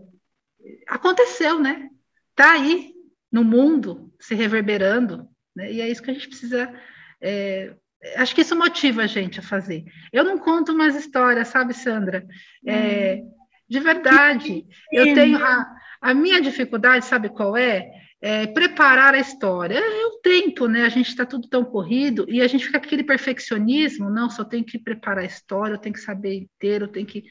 aconteceu, 0.87 1.59
né? 1.59 1.89
Está 2.31 2.51
aí 2.51 2.91
no 3.31 3.43
mundo 3.43 4.13
se 4.19 4.35
reverberando, 4.35 5.29
né? 5.55 5.71
e 5.71 5.81
é 5.81 5.89
isso 5.89 6.03
que 6.03 6.11
a 6.11 6.13
gente 6.13 6.27
precisa. 6.27 6.73
É, 7.21 7.73
acho 8.17 8.35
que 8.35 8.41
isso 8.41 8.55
motiva 8.55 9.03
a 9.03 9.07
gente 9.07 9.39
a 9.39 9.43
fazer. 9.43 9.85
Eu 10.11 10.25
não 10.25 10.37
conto 10.37 10.75
mais 10.75 10.93
histórias, 10.93 11.47
sabe, 11.47 11.73
Sandra? 11.73 12.27
É, 12.65 13.21
hum. 13.23 13.37
De 13.69 13.79
verdade, 13.81 14.65
eu 14.93 15.13
tenho 15.13 15.43
a, 15.43 15.76
a 16.01 16.13
minha 16.13 16.41
dificuldade, 16.41 17.05
sabe 17.05 17.29
qual 17.29 17.55
é? 17.55 17.91
é 18.21 18.47
preparar 18.47 19.13
a 19.13 19.19
história. 19.19 19.77
É, 19.77 20.05
o 20.05 20.19
tempo, 20.19 20.67
né? 20.67 20.83
A 20.83 20.89
gente 20.89 21.09
está 21.09 21.25
tudo 21.25 21.47
tão 21.47 21.63
corrido 21.63 22.25
e 22.27 22.41
a 22.41 22.47
gente 22.47 22.65
fica 22.65 22.77
aquele 22.77 23.03
perfeccionismo, 23.03 24.09
não, 24.09 24.29
só 24.29 24.43
tenho 24.43 24.65
que 24.65 24.79
preparar 24.79 25.23
a 25.23 25.27
história, 25.27 25.73
eu 25.73 25.79
tenho 25.79 25.93
que 25.93 26.01
saber 26.01 26.35
inteiro, 26.35 26.85
eu 26.85 26.89
tenho 26.89 27.05
que. 27.05 27.23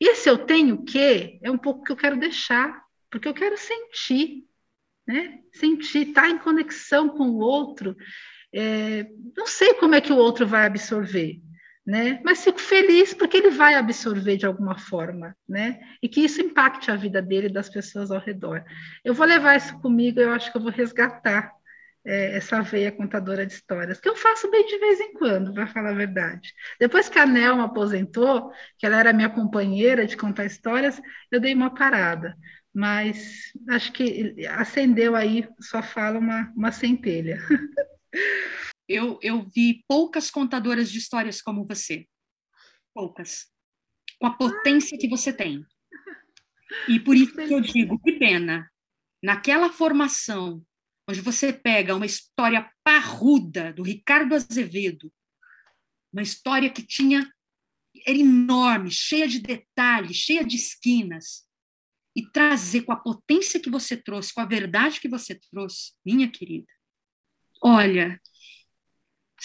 E 0.00 0.10
esse 0.10 0.28
eu 0.28 0.38
tenho 0.38 0.76
o 0.76 0.84
quê? 0.84 1.38
É 1.42 1.50
um 1.50 1.58
pouco 1.58 1.84
que 1.84 1.92
eu 1.92 1.96
quero 1.96 2.18
deixar, 2.18 2.82
porque 3.10 3.28
eu 3.28 3.34
quero 3.34 3.56
sentir, 3.56 4.44
né? 5.06 5.40
Sentir, 5.52 6.08
estar 6.08 6.22
tá 6.22 6.30
em 6.30 6.38
conexão 6.38 7.08
com 7.08 7.24
o 7.30 7.38
outro. 7.38 7.96
É, 8.52 9.06
não 9.36 9.46
sei 9.46 9.74
como 9.74 9.94
é 9.94 10.00
que 10.00 10.12
o 10.12 10.16
outro 10.16 10.46
vai 10.46 10.66
absorver, 10.66 11.40
né? 11.86 12.20
Mas 12.24 12.42
fico 12.42 12.60
feliz 12.60 13.12
porque 13.12 13.36
ele 13.36 13.50
vai 13.50 13.74
absorver 13.74 14.36
de 14.36 14.46
alguma 14.46 14.78
forma, 14.78 15.36
né? 15.48 15.80
E 16.02 16.08
que 16.08 16.20
isso 16.24 16.40
impacte 16.40 16.90
a 16.90 16.96
vida 16.96 17.20
dele 17.20 17.48
e 17.48 17.52
das 17.52 17.68
pessoas 17.68 18.10
ao 18.10 18.20
redor. 18.20 18.64
Eu 19.04 19.14
vou 19.14 19.26
levar 19.26 19.56
isso 19.56 19.78
comigo, 19.80 20.20
eu 20.20 20.32
acho 20.32 20.50
que 20.50 20.56
eu 20.56 20.62
vou 20.62 20.70
resgatar 20.70 21.52
é, 22.04 22.36
essa 22.36 22.60
veia 22.62 22.92
contadora 22.92 23.46
de 23.46 23.52
histórias, 23.54 24.00
que 24.00 24.08
eu 24.08 24.16
faço 24.16 24.50
bem 24.50 24.66
de 24.66 24.78
vez 24.78 25.00
em 25.00 25.12
quando, 25.14 25.52
para 25.52 25.66
falar 25.66 25.90
a 25.90 25.94
verdade. 25.94 26.52
Depois 26.78 27.08
que 27.08 27.18
a 27.18 27.26
Nelma 27.26 27.64
aposentou, 27.64 28.52
que 28.78 28.86
ela 28.86 28.98
era 28.98 29.12
minha 29.12 29.30
companheira 29.30 30.06
de 30.06 30.16
contar 30.16 30.44
histórias, 30.44 31.00
eu 31.30 31.40
dei 31.40 31.54
uma 31.54 31.74
parada. 31.74 32.36
Mas 32.74 33.52
acho 33.68 33.92
que 33.92 34.34
acendeu 34.48 35.14
aí, 35.14 35.48
só 35.60 35.82
fala 35.82 36.18
uma, 36.18 36.52
uma 36.56 36.72
centelha. 36.72 37.38
eu, 38.88 39.18
eu 39.22 39.42
vi 39.42 39.84
poucas 39.88 40.30
contadoras 40.30 40.90
de 40.90 40.98
histórias 40.98 41.40
como 41.40 41.66
você. 41.66 42.06
Poucas. 42.92 43.46
Com 44.20 44.26
a 44.26 44.36
potência 44.36 44.98
que 44.98 45.08
você 45.08 45.32
tem. 45.32 45.64
E 46.88 46.98
por 46.98 47.14
isso 47.14 47.32
que 47.34 47.54
eu 47.54 47.60
digo, 47.60 48.00
que 48.00 48.12
pena. 48.12 48.68
Naquela 49.22 49.70
formação, 49.70 50.64
onde 51.08 51.20
você 51.20 51.52
pega 51.52 51.94
uma 51.94 52.06
história 52.06 52.68
parruda 52.82 53.72
do 53.72 53.82
Ricardo 53.82 54.34
Azevedo, 54.34 55.12
uma 56.12 56.22
história 56.22 56.70
que 56.70 56.84
tinha 56.84 57.30
era 58.06 58.18
enorme, 58.18 58.90
cheia 58.90 59.28
de 59.28 59.38
detalhes, 59.38 60.16
cheia 60.16 60.44
de 60.44 60.56
esquinas, 60.56 61.46
e 62.16 62.24
trazer 62.30 62.82
com 62.82 62.92
a 62.92 62.96
potência 62.96 63.60
que 63.60 63.70
você 63.70 63.96
trouxe, 63.96 64.32
com 64.32 64.40
a 64.40 64.46
verdade 64.46 65.00
que 65.00 65.08
você 65.08 65.34
trouxe, 65.50 65.92
minha 66.04 66.30
querida. 66.30 66.66
Olha, 67.62 68.20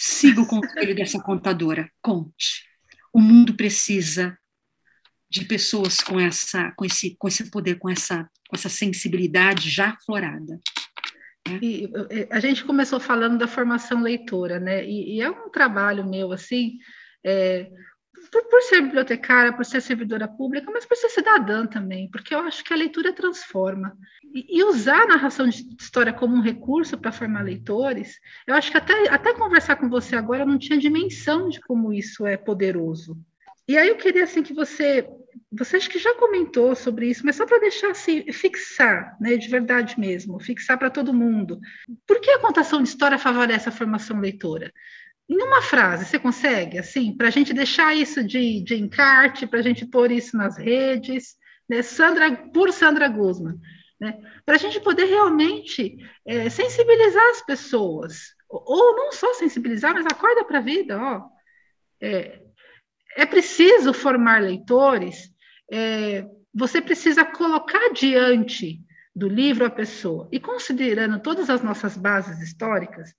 Siga 0.02 0.40
o 0.40 0.46
conselho 0.46 0.94
dessa 0.94 1.20
contadora. 1.20 1.90
Conte. 2.00 2.64
O 3.12 3.20
mundo 3.20 3.54
precisa 3.54 4.34
de 5.28 5.44
pessoas 5.44 6.00
com 6.00 6.18
essa, 6.18 6.72
com 6.72 6.86
esse, 6.86 7.14
com 7.18 7.28
esse 7.28 7.50
poder, 7.50 7.78
com 7.78 7.90
essa, 7.90 8.24
com 8.48 8.56
essa 8.56 8.70
sensibilidade 8.70 9.68
já 9.68 9.90
aflorada. 9.90 10.58
Né? 11.46 11.58
E, 11.60 11.90
a 12.30 12.40
gente 12.40 12.64
começou 12.64 12.98
falando 12.98 13.36
da 13.36 13.46
formação 13.46 14.00
leitora, 14.00 14.58
né? 14.58 14.82
E, 14.86 15.16
e 15.16 15.20
é 15.20 15.28
um 15.28 15.50
trabalho 15.50 16.08
meu 16.08 16.32
assim. 16.32 16.78
É, 17.22 17.70
por, 18.30 18.44
por, 18.44 18.62
ser 18.62 18.82
bibliotecária, 18.82 19.52
por 19.52 19.64
ser 19.64 19.80
servidora 19.80 20.28
pública, 20.28 20.70
mas 20.72 20.86
por 20.86 20.96
ser 20.96 21.08
cidadã 21.08 21.66
também, 21.66 22.08
porque 22.10 22.34
eu 22.34 22.40
acho 22.40 22.64
que 22.64 22.72
a 22.72 22.76
leitura 22.76 23.12
transforma. 23.12 23.96
E, 24.32 24.58
e 24.58 24.64
usar 24.64 25.02
a 25.02 25.06
narração 25.06 25.48
de 25.48 25.66
história 25.80 26.12
como 26.12 26.36
um 26.36 26.42
recurso 26.42 26.96
para 26.96 27.12
formar 27.12 27.42
leitores, 27.42 28.20
eu 28.46 28.54
acho 28.54 28.70
que 28.70 28.76
até, 28.76 29.08
até 29.08 29.34
conversar 29.34 29.76
com 29.76 29.88
você 29.88 30.16
agora 30.16 30.46
não 30.46 30.58
tinha 30.58 30.78
dimensão 30.78 31.48
de 31.48 31.60
como 31.60 31.92
isso 31.92 32.26
é 32.26 32.36
poderoso. 32.36 33.16
E 33.70 33.78
aí 33.78 33.88
eu 33.88 33.96
queria 33.96 34.24
assim 34.24 34.42
que 34.42 34.52
você, 34.52 35.08
você 35.52 35.76
acho 35.76 35.88
que 35.88 35.98
já 35.98 36.12
comentou 36.16 36.74
sobre 36.74 37.08
isso, 37.08 37.24
mas 37.24 37.36
só 37.36 37.46
para 37.46 37.60
deixar 37.60 37.92
assim, 37.92 38.30
fixar, 38.32 39.16
né, 39.20 39.36
de 39.36 39.48
verdade 39.48 39.98
mesmo, 39.98 40.40
fixar 40.40 40.76
para 40.76 40.90
todo 40.90 41.14
mundo. 41.14 41.60
Por 42.04 42.20
que 42.20 42.30
a 42.32 42.40
contação 42.40 42.82
de 42.82 42.88
história 42.88 43.16
favorece 43.16 43.68
a 43.68 43.72
formação 43.72 44.18
leitora? 44.18 44.72
Em 45.30 45.40
uma 45.44 45.62
frase, 45.62 46.04
você 46.04 46.18
consegue, 46.18 46.76
assim, 46.76 47.16
para 47.16 47.28
a 47.28 47.30
gente 47.30 47.54
deixar 47.54 47.94
isso 47.94 48.24
de, 48.24 48.64
de 48.64 48.74
encarte, 48.74 49.46
para 49.46 49.60
a 49.60 49.62
gente 49.62 49.86
pôr 49.86 50.10
isso 50.10 50.36
nas 50.36 50.58
redes, 50.58 51.36
né? 51.68 51.82
Sandra, 51.82 52.36
por 52.52 52.72
Sandra 52.72 53.06
Guzman. 53.06 53.54
né? 54.00 54.20
Para 54.44 54.56
a 54.56 54.58
gente 54.58 54.80
poder 54.80 55.04
realmente 55.04 55.96
é, 56.26 56.50
sensibilizar 56.50 57.24
as 57.30 57.42
pessoas, 57.42 58.34
ou 58.48 58.96
não 58.96 59.12
só 59.12 59.32
sensibilizar, 59.34 59.94
mas 59.94 60.04
acorda 60.04 60.44
para 60.44 60.58
a 60.58 60.62
vida, 60.62 61.00
ó. 61.00 61.22
É, 62.02 62.40
é 63.16 63.24
preciso 63.24 63.92
formar 63.92 64.42
leitores, 64.42 65.30
é, 65.70 66.26
você 66.52 66.82
precisa 66.82 67.24
colocar 67.24 67.92
diante 67.92 68.80
do 69.14 69.28
livro 69.28 69.64
a 69.64 69.70
pessoa, 69.70 70.28
e 70.32 70.40
considerando 70.40 71.20
todas 71.20 71.48
as 71.48 71.62
nossas 71.62 71.96
bases 71.96 72.42
históricas, 72.42 73.14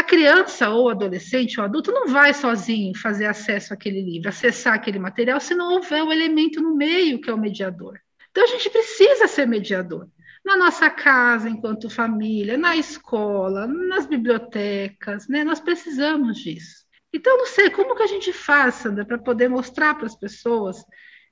a 0.00 0.04
criança 0.04 0.70
ou 0.70 0.88
adolescente 0.88 1.60
ou 1.60 1.64
adulto 1.64 1.92
não 1.92 2.08
vai 2.08 2.32
sozinho 2.32 2.96
fazer 2.96 3.26
acesso 3.26 3.74
àquele 3.74 4.02
livro, 4.02 4.28
acessar 4.28 4.74
aquele 4.74 4.98
material, 4.98 5.38
se 5.40 5.54
não 5.54 5.74
houver 5.74 6.02
o 6.02 6.12
elemento 6.12 6.60
no 6.60 6.74
meio 6.74 7.20
que 7.20 7.30
é 7.30 7.34
o 7.34 7.38
mediador. 7.38 7.98
Então 8.30 8.44
a 8.44 8.46
gente 8.46 8.70
precisa 8.70 9.28
ser 9.28 9.46
mediador. 9.46 10.08
Na 10.44 10.56
nossa 10.56 10.88
casa, 10.88 11.48
enquanto 11.48 11.90
família, 11.90 12.56
na 12.56 12.74
escola, 12.76 13.66
nas 13.66 14.06
bibliotecas, 14.06 15.28
né? 15.28 15.44
Nós 15.44 15.60
precisamos 15.60 16.38
disso. 16.38 16.80
Então, 17.12 17.36
não 17.36 17.46
sei 17.46 17.68
como 17.68 17.94
que 17.94 18.02
a 18.02 18.06
gente 18.06 18.32
faz, 18.32 18.76
Sandra, 18.76 19.04
para 19.04 19.18
poder 19.18 19.48
mostrar 19.48 19.94
para 19.96 20.06
as 20.06 20.16
pessoas 20.16 20.82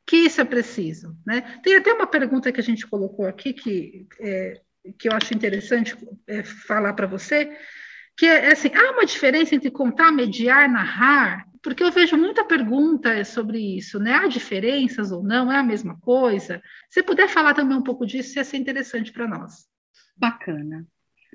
que 0.04 0.16
isso 0.16 0.40
é 0.40 0.44
preciso. 0.44 1.16
Né? 1.24 1.40
Tem 1.62 1.76
até 1.76 1.92
uma 1.92 2.06
pergunta 2.06 2.50
que 2.50 2.60
a 2.60 2.64
gente 2.64 2.86
colocou 2.86 3.26
aqui 3.26 3.52
que, 3.52 4.06
é, 4.20 4.60
que 4.98 5.08
eu 5.08 5.12
acho 5.12 5.34
interessante 5.34 5.96
é, 6.26 6.42
falar 6.42 6.92
para 6.94 7.06
você, 7.06 7.56
que 8.18 8.26
é, 8.26 8.46
é 8.46 8.52
assim, 8.52 8.68
há 8.74 8.90
uma 8.90 9.06
diferença 9.06 9.54
entre 9.54 9.70
contar, 9.70 10.10
mediar, 10.10 10.68
narrar? 10.68 11.48
Porque 11.62 11.84
eu 11.84 11.92
vejo 11.92 12.16
muita 12.16 12.44
pergunta 12.44 13.24
sobre 13.24 13.76
isso, 13.76 14.00
né? 14.00 14.12
Há 14.12 14.26
diferenças 14.26 15.12
ou 15.12 15.22
não? 15.22 15.52
É 15.52 15.58
a 15.58 15.62
mesma 15.62 15.96
coisa? 16.00 16.60
Se 16.90 17.00
puder 17.00 17.28
falar 17.28 17.54
também 17.54 17.78
um 17.78 17.82
pouco 17.82 18.04
disso, 18.04 18.36
ia 18.36 18.44
ser 18.44 18.56
interessante 18.56 19.12
para 19.12 19.28
nós. 19.28 19.68
Bacana. 20.16 20.84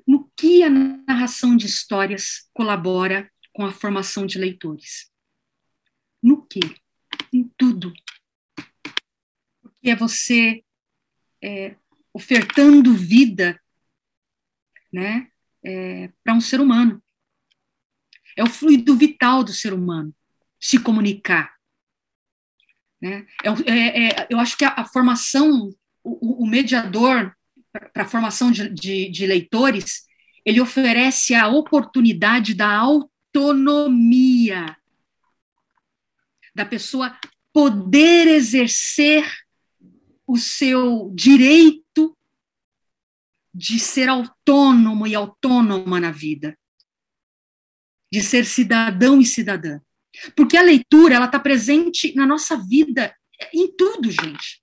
No 0.06 0.30
que 0.36 0.62
a 0.62 0.68
narração 0.68 1.56
de 1.56 1.64
histórias 1.64 2.50
colabora 2.52 3.30
com 3.54 3.64
a 3.64 3.72
formação 3.72 4.26
de 4.26 4.38
leitores? 4.38 5.10
No 6.22 6.46
que? 6.46 6.60
Em 7.32 7.50
tudo. 7.56 7.94
Porque 9.62 9.88
é 9.88 9.96
você 9.96 10.62
é, 11.42 11.76
ofertando 12.12 12.92
vida, 12.92 13.58
né? 14.92 15.30
É, 15.64 16.10
para 16.22 16.34
um 16.34 16.40
ser 16.40 16.60
humano. 16.60 17.02
É 18.36 18.42
o 18.42 18.50
fluido 18.50 18.96
vital 18.96 19.44
do 19.44 19.52
ser 19.52 19.72
humano 19.72 20.14
se 20.60 20.78
comunicar. 20.78 21.54
Né? 23.00 23.26
É, 23.42 23.70
é, 23.70 24.08
é 24.08 24.26
eu 24.30 24.38
acho 24.38 24.56
que 24.56 24.64
a, 24.64 24.74
a 24.76 24.84
formação, 24.84 25.70
o, 26.02 26.44
o 26.44 26.46
mediador 26.46 27.34
para 27.92 28.04
a 28.04 28.08
formação 28.08 28.52
de, 28.52 28.68
de, 28.68 29.10
de 29.10 29.26
leitores, 29.26 30.04
ele 30.44 30.60
oferece 30.60 31.34
a 31.34 31.48
oportunidade 31.48 32.54
da 32.54 32.76
autonomia, 32.76 34.76
da 36.54 36.64
pessoa 36.64 37.18
poder 37.52 38.28
exercer 38.28 39.28
o 40.26 40.36
seu 40.36 41.10
direito 41.14 42.13
de 43.54 43.78
ser 43.78 44.08
autônomo 44.08 45.06
e 45.06 45.14
autônoma 45.14 46.00
na 46.00 46.10
vida, 46.10 46.58
de 48.12 48.20
ser 48.20 48.44
cidadão 48.44 49.20
e 49.20 49.24
cidadã. 49.24 49.80
Porque 50.36 50.56
a 50.56 50.62
leitura, 50.62 51.14
ela 51.14 51.26
está 51.26 51.38
presente 51.38 52.14
na 52.14 52.26
nossa 52.26 52.56
vida, 52.56 53.14
em 53.52 53.74
tudo, 53.76 54.10
gente. 54.10 54.62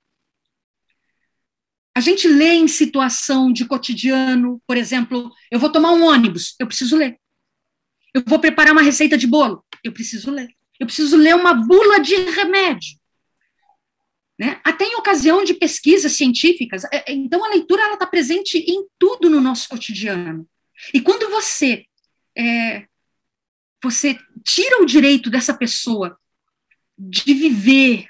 A 1.95 1.99
gente 1.99 2.27
lê 2.27 2.53
em 2.53 2.67
situação 2.67 3.51
de 3.51 3.65
cotidiano, 3.65 4.61
por 4.65 4.77
exemplo, 4.77 5.31
eu 5.49 5.59
vou 5.59 5.71
tomar 5.71 5.91
um 5.91 6.05
ônibus, 6.05 6.55
eu 6.59 6.67
preciso 6.67 6.95
ler. 6.95 7.19
Eu 8.13 8.23
vou 8.25 8.39
preparar 8.39 8.73
uma 8.73 8.81
receita 8.81 9.17
de 9.17 9.27
bolo, 9.27 9.63
eu 9.83 9.91
preciso 9.91 10.31
ler. 10.31 10.49
Eu 10.79 10.85
preciso 10.85 11.15
ler 11.15 11.35
uma 11.35 11.53
bula 11.53 11.99
de 11.99 12.15
remédio. 12.15 13.00
Né? 14.41 14.59
Até 14.63 14.85
em 14.85 14.95
ocasião 14.95 15.43
de 15.43 15.53
pesquisas 15.53 16.13
científicas. 16.13 16.83
É, 16.85 17.11
é, 17.11 17.13
então, 17.13 17.45
a 17.45 17.49
leitura 17.49 17.93
está 17.93 18.07
presente 18.07 18.57
em 18.57 18.87
tudo 18.97 19.29
no 19.29 19.39
nosso 19.39 19.69
cotidiano. 19.69 20.49
E 20.91 20.99
quando 20.99 21.29
você, 21.29 21.85
é, 22.35 22.87
você 23.83 24.17
tira 24.43 24.81
o 24.81 24.85
direito 24.87 25.29
dessa 25.29 25.55
pessoa 25.55 26.19
de 26.97 27.35
viver 27.35 28.07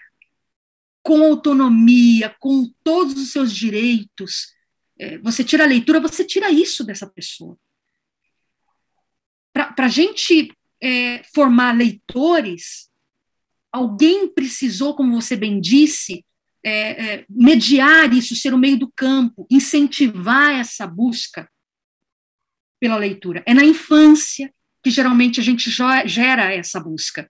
com 1.04 1.22
autonomia, 1.22 2.34
com 2.40 2.72
todos 2.82 3.18
os 3.18 3.34
seus 3.34 3.54
direitos, 3.54 4.54
é, 4.98 5.18
você 5.18 5.44
tira 5.44 5.66
a 5.66 5.68
leitura, 5.68 6.00
você 6.00 6.24
tira 6.24 6.50
isso 6.50 6.86
dessa 6.86 7.08
pessoa. 7.08 7.58
Para 9.52 9.74
a 9.80 9.90
gente 9.90 10.50
é, 10.82 11.24
formar 11.36 11.76
leitores, 11.76 12.90
alguém 13.72 14.28
precisou, 14.28 14.96
como 14.96 15.20
você 15.20 15.36
bem 15.36 15.60
disse, 15.60 16.26
é, 16.64 17.14
é, 17.14 17.26
mediar 17.30 18.14
isso, 18.14 18.36
ser 18.36 18.54
o 18.54 18.58
meio 18.58 18.78
do 18.78 18.92
campo, 18.96 19.48
incentivar 19.50 20.60
essa 20.60 20.86
busca 20.86 21.50
pela 22.80 22.98
leitura. 22.98 23.44
É 23.46 23.54
na 23.54 23.64
infância 23.64 24.54
que 24.84 24.90
geralmente 24.90 25.40
a 25.40 25.44
gente 25.44 25.70
gera 25.70 26.54
essa 26.54 26.80
busca. 26.80 27.30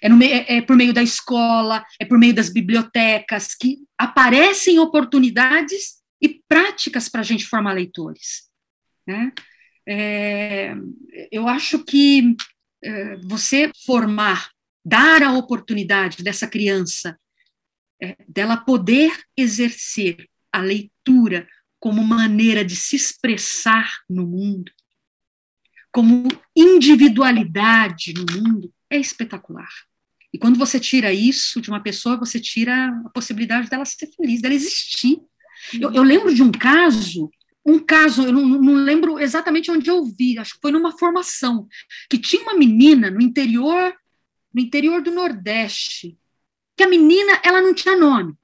É, 0.00 0.08
no, 0.08 0.22
é, 0.22 0.56
é, 0.56 0.62
por 0.62 0.76
meio 0.76 0.92
da 0.92 1.02
escola, 1.02 1.84
é 2.00 2.04
por 2.04 2.18
meio 2.18 2.34
das 2.34 2.50
bibliotecas 2.50 3.54
que 3.54 3.78
aparecem 3.98 4.78
oportunidades 4.78 6.02
e 6.20 6.40
práticas 6.48 7.08
para 7.08 7.20
a 7.20 7.24
gente 7.24 7.46
formar 7.46 7.72
leitores. 7.72 8.50
Né? 9.06 9.32
É, 9.88 10.74
eu 11.30 11.48
acho 11.48 11.84
que 11.84 12.36
é, 12.82 13.16
você 13.18 13.70
formar 13.84 14.50
dar 14.86 15.20
a 15.24 15.32
oportunidade 15.32 16.22
dessa 16.22 16.46
criança, 16.46 17.18
é, 18.00 18.16
dela 18.28 18.56
poder 18.56 19.10
exercer 19.36 20.28
a 20.52 20.60
leitura 20.60 21.48
como 21.80 22.04
maneira 22.04 22.64
de 22.64 22.76
se 22.76 22.94
expressar 22.94 23.90
no 24.08 24.24
mundo, 24.24 24.70
como 25.90 26.28
individualidade 26.54 28.14
no 28.14 28.26
mundo, 28.32 28.72
é 28.88 28.96
espetacular. 28.96 29.68
E 30.32 30.38
quando 30.38 30.56
você 30.56 30.78
tira 30.78 31.12
isso 31.12 31.60
de 31.60 31.68
uma 31.68 31.82
pessoa, 31.82 32.16
você 32.16 32.38
tira 32.38 32.88
a 33.04 33.10
possibilidade 33.10 33.68
dela 33.68 33.84
ser 33.84 34.08
feliz, 34.14 34.40
dela 34.40 34.54
existir. 34.54 35.18
Eu, 35.80 35.92
eu 35.92 36.02
lembro 36.04 36.32
de 36.32 36.44
um 36.44 36.52
caso, 36.52 37.28
um 37.64 37.80
caso, 37.80 38.22
eu 38.22 38.32
não, 38.32 38.46
não, 38.46 38.74
lembro 38.74 39.18
exatamente 39.18 39.68
onde 39.68 39.90
eu 39.90 40.04
vi, 40.04 40.38
acho 40.38 40.54
que 40.54 40.60
foi 40.60 40.70
numa 40.70 40.96
formação, 40.96 41.66
que 42.08 42.18
tinha 42.18 42.42
uma 42.42 42.54
menina 42.54 43.10
no 43.10 43.20
interior 43.20 43.92
no 44.56 44.62
interior 44.62 45.02
do 45.02 45.10
Nordeste, 45.10 46.18
que 46.74 46.82
a 46.82 46.88
menina 46.88 47.38
ela 47.44 47.60
não 47.60 47.74
tinha 47.74 47.94
nome. 47.94 48.34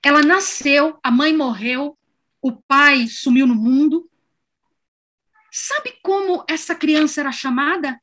Ela 0.00 0.22
nasceu, 0.22 0.96
a 1.02 1.10
mãe 1.10 1.36
morreu, 1.36 1.98
o 2.40 2.52
pai 2.52 3.08
sumiu 3.08 3.44
no 3.44 3.54
mundo. 3.56 4.08
Sabe 5.50 5.98
como 6.04 6.44
essa 6.48 6.72
criança 6.76 7.20
era 7.20 7.32
chamada? 7.32 8.00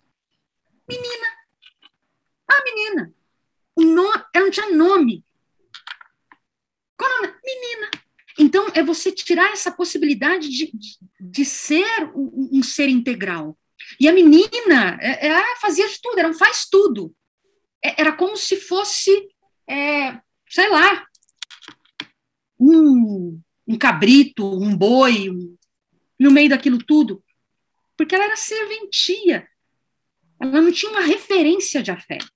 Menina. 0.89 1.27
A 2.49 2.63
menina. 2.65 3.13
O 3.77 3.83
no... 3.83 4.11
Ela 4.33 4.45
não 4.45 4.51
tinha 4.51 4.69
nome. 4.71 5.23
Nome? 6.99 7.33
Menina. 7.45 7.91
Então, 8.37 8.67
é 8.73 8.83
você 8.83 9.09
tirar 9.09 9.53
essa 9.53 9.71
possibilidade 9.71 10.49
de, 10.49 10.71
de, 11.17 11.45
ser 11.45 12.11
um, 12.13 12.49
um, 12.59 12.63
ser 12.63 12.89
integral. 12.89 13.57
E 13.99 14.09
a 14.09 14.13
menina, 14.13 14.97
é, 14.99 15.27
ela 15.27 15.55
fazia 15.61 15.87
de 15.87 15.99
tudo, 16.01 16.19
ela 16.19 16.29
não 16.29 16.37
faz 16.37 16.67
tudo. 16.69 17.15
É, 17.83 18.01
era 18.01 18.13
como 18.13 18.35
se 18.37 18.57
fosse, 18.57 19.11
é, 19.67 20.19
sei 20.49 20.69
lá, 20.69 21.05
um, 22.59 23.41
um 23.67 23.77
cabrito, 23.77 24.45
um 24.45 24.75
boi, 24.75 25.29
um, 25.29 25.57
no 26.19 26.31
meio 26.31 26.49
daquilo 26.49 26.77
tudo, 26.77 27.23
porque 27.97 28.13
ela 28.13 28.25
era 28.25 28.35
serventia, 28.35 29.47
ela 30.39 30.61
não 30.61 30.71
tinha 30.71 30.91
uma 30.91 31.01
referência 31.01 31.81
de 31.81 31.91
afeto. 31.91 32.31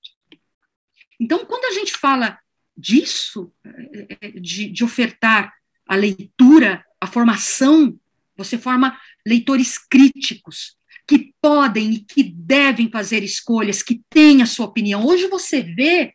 Então, 1.18 1.44
quando 1.46 1.64
a 1.66 1.72
gente 1.72 1.92
fala 1.92 2.38
disso, 2.76 3.52
é, 3.64 4.18
é, 4.20 4.30
de, 4.32 4.68
de 4.70 4.84
ofertar 4.84 5.52
a 5.86 5.94
leitura, 5.94 6.84
a 7.00 7.06
formação, 7.06 7.98
você 8.36 8.58
forma 8.58 8.98
leitores 9.26 9.78
críticos, 9.78 10.75
que 11.06 11.32
podem 11.40 11.92
e 11.92 11.98
que 12.00 12.22
devem 12.22 12.90
fazer 12.90 13.22
escolhas, 13.22 13.82
que 13.82 14.02
têm 14.10 14.42
a 14.42 14.46
sua 14.46 14.66
opinião. 14.66 15.06
Hoje 15.06 15.28
você 15.28 15.62
vê 15.62 16.14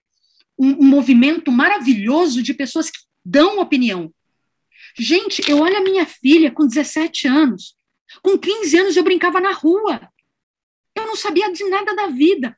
um, 0.57 0.83
um 0.83 0.87
movimento 0.87 1.51
maravilhoso 1.51 2.43
de 2.43 2.53
pessoas 2.53 2.89
que 2.91 2.99
dão 3.23 3.59
opinião. 3.59 4.13
Gente, 4.97 5.49
eu 5.49 5.59
olho 5.59 5.77
a 5.77 5.83
minha 5.83 6.05
filha 6.05 6.51
com 6.51 6.67
17 6.67 7.27
anos. 7.27 7.75
Com 8.21 8.37
15 8.37 8.77
anos 8.77 8.97
eu 8.97 9.03
brincava 9.03 9.39
na 9.39 9.53
rua. 9.53 10.01
Eu 10.95 11.07
não 11.07 11.15
sabia 11.15 11.51
de 11.51 11.63
nada 11.69 11.95
da 11.95 12.07
vida. 12.07 12.53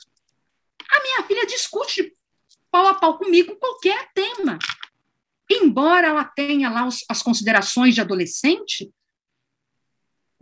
A 0.90 1.04
minha 1.04 1.24
filha 1.24 1.46
discute 1.46 2.16
pau 2.72 2.88
a 2.88 2.96
pau 2.96 3.20
comigo 3.20 3.56
qualquer 3.58 4.10
tema. 4.16 4.58
embora 5.50 6.08
ela 6.08 6.24
tenha 6.24 6.70
lá 6.70 6.88
os, 6.88 7.06
as 7.08 7.22
considerações 7.22 7.94
de 7.94 8.02
adolescente, 8.02 8.90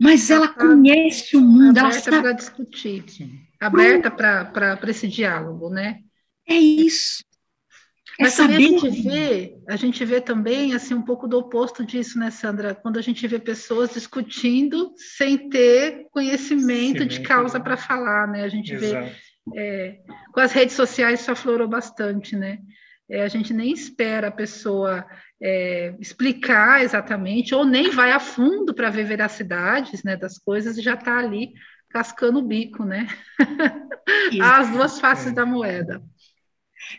mas 0.02 0.28
ela 0.30 0.48
tá 0.48 0.66
conhece 0.66 1.36
o 1.36 1.40
mundo, 1.40 1.78
ela 1.78 1.92
sabe 1.92 2.20
para 2.20 2.32
discutir, 2.32 3.04
aberta 3.60 4.10
para 4.10 4.90
esse 4.90 5.06
diálogo, 5.06 5.70
né? 5.70 6.00
É 6.44 6.54
isso. 6.54 7.22
É 8.18 8.24
Mas 8.24 8.34
também 8.34 8.74
a 8.74 8.78
gente 8.78 9.02
vê, 9.02 9.56
a 9.68 9.76
gente 9.76 10.04
vê 10.04 10.20
também 10.20 10.74
assim 10.74 10.92
um 10.92 11.02
pouco 11.02 11.28
do 11.28 11.38
oposto 11.38 11.84
disso, 11.86 12.18
né, 12.18 12.32
Sandra? 12.32 12.74
Quando 12.74 12.98
a 12.98 13.00
gente 13.00 13.26
vê 13.28 13.38
pessoas 13.38 13.94
discutindo 13.94 14.92
sem 14.96 15.48
ter 15.48 16.08
conhecimento 16.10 17.02
Sim, 17.02 17.08
de 17.08 17.20
causa 17.20 17.60
para 17.60 17.76
falar, 17.76 18.26
né? 18.26 18.42
A 18.42 18.48
gente 18.48 18.74
Exato. 18.74 19.06
vê 19.06 19.12
é, 19.56 19.98
com 20.32 20.40
as 20.40 20.50
redes 20.50 20.74
sociais 20.74 21.20
isso 21.20 21.30
aflorou 21.30 21.68
bastante, 21.68 22.34
né? 22.34 22.58
É, 23.08 23.22
a 23.22 23.28
gente 23.28 23.54
nem 23.54 23.72
espera 23.72 24.28
a 24.28 24.32
pessoa 24.32 25.06
é, 25.42 25.94
explicar 25.98 26.82
exatamente, 26.82 27.54
ou 27.54 27.64
nem 27.64 27.90
vai 27.90 28.12
a 28.12 28.20
fundo 28.20 28.72
para 28.72 28.90
ver 28.90 29.04
veracidades 29.04 30.04
né, 30.04 30.16
das 30.16 30.38
coisas 30.38 30.78
e 30.78 30.82
já 30.82 30.94
está 30.94 31.18
ali 31.18 31.52
cascando 31.90 32.38
o 32.38 32.46
bico, 32.46 32.84
né? 32.84 33.06
As 34.40 34.70
duas 34.70 35.00
faces 35.00 35.34
da 35.34 35.44
moeda. 35.44 36.02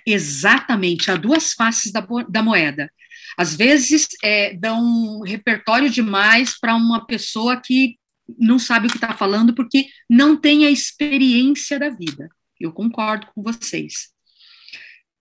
Exatamente, 0.05 1.09
há 1.09 1.15
duas 1.15 1.53
faces 1.53 1.91
da, 1.91 2.05
da 2.29 2.43
moeda. 2.43 2.91
Às 3.37 3.55
vezes 3.55 4.07
é, 4.23 4.53
dão 4.53 4.79
um 4.81 5.21
repertório 5.23 5.89
demais 5.89 6.59
para 6.59 6.75
uma 6.75 7.05
pessoa 7.05 7.59
que 7.59 7.97
não 8.37 8.59
sabe 8.59 8.87
o 8.87 8.89
que 8.89 8.97
está 8.97 9.13
falando 9.13 9.53
porque 9.55 9.87
não 10.09 10.35
tem 10.37 10.65
a 10.65 10.71
experiência 10.71 11.79
da 11.79 11.89
vida. 11.89 12.29
Eu 12.59 12.71
concordo 12.71 13.27
com 13.33 13.41
vocês. 13.41 14.09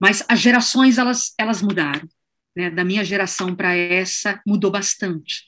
Mas 0.01 0.25
as 0.29 0.41
gerações 0.41 0.99
elas 0.99 1.33
elas 1.39 1.63
mudaram, 1.63 2.09
né? 2.55 2.71
Da 2.71 2.85
minha 2.85 3.05
geração 3.05 3.55
para 3.55 3.75
essa 3.75 4.41
mudou 4.47 4.71
bastante. 4.71 5.45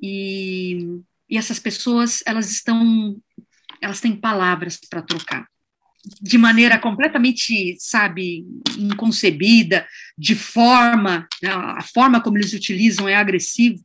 E, 0.00 0.78
e 1.28 1.38
essas 1.38 1.58
pessoas 1.58 2.22
elas 2.26 2.50
estão 2.50 3.16
elas 3.80 4.00
têm 4.00 4.16
palavras 4.16 4.78
para 4.88 5.02
trocar 5.02 5.46
de 6.20 6.36
maneira 6.36 6.78
completamente, 6.78 7.76
sabe, 7.78 8.44
inconcebida, 8.76 9.86
de 10.18 10.34
forma, 10.34 11.26
né, 11.42 11.50
a 11.50 11.82
forma 11.82 12.22
como 12.22 12.36
eles 12.36 12.52
utilizam 12.52 13.08
é 13.08 13.16
agressivo. 13.16 13.82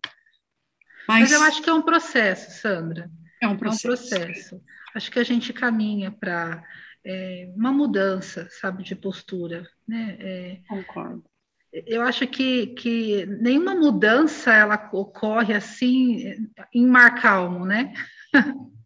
Mas, 1.08 1.22
mas 1.22 1.32
eu 1.32 1.42
acho 1.44 1.62
que 1.62 1.70
é 1.70 1.74
um 1.74 1.82
processo, 1.82 2.62
Sandra. 2.62 3.10
É 3.42 3.48
um 3.48 3.58
processo. 3.58 3.88
É 3.88 4.18
um 4.18 4.22
processo. 4.22 4.62
Acho 4.94 5.12
que 5.12 5.20
a 5.20 5.24
gente 5.24 5.54
caminha 5.54 6.12
para 6.12 6.62
é, 7.06 7.52
uma 7.56 7.72
mudança, 7.72 8.48
sabe, 8.60 8.84
de 8.84 8.96
postura. 8.96 9.68
Né? 9.88 10.18
É, 10.20 10.60
Concordo. 10.68 11.24
Eu 11.72 12.02
acho 12.02 12.26
que, 12.28 12.68
que 12.68 13.26
nenhuma 13.26 13.76
mudança 13.76 14.52
ela 14.52 14.90
ocorre 14.92 15.54
assim 15.54 16.50
em 16.74 16.88
mar 16.88 17.22
calmo, 17.22 17.66
né? 17.66 17.94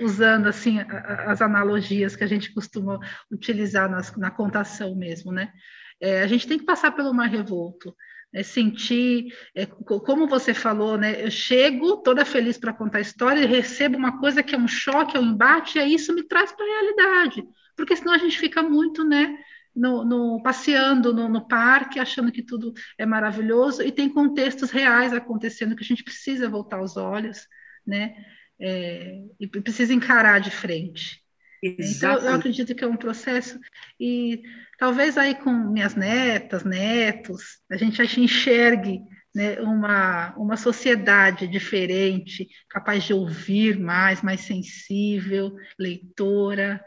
usando 0.00 0.46
assim 0.46 0.78
as 0.80 1.42
analogias 1.42 2.16
que 2.16 2.24
a 2.24 2.26
gente 2.26 2.52
costuma 2.52 2.98
utilizar 3.30 3.90
nas, 3.90 4.14
na 4.16 4.30
contação 4.30 4.94
mesmo, 4.94 5.32
né? 5.32 5.52
É, 6.00 6.22
a 6.22 6.26
gente 6.26 6.48
tem 6.48 6.58
que 6.58 6.64
passar 6.64 6.92
pelo 6.92 7.12
mar 7.12 7.28
revolto, 7.28 7.94
né? 8.32 8.42
sentir, 8.42 9.34
é, 9.54 9.66
como 9.66 10.26
você 10.26 10.54
falou, 10.54 10.96
né? 10.96 11.22
Eu 11.22 11.30
chego 11.30 11.98
toda 11.98 12.24
feliz 12.24 12.56
para 12.56 12.72
contar 12.72 12.98
a 12.98 13.02
história 13.02 13.40
e 13.40 13.46
recebo 13.46 13.98
uma 13.98 14.18
coisa 14.18 14.42
que 14.42 14.54
é 14.54 14.58
um 14.58 14.68
choque, 14.68 15.16
é 15.16 15.20
um 15.20 15.32
embate, 15.32 15.76
e 15.76 15.80
aí 15.80 15.94
isso 15.94 16.14
me 16.14 16.22
traz 16.22 16.52
para 16.52 16.64
a 16.64 16.68
realidade, 16.68 17.44
porque 17.76 17.94
senão 17.94 18.14
a 18.14 18.18
gente 18.18 18.38
fica 18.38 18.62
muito, 18.62 19.04
né? 19.04 19.36
No, 19.74 20.04
no, 20.04 20.42
passeando 20.42 21.14
no, 21.14 21.28
no, 21.28 21.46
parque, 21.46 22.00
achando 22.00 22.32
que 22.32 22.42
tudo 22.42 22.72
é 22.98 23.06
maravilhoso, 23.06 23.82
e 23.82 23.92
tem 23.92 24.08
contextos 24.08 24.70
reais 24.70 25.12
acontecendo 25.12 25.76
que 25.76 25.84
a 25.84 25.86
gente 25.86 26.02
precisa 26.02 26.48
voltar 26.48 26.82
os 26.82 26.96
olhos, 26.96 27.46
né? 27.86 28.14
é, 28.60 29.22
e 29.40 29.46
precisa 29.46 29.94
encarar 29.94 30.40
de 30.40 30.50
frente. 30.50 31.20
Exatamente. 31.62 31.96
Então, 31.96 32.18
eu 32.18 32.34
acredito 32.34 32.74
que 32.74 32.84
é 32.84 32.86
um 32.86 32.96
processo, 32.96 33.58
e 33.98 34.42
talvez 34.78 35.16
aí 35.16 35.34
com 35.34 35.50
minhas 35.50 35.94
netas, 35.94 36.64
netos, 36.64 37.58
a 37.70 37.76
gente 37.76 38.20
enxergue 38.20 39.00
né, 39.34 39.60
uma, 39.60 40.34
uma 40.36 40.56
sociedade 40.56 41.46
diferente, 41.46 42.48
capaz 42.68 43.04
de 43.04 43.12
ouvir 43.12 43.78
mais, 43.78 44.22
mais 44.22 44.40
sensível, 44.40 45.54
leitora, 45.78 46.82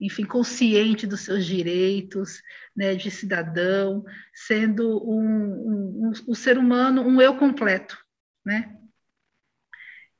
enfim, 0.00 0.24
consciente 0.24 1.06
dos 1.06 1.20
seus 1.20 1.44
direitos 1.44 2.42
né, 2.76 2.94
de 2.94 3.10
cidadão, 3.10 4.04
sendo 4.32 4.98
um, 5.08 5.20
um, 5.20 6.08
um, 6.08 6.12
um 6.28 6.34
ser 6.34 6.56
humano, 6.56 7.02
um 7.02 7.20
eu 7.20 7.36
completo, 7.36 7.98
né? 8.44 8.74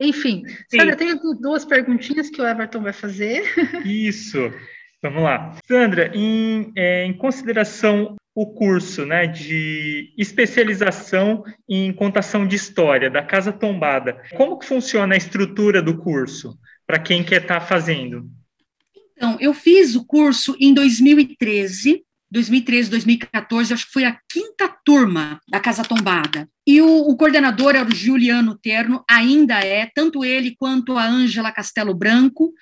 Enfim, 0.00 0.44
Sandra, 0.68 0.94
tem 0.94 1.16
duas 1.40 1.64
perguntinhas 1.64 2.30
que 2.30 2.40
o 2.40 2.46
Everton 2.46 2.82
vai 2.82 2.92
fazer. 2.92 3.42
Isso, 3.84 4.38
vamos 5.02 5.24
lá. 5.24 5.56
Sandra, 5.66 6.12
em, 6.14 6.72
é, 6.76 7.04
em 7.04 7.12
consideração 7.12 8.16
o 8.32 8.46
curso 8.54 9.04
né, 9.04 9.26
de 9.26 10.14
especialização 10.16 11.42
em 11.68 11.92
contação 11.92 12.46
de 12.46 12.54
história 12.54 13.10
da 13.10 13.20
Casa 13.20 13.52
Tombada, 13.52 14.22
como 14.36 14.56
que 14.56 14.66
funciona 14.66 15.14
a 15.14 15.18
estrutura 15.18 15.82
do 15.82 15.98
curso 15.98 16.56
para 16.86 17.00
quem 17.00 17.24
quer 17.24 17.42
estar 17.42 17.58
tá 17.58 17.66
fazendo? 17.66 18.30
Então, 19.18 19.36
eu 19.40 19.52
fiz 19.52 19.96
o 19.96 20.04
curso 20.04 20.56
em 20.60 20.72
2013, 20.72 22.04
2013, 22.30 22.88
2014, 22.88 23.74
acho 23.74 23.86
que 23.86 23.92
foi 23.92 24.04
a 24.04 24.16
quinta 24.30 24.68
turma 24.84 25.40
da 25.48 25.58
Casa 25.58 25.82
Tombada. 25.82 26.48
E 26.64 26.80
o, 26.80 26.86
o, 26.86 27.16
coordenador 27.16 27.74
era 27.74 27.88
o 27.88 27.92
Juliano 27.92 28.56
Terno, 28.56 29.04
ainda 29.10 29.58
é, 29.58 29.90
tanto 29.92 30.24
ele 30.24 30.54
quanto 30.56 30.96
a 30.96 31.04
Ângela 31.04 31.50
Castelo 31.50 31.92
Branco, 31.94 32.52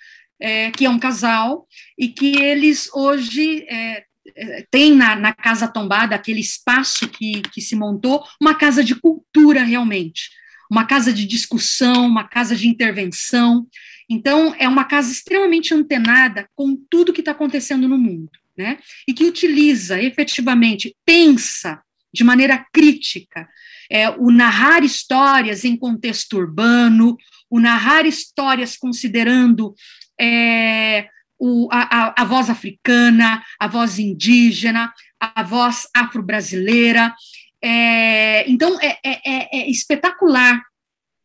é, 0.40 0.70
que 0.70 0.86
é 0.86 0.90
um 0.90 0.98
casal, 0.98 1.66
e 1.98 2.08
que 2.08 2.38
eles 2.38 2.88
hoje 2.94 3.66
é, 3.68 4.04
é, 4.34 4.66
têm 4.70 4.94
na, 4.94 5.14
na, 5.14 5.34
Casa 5.34 5.68
Tombada, 5.68 6.14
aquele 6.14 6.40
espaço 6.40 7.06
que, 7.06 7.42
que 7.52 7.60
se 7.60 7.76
montou, 7.76 8.24
uma 8.40 8.54
casa 8.54 8.82
de 8.82 8.94
cultura 8.94 9.62
realmente, 9.62 10.30
uma 10.70 10.86
casa 10.86 11.12
de 11.12 11.26
discussão, 11.26 12.06
uma 12.06 12.24
casa 12.24 12.56
de 12.56 12.66
intervenção. 12.66 13.66
Então, 14.08 14.54
é 14.58 14.68
uma 14.68 14.84
casa 14.84 15.10
extremamente 15.10 15.74
antenada 15.74 16.48
com 16.54 16.76
tudo 16.88 17.12
que 17.12 17.20
está 17.20 17.32
acontecendo 17.32 17.88
no 17.88 17.98
mundo 17.98 18.30
né? 18.56 18.78
E 19.06 19.12
que 19.12 19.24
utiliza 19.24 20.00
efetivamente, 20.00 20.96
pensa 21.04 21.80
de 22.12 22.24
maneira 22.24 22.64
crítica 22.72 23.48
é, 23.90 24.08
o 24.10 24.30
narrar 24.32 24.82
histórias 24.82 25.64
em 25.64 25.76
contexto 25.76 26.38
urbano, 26.38 27.16
o 27.48 27.60
narrar 27.60 28.04
histórias 28.06 28.76
considerando 28.76 29.74
é, 30.20 31.08
o, 31.38 31.68
a, 31.70 32.20
a, 32.20 32.24
voz 32.24 32.50
africana, 32.50 33.44
a 33.60 33.68
voz 33.68 33.98
indígena, 33.98 34.92
a 35.20 35.42
voz 35.42 35.86
afro-brasileira. 35.94 37.14
É, 37.62 38.50
então, 38.50 38.80
é, 38.80 38.98
é, 39.04 39.20
é, 39.24 39.48
é, 39.52 39.70
espetacular 39.70 40.60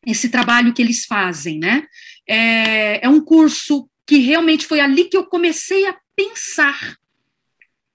esse 0.05 0.29
trabalho 0.29 0.73
que 0.73 0.81
eles 0.81 1.05
fazem, 1.05 1.59
né? 1.59 1.83
É, 2.31 3.05
é 3.05 3.09
um 3.09 3.19
curso 3.19 3.89
que 4.07 4.17
realmente 4.19 4.65
foi 4.65 4.79
ali 4.79 5.05
que 5.05 5.17
eu 5.17 5.25
comecei 5.25 5.85
a 5.87 5.97
pensar 6.15 6.95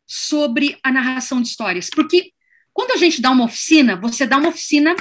sobre 0.07 0.78
a 0.82 0.93
narração 0.93 1.41
de 1.41 1.49
histórias. 1.49 1.89
Porque 1.91 2.30
quando 2.72 2.93
a 2.93 2.97
gente 2.97 3.20
dá 3.20 3.30
uma 3.30 3.45
oficina, 3.45 3.97
você 3.97 4.26
dá 4.26 4.37
uma 4.37 4.51
oficina 4.51 4.95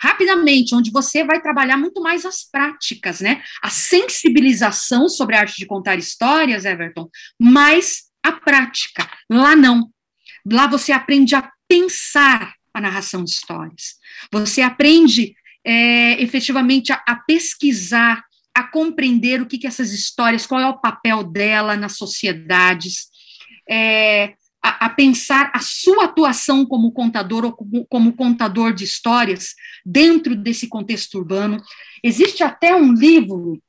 rapidamente, 0.00 0.74
onde 0.74 0.90
você 0.90 1.24
vai 1.24 1.40
trabalhar 1.40 1.76
muito 1.76 2.00
mais 2.00 2.24
as 2.26 2.44
práticas, 2.44 3.20
né? 3.20 3.42
A 3.62 3.70
sensibilização 3.70 5.08
sobre 5.08 5.36
a 5.36 5.40
arte 5.40 5.56
de 5.56 5.66
contar 5.66 5.96
histórias, 5.96 6.64
Everton, 6.64 7.08
mas 7.38 8.04
a 8.22 8.32
prática. 8.32 9.08
Lá 9.30 9.54
não. 9.54 9.90
Lá 10.50 10.66
você 10.66 10.92
aprende 10.92 11.34
a 11.34 11.50
pensar 11.68 12.54
a 12.72 12.80
narração 12.80 13.22
de 13.22 13.30
histórias. 13.30 13.94
Você 14.32 14.60
aprende 14.60 15.34
é, 15.64 16.20
efetivamente 16.22 16.92
a, 16.92 17.02
a, 17.06 17.16
pesquisar, 17.16 18.22
a 18.54 18.62
compreender 18.62 19.42
o 19.42 19.46
que, 19.46 19.58
que 19.58 19.66
essas 19.66 19.92
histórias, 19.92 20.46
qual 20.46 20.60
é 20.60 20.66
o 20.68 20.78
papel 20.78 21.24
dela 21.24 21.76
nas 21.76 21.96
sociedades, 21.96 23.08
é, 23.68 24.34
a, 24.62 24.86
a, 24.86 24.90
pensar 24.90 25.50
a 25.54 25.60
sua 25.60 26.04
atuação 26.04 26.64
como 26.64 26.92
contador 26.92 27.44
ou 27.44 27.52
como, 27.52 27.86
como 27.86 28.12
contador 28.12 28.72
de 28.72 28.84
histórias 28.84 29.54
dentro 29.84 30.36
desse 30.36 30.68
contexto 30.68 31.18
urbano. 31.18 31.62
Existe 32.02 32.42
até 32.42 32.74
um 32.74 32.92
livro 32.92 33.60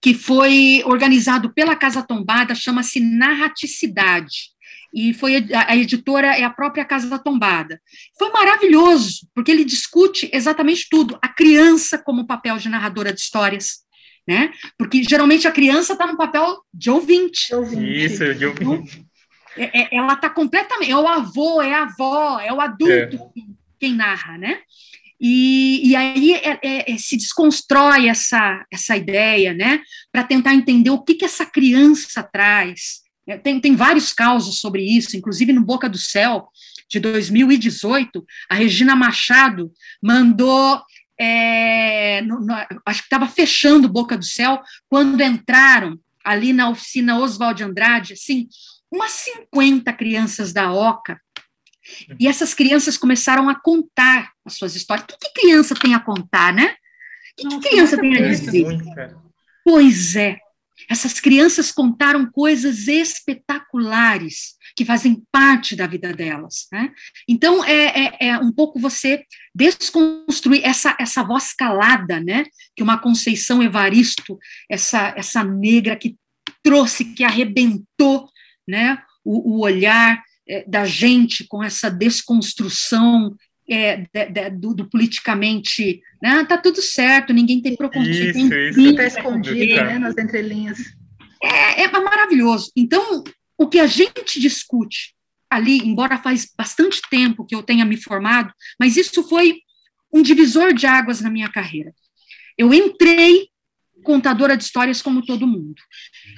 que 0.00 0.14
foi 0.14 0.82
organizado 0.84 1.52
pela 1.52 1.74
Casa 1.74 2.02
Tombada, 2.02 2.54
chama-se 2.54 3.00
Narraticidade. 3.00 4.50
E 4.92 5.14
foi 5.14 5.36
a, 5.52 5.72
a 5.72 5.76
editora 5.76 6.28
é 6.36 6.42
a 6.42 6.50
própria 6.50 6.84
Casa 6.84 7.18
Tombada. 7.18 7.80
Foi 8.18 8.30
maravilhoso, 8.30 9.28
porque 9.34 9.50
ele 9.50 9.64
discute 9.64 10.28
exatamente 10.32 10.86
tudo. 10.90 11.18
A 11.22 11.28
criança 11.28 11.98
como 11.98 12.26
papel 12.26 12.56
de 12.58 12.68
narradora 12.68 13.12
de 13.12 13.20
histórias, 13.20 13.80
né? 14.30 14.52
Porque 14.78 15.02
geralmente 15.02 15.48
a 15.48 15.50
criança 15.50 15.94
está 15.94 16.06
no 16.06 16.16
papel 16.16 16.62
de 16.72 16.88
ouvinte. 16.88 17.52
ouvinte. 17.52 18.04
Isso, 18.04 18.32
de 18.32 18.46
ouvinte. 18.46 19.04
É, 19.56 19.82
é, 19.82 19.88
ela 19.96 20.12
está 20.12 20.30
completamente. 20.30 20.92
É 20.92 20.96
o 20.96 21.08
avô, 21.08 21.60
é 21.60 21.74
a 21.74 21.82
avó, 21.82 22.38
é 22.38 22.52
o 22.52 22.60
adulto. 22.60 23.16
É. 23.36 23.42
quem 23.80 23.92
narra, 23.96 24.38
né? 24.38 24.58
E, 25.20 25.88
e 25.88 25.96
aí 25.96 26.32
é, 26.34 26.60
é, 26.62 26.92
é, 26.92 26.96
se 26.96 27.16
desconstrói 27.16 28.06
essa, 28.06 28.64
essa 28.72 28.96
ideia, 28.96 29.52
né, 29.52 29.82
para 30.10 30.24
tentar 30.24 30.54
entender 30.54 30.90
o 30.90 31.02
que, 31.02 31.14
que 31.14 31.24
essa 31.24 31.44
criança 31.44 32.22
traz. 32.22 33.00
É, 33.26 33.36
tem, 33.36 33.60
tem 33.60 33.74
vários 33.74 34.12
causos 34.12 34.60
sobre 34.60 34.82
isso, 34.82 35.16
inclusive 35.16 35.52
no 35.52 35.64
Boca 35.64 35.88
do 35.88 35.98
Céu, 35.98 36.48
de 36.88 37.00
2018, 37.00 38.24
a 38.48 38.54
Regina 38.54 38.94
Machado 38.94 39.70
mandou. 40.02 40.80
É, 41.20 42.22
no, 42.22 42.40
no, 42.40 42.54
acho 42.86 43.00
que 43.02 43.06
estava 43.06 43.28
fechando 43.28 43.88
Boca 43.88 44.16
do 44.16 44.24
Céu, 44.24 44.62
quando 44.88 45.20
entraram 45.22 45.98
ali 46.24 46.52
na 46.52 46.70
oficina 46.70 47.18
Oswald 47.18 47.62
Andrade, 47.62 48.14
assim, 48.14 48.48
umas 48.90 49.12
50 49.12 49.92
crianças 49.92 50.52
da 50.52 50.72
OCA 50.72 51.20
e 52.18 52.26
essas 52.26 52.54
crianças 52.54 52.96
começaram 52.96 53.48
a 53.48 53.54
contar 53.54 54.30
as 54.44 54.54
suas 54.54 54.74
histórias. 54.74 55.04
O 55.04 55.08
que, 55.08 55.16
que 55.18 55.40
criança 55.40 55.74
tem 55.74 55.94
a 55.94 56.00
contar, 56.00 56.52
né? 56.52 56.74
O 57.38 57.48
que, 57.48 57.48
que 57.48 57.68
criança 57.68 57.98
tem 57.98 58.16
a 58.16 58.28
dizer? 58.28 58.66
Pois 59.64 60.16
é, 60.16 60.38
essas 60.90 61.20
crianças 61.20 61.70
contaram 61.70 62.28
coisas 62.30 62.88
espetaculares 62.88 64.56
que 64.76 64.84
fazem 64.84 65.22
parte 65.30 65.76
da 65.76 65.86
vida 65.86 66.12
delas. 66.12 66.66
Né? 66.72 66.92
Então, 67.28 67.64
é, 67.64 68.06
é, 68.06 68.16
é, 68.28 68.38
um 68.38 68.50
pouco 68.50 68.80
você 68.80 69.24
desconstruir 69.54 70.62
essa, 70.64 70.96
essa 70.98 71.22
voz 71.22 71.52
calada, 71.52 72.18
né? 72.18 72.44
que 72.74 72.82
uma 72.82 72.98
Conceição 72.98 73.62
Evaristo, 73.62 74.36
essa, 74.68 75.14
essa 75.16 75.44
negra 75.44 75.94
que 75.94 76.16
trouxe, 76.60 77.04
que 77.04 77.22
arrebentou 77.22 78.28
né? 78.68 79.00
o, 79.24 79.58
o 79.58 79.60
olhar 79.60 80.20
é, 80.48 80.64
da 80.68 80.84
gente 80.84 81.46
com 81.46 81.62
essa 81.62 81.88
desconstrução 81.88 83.36
é, 83.70 83.98
de, 84.12 84.26
de, 84.26 84.50
do, 84.50 84.74
do, 84.74 84.90
politicamente, 84.90 86.02
né? 86.20 86.44
Tá 86.44 86.58
tudo 86.58 86.82
certo, 86.82 87.32
ninguém 87.32 87.62
tem 87.62 87.76
preconceito. 87.76 88.36
Isso, 88.36 88.54
isso 88.54 88.80
está 88.80 89.04
escondido, 89.04 89.76
né, 89.76 89.98
nas 89.98 90.18
entrelinhas. 90.18 90.78
É, 91.42 91.84
é 91.84 91.88
maravilhoso. 91.88 92.72
Então, 92.76 93.22
o 93.56 93.68
que 93.68 93.78
a 93.78 93.86
gente 93.86 94.40
discute 94.40 95.14
ali, 95.48 95.78
embora 95.78 96.18
faz 96.18 96.48
bastante 96.56 97.00
tempo 97.10 97.46
que 97.46 97.54
eu 97.54 97.62
tenha 97.62 97.84
me 97.84 97.96
formado, 97.96 98.52
mas 98.78 98.96
isso 98.96 99.22
foi 99.28 99.58
um 100.12 100.22
divisor 100.22 100.72
de 100.72 100.86
águas 100.86 101.20
na 101.20 101.30
minha 101.30 101.48
carreira. 101.48 101.94
Eu 102.58 102.74
entrei 102.74 103.48
contadora 104.02 104.56
de 104.56 104.64
histórias 104.64 105.02
como 105.02 105.24
todo 105.24 105.46
mundo. 105.46 105.80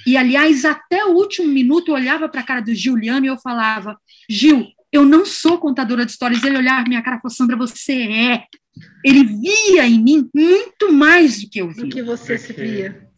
E, 0.07 0.17
aliás, 0.17 0.65
até 0.65 1.05
o 1.05 1.13
último 1.13 1.49
minuto 1.49 1.89
eu 1.89 1.95
olhava 1.95 2.29
para 2.29 2.41
a 2.41 2.45
cara 2.45 2.61
do 2.61 2.75
Giuliano 2.75 3.25
e 3.25 3.29
eu 3.29 3.39
falava: 3.39 3.97
Gil, 4.29 4.67
eu 4.93 5.05
não 5.05 5.25
sou 5.25 5.59
contadora 5.59 6.05
de 6.05 6.13
histórias. 6.13 6.45
Ele 6.45 6.59
olhava 6.59 6.89
minha 6.89 7.03
cara 7.03 7.17
e 7.17 7.21
falou: 7.21 7.35
Sandra, 7.35 7.57
você 7.57 7.93
é. 7.93 8.45
Ele 9.05 9.25
via 9.25 9.87
em 9.87 10.03
mim 10.03 10.31
muito 10.35 10.93
mais 10.93 11.41
do 11.41 11.51
que 11.51 11.61
eu 11.61 11.71
via. 11.71 11.85
Do 11.85 11.91
que 11.91 12.03
você 12.03 12.39
se 12.39 12.53
via. 12.53 13.09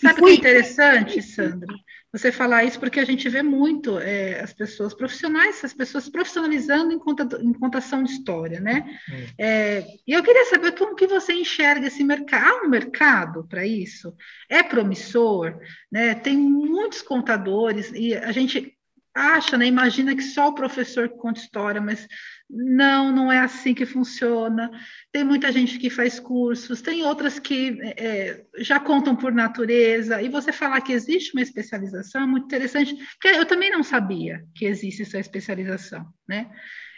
Sabe 0.00 0.20
o 0.20 0.24
que 0.24 0.30
é 0.30 0.34
interessante, 0.34 1.22
Sandra? 1.22 1.74
você 2.12 2.32
falar 2.32 2.64
isso, 2.64 2.78
porque 2.80 2.98
a 2.98 3.04
gente 3.04 3.28
vê 3.28 3.42
muito 3.42 3.98
é, 3.98 4.40
as 4.40 4.52
pessoas 4.52 4.92
profissionais, 4.92 5.64
as 5.64 5.72
pessoas 5.72 6.08
profissionalizando 6.08 6.92
em, 6.92 6.98
conta, 6.98 7.38
em 7.40 7.52
contação 7.52 8.02
de 8.02 8.12
história, 8.12 8.58
né? 8.58 8.84
Hum. 9.08 9.26
É, 9.38 9.86
e 10.06 10.12
eu 10.12 10.22
queria 10.22 10.44
saber 10.46 10.72
como 10.72 10.96
que 10.96 11.06
você 11.06 11.32
enxerga 11.32 11.86
esse 11.86 12.02
mercado. 12.02 12.44
Há 12.44 12.66
um 12.66 12.68
mercado 12.68 13.46
para 13.48 13.64
isso? 13.64 14.12
É 14.48 14.62
promissor? 14.62 15.56
Né? 15.90 16.14
Tem 16.14 16.36
muitos 16.36 17.00
contadores, 17.00 17.92
e 17.94 18.14
a 18.14 18.32
gente 18.32 18.76
acha, 19.14 19.58
né, 19.58 19.66
imagina 19.66 20.14
que 20.14 20.22
só 20.22 20.48
o 20.48 20.54
professor 20.54 21.08
conta 21.08 21.40
história, 21.40 21.80
mas 21.80 22.06
não, 22.48 23.12
não 23.12 23.32
é 23.32 23.38
assim 23.38 23.74
que 23.74 23.86
funciona. 23.86 24.70
Tem 25.12 25.24
muita 25.24 25.52
gente 25.52 25.78
que 25.78 25.90
faz 25.90 26.18
cursos, 26.18 26.80
tem 26.80 27.04
outras 27.04 27.38
que 27.38 27.78
é, 27.82 28.44
já 28.58 28.78
contam 28.80 29.14
por 29.16 29.32
natureza. 29.32 30.20
E 30.22 30.28
você 30.28 30.52
falar 30.52 30.80
que 30.80 30.92
existe 30.92 31.32
uma 31.34 31.42
especialização 31.42 32.22
é 32.22 32.26
muito 32.26 32.44
interessante, 32.44 32.94
porque 32.94 33.36
eu 33.36 33.46
também 33.46 33.70
não 33.70 33.82
sabia 33.82 34.44
que 34.54 34.64
existe 34.64 35.02
essa 35.02 35.18
especialização, 35.18 36.06
né? 36.28 36.50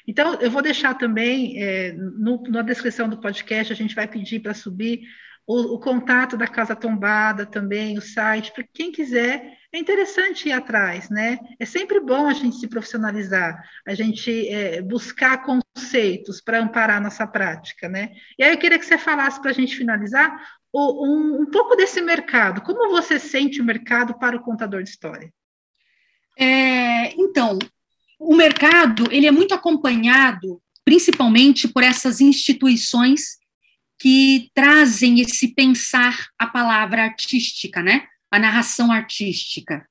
Então, 0.06 0.34
eu 0.40 0.50
vou 0.50 0.62
deixar 0.62 0.94
também 0.94 1.62
é, 1.62 1.92
no, 1.92 2.42
na 2.48 2.62
descrição 2.62 3.08
do 3.08 3.20
podcast, 3.20 3.72
a 3.72 3.76
gente 3.76 3.94
vai 3.94 4.08
pedir 4.08 4.40
para 4.40 4.52
subir 4.52 5.02
o, 5.46 5.74
o, 5.74 5.80
contato 5.80 6.36
da 6.36 6.46
Casa 6.46 6.74
Tombada 6.74 7.46
também, 7.46 7.96
o 7.96 8.02
site, 8.02 8.52
para 8.52 8.64
quem 8.72 8.90
quiser 8.90 9.58
é 9.72 9.78
interessante 9.78 10.48
ir 10.48 10.52
atrás, 10.52 11.08
né? 11.08 11.38
É 11.58 11.64
sempre 11.64 11.98
bom 11.98 12.28
a 12.28 12.34
gente 12.34 12.56
se 12.56 12.68
profissionalizar, 12.68 13.64
a 13.86 13.94
gente 13.94 14.46
é, 14.48 14.82
buscar 14.82 15.42
conceitos 15.42 16.42
para 16.42 16.60
amparar 16.60 16.98
a 16.98 17.00
nossa 17.00 17.26
prática, 17.26 17.88
né? 17.88 18.12
E 18.38 18.44
aí 18.44 18.52
eu 18.52 18.58
queria 18.58 18.78
que 18.78 18.84
você 18.84 18.98
falasse 18.98 19.40
para 19.40 19.50
a 19.50 19.54
gente 19.54 19.74
finalizar 19.74 20.30
o, 20.70 21.06
um, 21.06 21.42
um, 21.42 21.46
pouco 21.46 21.74
desse 21.74 22.02
mercado. 22.02 22.60
Como 22.60 22.90
você 22.90 23.18
sente 23.18 23.62
o 23.62 23.64
mercado 23.64 24.18
para 24.18 24.36
o 24.36 24.42
contador 24.42 24.82
de 24.82 24.90
história? 24.90 25.32
É, 26.38 27.14
então, 27.18 27.58
o 28.18 28.36
mercado 28.36 29.10
ele 29.10 29.26
é 29.26 29.30
muito 29.30 29.54
acompanhado, 29.54 30.60
principalmente 30.84 31.66
por 31.66 31.82
essas 31.82 32.20
instituições 32.20 33.38
que 33.98 34.50
trazem 34.52 35.20
esse 35.20 35.54
pensar 35.54 36.26
a 36.38 36.46
palavra 36.46 37.04
artística, 37.04 37.82
né? 37.82 38.06
A 38.32 38.38
narração 38.38 38.90
artística. 38.90 39.86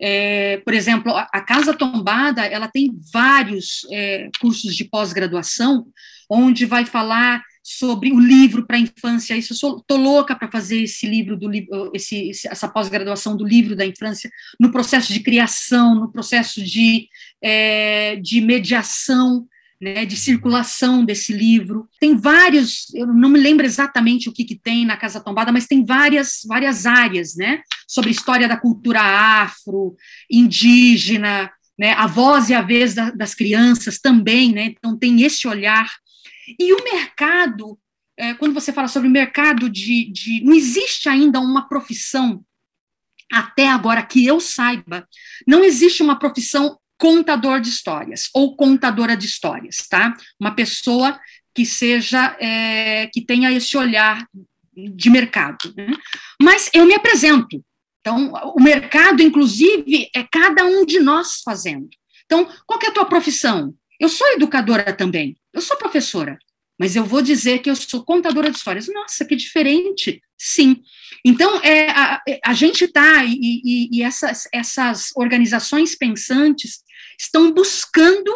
É, 0.00 0.58
por 0.58 0.74
exemplo, 0.74 1.12
a 1.14 1.40
Casa 1.40 1.72
Tombada 1.72 2.44
ela 2.44 2.66
tem 2.66 2.90
vários 3.12 3.86
é, 3.92 4.28
cursos 4.40 4.74
de 4.74 4.84
pós-graduação 4.84 5.86
onde 6.28 6.66
vai 6.66 6.84
falar 6.84 7.42
sobre 7.62 8.12
o 8.12 8.18
livro 8.18 8.66
para 8.66 8.76
a 8.76 8.80
infância. 8.80 9.36
Isso 9.36 9.54
eu 9.64 9.78
estou 9.78 9.96
louca 9.96 10.34
para 10.34 10.50
fazer 10.50 10.82
esse 10.82 11.06
livro 11.06 11.36
do 11.36 11.50
esse, 11.94 12.30
essa 12.46 12.68
pós-graduação 12.68 13.36
do 13.36 13.46
livro 13.46 13.76
da 13.76 13.86
infância 13.86 14.28
no 14.58 14.72
processo 14.72 15.12
de 15.12 15.20
criação, 15.20 15.94
no 15.94 16.12
processo 16.12 16.62
de, 16.62 17.08
é, 17.40 18.16
de 18.16 18.40
mediação 18.40 19.46
né, 19.84 20.06
de 20.06 20.16
circulação 20.16 21.04
desse 21.04 21.30
livro. 21.30 21.86
Tem 22.00 22.16
vários, 22.16 22.86
eu 22.94 23.06
não 23.06 23.28
me 23.28 23.38
lembro 23.38 23.66
exatamente 23.66 24.30
o 24.30 24.32
que, 24.32 24.42
que 24.42 24.58
tem 24.58 24.86
na 24.86 24.96
Casa 24.96 25.20
Tombada, 25.20 25.52
mas 25.52 25.66
tem 25.66 25.84
várias, 25.84 26.40
várias 26.46 26.86
áreas, 26.86 27.36
né, 27.36 27.60
sobre 27.86 28.10
história 28.10 28.48
da 28.48 28.56
cultura 28.56 29.02
afro, 29.02 29.94
indígena, 30.30 31.52
né, 31.78 31.92
a 31.92 32.06
voz 32.06 32.48
e 32.48 32.54
a 32.54 32.62
vez 32.62 32.94
da, 32.94 33.10
das 33.10 33.34
crianças 33.34 33.98
também, 33.98 34.54
né, 34.54 34.72
então 34.74 34.96
tem 34.96 35.20
esse 35.20 35.46
olhar. 35.46 35.92
E 36.58 36.72
o 36.72 36.82
mercado, 36.82 37.78
é, 38.18 38.32
quando 38.32 38.54
você 38.54 38.72
fala 38.72 38.88
sobre 38.88 39.08
o 39.08 39.12
mercado 39.12 39.68
de, 39.68 40.10
de. 40.10 40.42
Não 40.42 40.54
existe 40.54 41.10
ainda 41.10 41.40
uma 41.40 41.68
profissão, 41.68 42.42
até 43.30 43.68
agora 43.68 44.02
que 44.02 44.24
eu 44.24 44.40
saiba, 44.40 45.06
não 45.46 45.62
existe 45.62 46.02
uma 46.02 46.18
profissão 46.18 46.78
contador 46.98 47.60
de 47.60 47.68
histórias 47.68 48.28
ou 48.34 48.56
contadora 48.56 49.16
de 49.16 49.26
histórias, 49.26 49.76
tá? 49.88 50.14
Uma 50.40 50.54
pessoa 50.54 51.18
que 51.54 51.64
seja, 51.64 52.36
é, 52.40 53.06
que 53.08 53.20
tenha 53.20 53.52
esse 53.52 53.76
olhar 53.76 54.26
de 54.76 55.08
mercado. 55.08 55.72
Né? 55.76 55.92
Mas 56.42 56.68
eu 56.74 56.84
me 56.84 56.94
apresento. 56.94 57.64
Então, 58.00 58.32
o 58.56 58.62
mercado, 58.62 59.22
inclusive, 59.22 60.10
é 60.14 60.24
cada 60.24 60.64
um 60.64 60.84
de 60.84 61.00
nós 61.00 61.40
fazendo. 61.42 61.88
Então, 62.26 62.46
qual 62.66 62.78
é 62.82 62.88
a 62.88 62.92
tua 62.92 63.06
profissão? 63.06 63.74
Eu 63.98 64.08
sou 64.08 64.26
educadora 64.32 64.92
também, 64.92 65.36
eu 65.52 65.60
sou 65.60 65.76
professora, 65.76 66.36
mas 66.78 66.96
eu 66.96 67.04
vou 67.04 67.22
dizer 67.22 67.60
que 67.60 67.70
eu 67.70 67.76
sou 67.76 68.04
contadora 68.04 68.50
de 68.50 68.56
histórias. 68.56 68.88
Nossa, 68.88 69.24
que 69.24 69.36
diferente. 69.36 70.20
Sim. 70.36 70.82
Então, 71.24 71.60
é, 71.62 71.88
a, 71.90 72.22
a 72.44 72.52
gente 72.52 72.84
está, 72.84 73.24
e, 73.24 73.38
e, 73.64 73.88
e 73.92 74.02
essas, 74.02 74.48
essas 74.52 75.10
organizações 75.16 75.94
pensantes 75.94 76.83
estão 77.18 77.52
buscando 77.52 78.30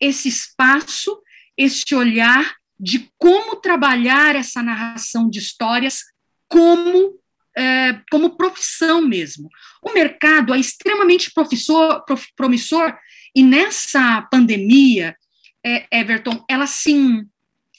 esse 0.00 0.28
espaço, 0.28 1.20
esse 1.56 1.94
olhar 1.94 2.54
de 2.78 3.10
como 3.16 3.56
trabalhar 3.56 4.36
essa 4.36 4.62
narração 4.62 5.30
de 5.30 5.38
histórias 5.38 6.02
como, 6.48 7.18
é, 7.56 8.00
como 8.10 8.36
profissão 8.36 9.00
mesmo. 9.00 9.48
O 9.82 9.92
mercado 9.92 10.54
é 10.54 10.58
extremamente 10.58 11.32
prof, 11.32 12.26
promissor, 12.36 12.96
e 13.34 13.42
nessa 13.42 14.22
pandemia, 14.30 15.16
é, 15.64 15.86
Everton, 15.90 16.44
ela 16.48 16.66
sim 16.66 17.26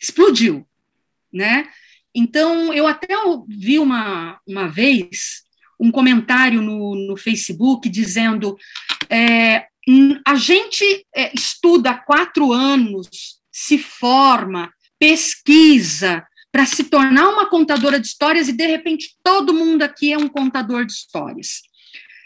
explodiu, 0.01 0.67
né? 1.31 1.67
Então, 2.13 2.73
eu 2.73 2.87
até 2.87 3.07
vi 3.47 3.77
uma, 3.77 4.39
uma 4.47 4.67
vez 4.67 5.43
um 5.79 5.91
comentário 5.91 6.61
no, 6.61 6.95
no 6.95 7.15
Facebook 7.15 7.87
dizendo 7.87 8.57
é, 9.09 9.67
a 10.25 10.35
gente 10.35 11.05
é, 11.15 11.31
estuda 11.33 11.91
há 11.91 11.97
quatro 11.97 12.51
anos, 12.51 13.39
se 13.51 13.77
forma, 13.77 14.71
pesquisa 14.99 16.25
para 16.51 16.65
se 16.65 16.85
tornar 16.85 17.29
uma 17.29 17.49
contadora 17.49 17.99
de 17.99 18.07
histórias 18.07 18.47
e, 18.47 18.53
de 18.53 18.65
repente, 18.65 19.15
todo 19.23 19.53
mundo 19.53 19.83
aqui 19.83 20.11
é 20.11 20.17
um 20.17 20.27
contador 20.27 20.85
de 20.85 20.93
histórias. 20.93 21.61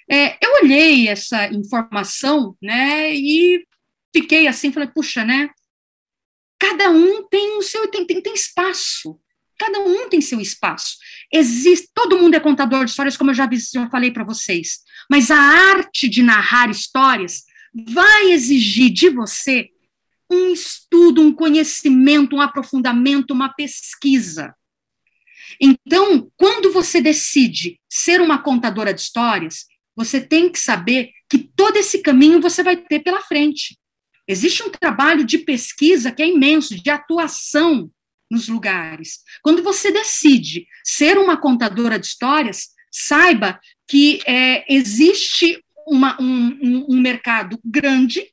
É, 0.10 0.38
eu 0.42 0.64
olhei 0.64 1.08
essa 1.08 1.48
informação 1.48 2.56
né, 2.62 3.14
e 3.14 3.66
fiquei 4.14 4.48
assim, 4.48 4.72
falei, 4.72 4.90
puxa, 4.90 5.24
né? 5.24 5.50
cada 6.62 6.92
um 6.92 7.28
tem 7.28 7.58
o 7.58 7.64
seu 7.64 7.88
tem, 7.88 8.06
tem, 8.06 8.22
tem 8.22 8.34
espaço. 8.36 9.20
Cada 9.58 9.80
um 9.80 10.08
tem 10.10 10.22
seu 10.22 10.40
espaço. 10.40 10.98
Existe, 11.34 11.90
todo 11.94 12.20
mundo 12.20 12.36
é 12.36 12.40
contador 12.40 12.86
de 12.86 12.92
histórias, 12.92 13.18
como 13.18 13.32
eu 13.32 13.36
já, 13.36 13.50
já 13.74 13.90
falei 13.90 14.12
para 14.12 14.24
vocês. 14.24 14.80
Mas 15.10 15.32
a 15.32 15.38
arte 15.38 16.08
de 16.08 16.22
narrar 16.22 16.70
histórias 16.70 17.44
vai 17.74 18.32
exigir 18.32 18.92
de 18.92 19.10
você 19.10 19.70
um 20.30 20.54
estudo, 20.54 21.22
um 21.22 21.34
conhecimento, 21.34 22.36
um 22.36 22.42
aprofundamento, 22.42 23.32
uma 23.32 23.50
pesquisa. 23.50 24.56
Então, 25.60 26.32
quando 26.38 26.72
você 26.72 27.02
decide 27.02 27.80
ser 27.90 28.22
uma 28.22 28.42
contadora 28.42 28.94
de 28.94 29.02
histórias, 29.02 29.66
você 29.96 30.22
tem 30.22 30.50
que 30.50 30.58
saber 30.58 31.12
que 31.30 31.38
todo 31.38 31.78
esse 31.78 32.02
caminho 32.02 32.42
você 32.42 32.64
vai 32.64 32.78
ter 32.78 33.02
pela 33.02 33.22
frente. 33.22 33.78
Existe 34.28 34.64
um 34.64 34.70
trabalho 34.70 35.26
de 35.26 35.40
pesquisa 35.40 36.12
que 36.12 36.22
é 36.24 36.28
imenso, 36.28 36.82
de 36.82 36.90
atuação 36.90 37.92
nos 38.30 38.48
lugares. 38.48 39.20
Quando 39.42 39.62
você 39.62 39.92
decide 39.92 40.66
ser 40.86 41.18
uma 41.18 41.36
contadora 41.36 42.00
de 42.00 42.06
histórias, 42.06 42.70
saiba 42.90 43.60
que 43.88 44.22
é, 44.26 44.74
existe 44.74 45.62
uma, 45.88 46.20
um, 46.22 46.86
um 46.90 47.00
mercado 47.00 47.60
grande. 47.64 48.26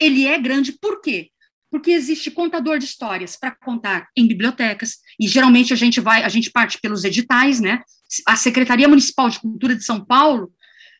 Ele 0.00 0.26
é 0.26 0.38
grande 0.38 0.72
por 0.72 1.00
quê? 1.00 1.30
Porque 1.70 1.90
existe 1.90 2.30
contador 2.30 2.78
de 2.78 2.84
histórias 2.84 3.36
para 3.36 3.50
contar 3.50 4.08
em 4.16 4.26
bibliotecas, 4.26 4.98
e 5.20 5.28
geralmente 5.28 5.72
a 5.72 5.76
gente 5.76 6.00
vai, 6.00 6.22
a 6.22 6.28
gente 6.28 6.50
parte 6.50 6.78
pelos 6.80 7.04
editais, 7.04 7.60
né? 7.60 7.82
A 8.26 8.36
Secretaria 8.36 8.88
Municipal 8.88 9.28
de 9.28 9.38
Cultura 9.38 9.74
de 9.74 9.84
São 9.84 10.04
Paulo, 10.04 10.50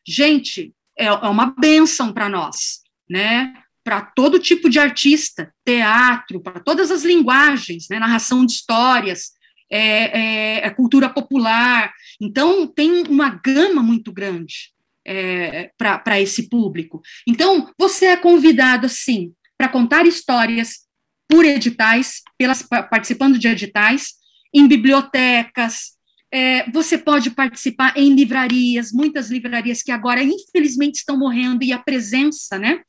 gente, 0.07 0.73
é, 0.97 1.05
é 1.05 1.11
uma 1.11 1.53
benção 1.57 2.13
para 2.13 2.29
nós, 2.29 2.81
né? 3.09 3.53
para 3.83 4.01
todo 4.01 4.37
tipo 4.37 4.69
de 4.69 4.77
artista, 4.77 5.51
teatro, 5.65 6.39
para 6.39 6.59
todas 6.59 6.91
as 6.91 7.03
linguagens, 7.03 7.87
né, 7.89 7.97
narração 7.97 8.45
de 8.45 8.51
histórias, 8.51 9.31
é, 9.67 10.59
é, 10.59 10.67
é 10.67 10.69
cultura 10.69 11.09
popular. 11.09 11.91
Então, 12.21 12.67
tem 12.67 13.03
uma 13.07 13.29
gama 13.29 13.81
muito 13.81 14.11
grande 14.11 14.71
é, 15.09 15.71
para 15.75 16.21
esse 16.21 16.47
público. 16.47 17.01
Então, 17.27 17.71
você 17.77 18.05
é 18.05 18.17
convidado, 18.17 18.87
sim, 18.87 19.33
para 19.57 19.67
contar 19.67 20.05
histórias 20.05 20.87
por 21.27 21.43
editais, 21.43 22.21
pelas, 22.37 22.61
participando 22.61 23.39
de 23.39 23.47
editais, 23.47 24.13
em 24.53 24.67
bibliotecas, 24.67 25.97
é, 26.31 26.69
você 26.71 26.95
pode 26.95 27.31
participar 27.31 27.97
em 27.97 28.13
livrarias, 28.13 28.91
muitas 28.91 29.31
livrarias 29.31 29.81
que 29.81 29.91
agora, 29.91 30.21
infelizmente, 30.21 30.99
estão 30.99 31.17
morrendo, 31.17 31.63
e 31.63 31.73
a 31.73 31.79
presença, 31.79 32.59
né, 32.59 32.81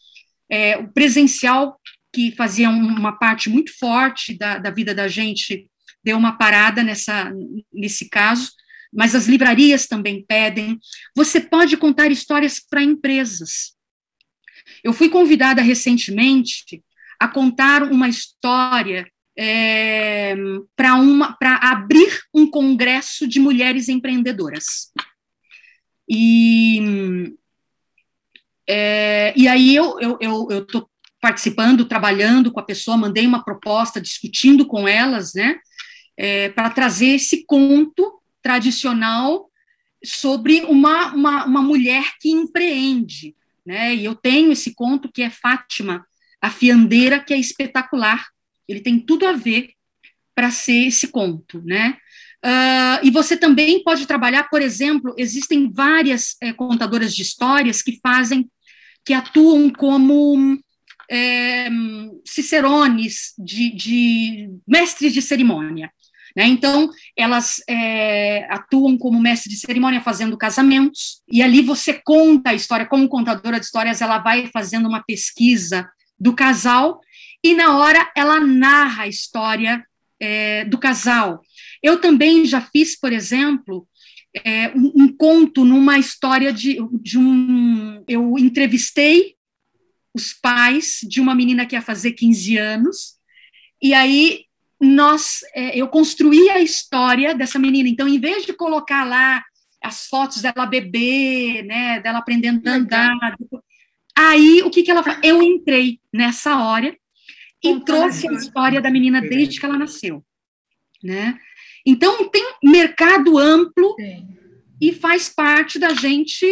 é, 0.50 0.76
o 0.76 0.92
presencial, 0.92 1.80
que 2.12 2.32
fazia 2.32 2.68
uma 2.68 3.12
parte 3.12 3.48
muito 3.48 3.70
forte 3.78 4.36
da, 4.36 4.58
da 4.58 4.70
vida 4.70 4.94
da 4.94 5.08
gente, 5.08 5.70
deu 6.04 6.18
uma 6.18 6.36
parada 6.36 6.82
nessa, 6.82 7.32
nesse 7.72 8.08
caso, 8.10 8.50
mas 8.92 9.14
as 9.14 9.26
livrarias 9.26 9.86
também 9.86 10.24
pedem. 10.26 10.78
Você 11.16 11.40
pode 11.40 11.76
contar 11.76 12.10
histórias 12.10 12.58
para 12.58 12.82
empresas. 12.82 13.74
Eu 14.82 14.92
fui 14.92 15.08
convidada 15.08 15.62
recentemente 15.62 16.82
a 17.18 17.28
contar 17.28 17.82
uma 17.84 18.08
história 18.08 19.06
é, 19.38 20.34
para 20.76 20.96
uma 20.96 21.32
para 21.34 21.56
abrir 21.56 22.20
um 22.34 22.50
congresso 22.50 23.26
de 23.26 23.38
mulheres 23.38 23.88
empreendedoras. 23.88 24.90
E 26.08 27.32
é, 28.68 29.32
e 29.36 29.48
aí 29.48 29.74
eu 29.74 29.98
estou 29.98 30.18
eu, 30.50 30.68
eu, 30.72 30.90
participando, 31.20 31.84
trabalhando 31.84 32.50
com 32.50 32.60
a 32.60 32.64
pessoa, 32.64 32.96
mandei 32.96 33.26
uma 33.26 33.44
proposta, 33.44 34.00
discutindo 34.00 34.66
com 34.66 34.88
elas, 34.88 35.34
né, 35.34 35.58
é, 36.16 36.48
para 36.48 36.70
trazer 36.70 37.08
esse 37.08 37.44
conto 37.44 38.19
tradicional 38.42 39.50
sobre 40.04 40.62
uma, 40.62 41.12
uma, 41.12 41.44
uma, 41.44 41.62
mulher 41.62 42.14
que 42.20 42.30
empreende, 42.30 43.34
né, 43.66 43.94
e 43.94 44.04
eu 44.04 44.14
tenho 44.14 44.52
esse 44.52 44.74
conto 44.74 45.10
que 45.12 45.22
é 45.22 45.30
Fátima, 45.30 46.06
a 46.40 46.50
fiandeira, 46.50 47.20
que 47.20 47.34
é 47.34 47.38
espetacular, 47.38 48.26
ele 48.66 48.80
tem 48.80 48.98
tudo 48.98 49.26
a 49.26 49.32
ver 49.32 49.72
para 50.34 50.50
ser 50.50 50.86
esse 50.86 51.08
conto, 51.08 51.62
né, 51.64 51.98
Uh, 52.42 53.04
e 53.04 53.10
você 53.10 53.36
também 53.36 53.84
pode 53.84 54.06
trabalhar, 54.06 54.44
por 54.44 54.62
exemplo, 54.62 55.14
existem 55.18 55.70
várias 55.70 56.36
é, 56.40 56.54
contadoras 56.54 57.14
de 57.14 57.20
histórias 57.20 57.82
que 57.82 58.00
fazem 58.02 58.50
que 59.04 59.12
atuam 59.12 59.70
como 59.70 60.58
é, 61.10 61.68
cicerones, 62.24 63.34
de, 63.38 63.70
de, 63.74 64.50
mestres 64.66 65.12
de 65.12 65.20
cerimônia. 65.20 65.92
Né? 66.36 66.46
Então, 66.46 66.90
elas 67.16 67.62
é, 67.68 68.46
atuam 68.50 68.96
como 68.96 69.20
mestre 69.20 69.50
de 69.50 69.56
cerimônia 69.56 70.00
fazendo 70.00 70.36
casamentos, 70.36 71.22
e 71.30 71.42
ali 71.42 71.60
você 71.62 71.94
conta 71.94 72.50
a 72.50 72.54
história, 72.54 72.86
como 72.86 73.08
contadora 73.08 73.58
de 73.58 73.66
histórias, 73.66 74.00
ela 74.00 74.18
vai 74.18 74.46
fazendo 74.46 74.88
uma 74.88 75.02
pesquisa 75.02 75.88
do 76.18 76.34
casal, 76.34 77.00
e 77.42 77.54
na 77.54 77.78
hora 77.78 78.10
ela 78.16 78.38
narra 78.40 79.04
a 79.04 79.08
história 79.08 79.84
é, 80.20 80.64
do 80.66 80.78
casal. 80.78 81.40
Eu 81.82 82.00
também 82.00 82.44
já 82.44 82.60
fiz, 82.60 82.98
por 82.98 83.12
exemplo, 83.12 83.88
é, 84.44 84.68
um, 84.76 84.92
um, 84.94 85.16
conto 85.16 85.64
numa 85.64 85.98
história 85.98 86.52
de, 86.52 86.78
de 87.00 87.18
um. 87.18 88.04
Eu 88.06 88.38
entrevistei 88.38 89.34
os 90.14 90.32
pais 90.32 91.00
de 91.02 91.20
uma 91.20 91.34
menina 91.34 91.64
que 91.66 91.74
ia 91.74 91.82
fazer 91.82 92.12
15 92.12 92.56
anos, 92.58 93.14
e 93.82 93.94
aí 93.94 94.44
nós, 94.80 95.40
é, 95.54 95.76
eu 95.78 95.88
construí 95.88 96.48
a 96.48 96.60
história 96.60 97.34
dessa 97.34 97.58
menina. 97.58 97.88
Então, 97.88 98.08
em 98.08 98.18
vez 98.18 98.46
de 98.46 98.52
colocar 98.52 99.04
lá 99.04 99.44
as 99.82 100.06
fotos 100.06 100.40
dela 100.40 100.66
bebê, 100.66 101.62
né, 101.66 102.00
dela 102.00 102.18
aprendendo 102.18 102.66
a 102.66 102.74
andar, 102.74 103.36
aí 104.16 104.62
o 104.62 104.70
que, 104.70 104.82
que 104.82 104.90
ela 104.90 105.02
faz? 105.02 105.18
Eu 105.22 105.42
entrei 105.42 106.00
nessa 106.12 106.62
hora 106.62 106.96
e 107.62 107.80
trouxe 107.80 108.28
a 108.28 108.32
história 108.32 108.80
da 108.80 108.90
menina 108.90 109.20
desde 109.20 109.60
que 109.60 109.66
ela 109.66 109.78
nasceu, 109.78 110.24
né? 111.02 111.38
Então, 111.84 112.28
tem 112.28 112.44
mercado 112.62 113.38
amplo 113.38 113.94
Sim. 113.98 114.28
e 114.80 114.92
faz 114.92 115.28
parte 115.28 115.78
da 115.78 115.94
gente 115.94 116.46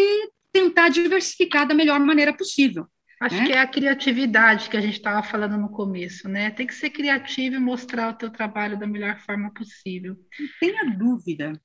tentar 0.53 0.89
diversificar 0.89 1.67
da 1.67 1.75
melhor 1.75 2.01
maneira 2.01 2.33
possível. 2.33 2.87
Acho 3.21 3.37
né? 3.37 3.47
que 3.47 3.53
é 3.53 3.59
a 3.61 3.67
criatividade 3.67 4.71
que 4.71 4.77
a 4.77 4.81
gente 4.81 4.95
estava 4.95 5.23
falando 5.23 5.59
no 5.59 5.69
começo, 5.69 6.29
né? 6.29 6.51
Tem 6.51 6.67
que 6.67 6.75
ser 6.75 6.91
criativo 6.91 7.57
e 7.57 7.59
mostrar 7.59 8.11
o 8.11 8.15
teu 8.15 8.31
trabalho 8.31 8.79
da 8.79 8.87
melhor 8.87 9.19
forma 9.19 9.53
possível. 9.53 10.17
Não 10.39 10.49
tenha 10.61 10.85
dúvida. 10.97 11.61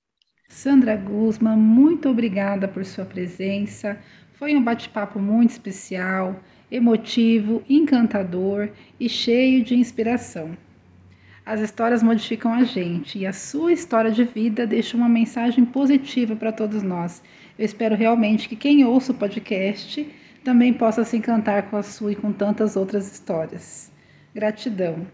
Sandra 0.49 0.95
Guzman, 0.95 1.58
muito 1.58 2.10
obrigada 2.10 2.68
por 2.68 2.84
sua 2.84 3.06
presença. 3.06 3.99
Foi 4.34 4.56
um 4.56 4.64
bate-papo 4.64 5.20
muito 5.20 5.51
especial, 5.51 6.39
emotivo, 6.72 7.64
encantador 7.70 8.70
e 8.99 9.08
cheio 9.08 9.64
de 9.64 9.76
inspiração. 9.76 10.58
As 11.45 11.60
histórias 11.60 12.01
modificam 12.01 12.54
a 12.54 12.64
gente 12.64 13.20
e 13.20 13.28
a 13.28 13.34
sua 13.34 13.74
história 13.74 14.10
de 14.10 14.24
vida 14.24 14.66
deixa 14.66 14.95
uma 14.97 15.10
mensagem 15.10 15.66
positiva 15.66 16.36
para 16.36 16.51
todos 16.51 16.82
nós. 16.82 17.22
Eu 17.60 17.66
espero 17.66 17.95
realmente 17.95 18.47
que 18.47 18.56
quem 18.56 18.86
ouça 18.86 19.12
o 19.12 19.16
podcast 19.16 20.08
também 20.44 20.74
possa 20.74 21.04
se 21.04 21.18
encantar 21.18 21.70
com 21.70 21.78
a 21.78 21.84
sua 21.84 22.12
e 22.12 22.16
com 22.16 22.32
tantas 22.32 22.76
outras 22.76 23.12
histórias. 23.12 23.91
Gratidão. 24.34 25.08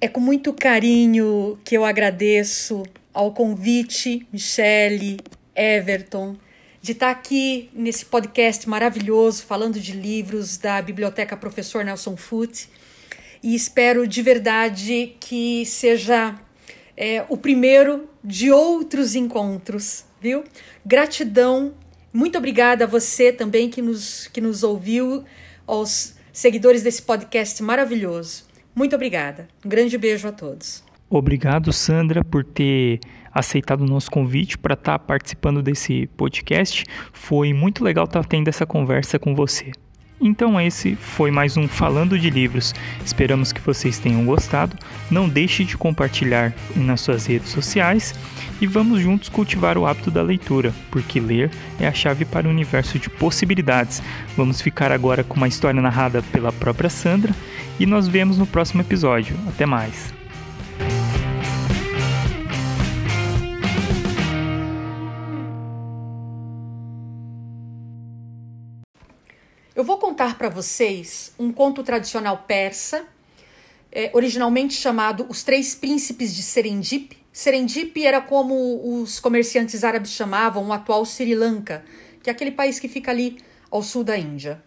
É 0.00 0.08
com 0.08 0.20
muito 0.20 0.52
carinho 0.52 1.58
que 1.64 1.76
eu 1.76 1.84
agradeço 1.84 2.82
ao 3.14 3.32
convite, 3.32 4.26
Michele, 4.32 5.18
Everton, 5.54 6.36
de 6.80 6.92
estar 6.92 7.10
aqui 7.10 7.70
nesse 7.72 8.04
podcast 8.04 8.68
maravilhoso 8.68 9.44
falando 9.44 9.78
de 9.78 9.92
livros 9.92 10.56
da 10.56 10.82
Biblioteca 10.82 11.36
Professor 11.36 11.84
Nelson 11.84 12.16
Foote 12.16 12.68
e 13.42 13.54
espero 13.54 14.06
de 14.06 14.22
verdade 14.22 15.14
que 15.20 15.64
seja 15.66 16.34
é, 16.96 17.24
o 17.28 17.36
primeiro 17.36 18.08
de 18.24 18.50
outros 18.50 19.14
encontros, 19.14 20.04
viu? 20.20 20.44
Gratidão, 20.84 21.74
muito 22.12 22.36
obrigada 22.36 22.84
a 22.84 22.86
você 22.86 23.32
também 23.32 23.70
que 23.70 23.80
nos, 23.80 24.26
que 24.28 24.40
nos 24.40 24.62
ouviu, 24.62 25.24
aos 25.66 26.14
seguidores 26.32 26.82
desse 26.82 27.02
podcast 27.02 27.62
maravilhoso. 27.62 28.44
Muito 28.74 28.94
obrigada. 28.96 29.48
Um 29.64 29.68
grande 29.68 29.96
beijo 29.96 30.26
a 30.28 30.32
todos. 30.32 30.82
Obrigado, 31.08 31.72
Sandra, 31.72 32.24
por 32.24 32.42
ter 32.42 33.00
aceitado 33.32 33.82
o 33.82 33.86
nosso 33.86 34.10
convite 34.10 34.56
para 34.56 34.74
estar 34.74 34.98
participando 34.98 35.62
desse 35.62 36.06
podcast. 36.16 36.84
Foi 37.12 37.52
muito 37.52 37.84
legal 37.84 38.04
estar 38.04 38.24
tendo 38.24 38.48
essa 38.48 38.66
conversa 38.66 39.18
com 39.18 39.34
você. 39.34 39.72
Então 40.24 40.60
esse 40.60 40.94
foi 40.94 41.32
mais 41.32 41.56
um 41.56 41.66
Falando 41.66 42.16
de 42.16 42.30
Livros. 42.30 42.72
Esperamos 43.04 43.52
que 43.52 43.60
vocês 43.60 43.98
tenham 43.98 44.24
gostado. 44.24 44.76
Não 45.10 45.28
deixe 45.28 45.64
de 45.64 45.76
compartilhar 45.76 46.54
nas 46.76 47.00
suas 47.00 47.26
redes 47.26 47.50
sociais 47.50 48.14
e 48.60 48.66
vamos 48.66 49.00
juntos 49.00 49.28
cultivar 49.28 49.76
o 49.76 49.84
hábito 49.84 50.12
da 50.12 50.22
leitura, 50.22 50.72
porque 50.92 51.18
ler 51.18 51.50
é 51.80 51.88
a 51.88 51.92
chave 51.92 52.24
para 52.24 52.46
o 52.46 52.50
universo 52.50 53.00
de 53.00 53.10
possibilidades. 53.10 54.00
Vamos 54.36 54.60
ficar 54.60 54.92
agora 54.92 55.24
com 55.24 55.36
uma 55.36 55.48
história 55.48 55.82
narrada 55.82 56.22
pela 56.30 56.52
própria 56.52 56.88
Sandra 56.88 57.34
e 57.80 57.84
nós 57.84 58.06
vemos 58.06 58.38
no 58.38 58.46
próximo 58.46 58.80
episódio. 58.80 59.36
Até 59.48 59.66
mais. 59.66 60.21
Eu 69.82 69.86
vou 69.86 69.98
contar 69.98 70.38
para 70.38 70.48
vocês 70.48 71.34
um 71.36 71.52
conto 71.52 71.82
tradicional 71.82 72.44
persa, 72.46 73.04
é, 73.90 74.12
originalmente 74.14 74.74
chamado 74.74 75.26
Os 75.28 75.42
Três 75.42 75.74
Príncipes 75.74 76.32
de 76.36 76.40
Serendip. 76.40 77.18
Serendip 77.32 78.06
era 78.06 78.20
como 78.20 79.00
os 79.02 79.18
comerciantes 79.18 79.82
árabes 79.82 80.12
chamavam 80.12 80.68
o 80.68 80.72
atual 80.72 81.04
Sri 81.04 81.34
Lanka, 81.34 81.84
que 82.22 82.30
é 82.30 82.32
aquele 82.32 82.52
país 82.52 82.78
que 82.78 82.86
fica 82.86 83.10
ali 83.10 83.38
ao 83.72 83.82
sul 83.82 84.04
da 84.04 84.16
Índia. 84.16 84.62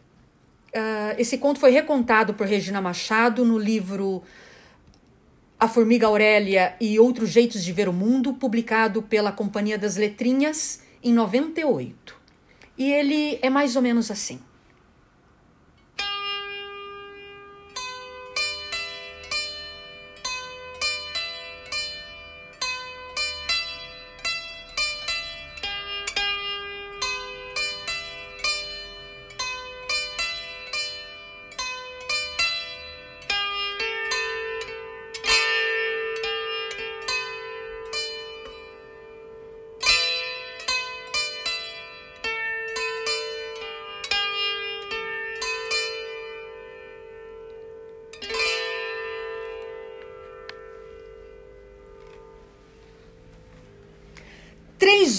Uh, 0.76 1.16
esse 1.18 1.38
conto 1.38 1.62
foi 1.62 1.72
recontado 1.72 2.34
por 2.34 2.46
Regina 2.46 2.82
Machado 2.82 3.46
no 3.46 3.58
livro 3.58 4.22
A 5.58 5.70
Formiga 5.70 6.08
Aurélia 6.08 6.76
e 6.78 7.00
Outros 7.00 7.30
Jeitos 7.30 7.64
de 7.64 7.72
Ver 7.72 7.88
o 7.88 7.94
Mundo, 7.94 8.34
publicado 8.34 9.02
pela 9.02 9.32
Companhia 9.32 9.78
das 9.78 9.96
Letrinhas 9.96 10.82
em 11.02 11.14
98. 11.14 12.18
E 12.78 12.92
ele 12.92 13.40
é 13.42 13.50
mais 13.50 13.78
ou 13.78 13.82
menos 13.82 14.12
assim. 14.12 14.42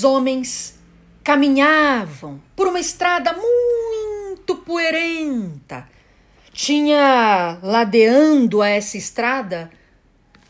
Homens 0.07 0.79
caminhavam 1.23 2.41
por 2.55 2.69
uma 2.69 2.81
estrada 2.81 3.35
muito 3.35 4.57
poeirenta. 4.57 5.87
Tinha 6.53 7.59
ladeando 7.63 8.63
a 8.63 8.69
essa 8.69 8.97
estrada 8.97 9.71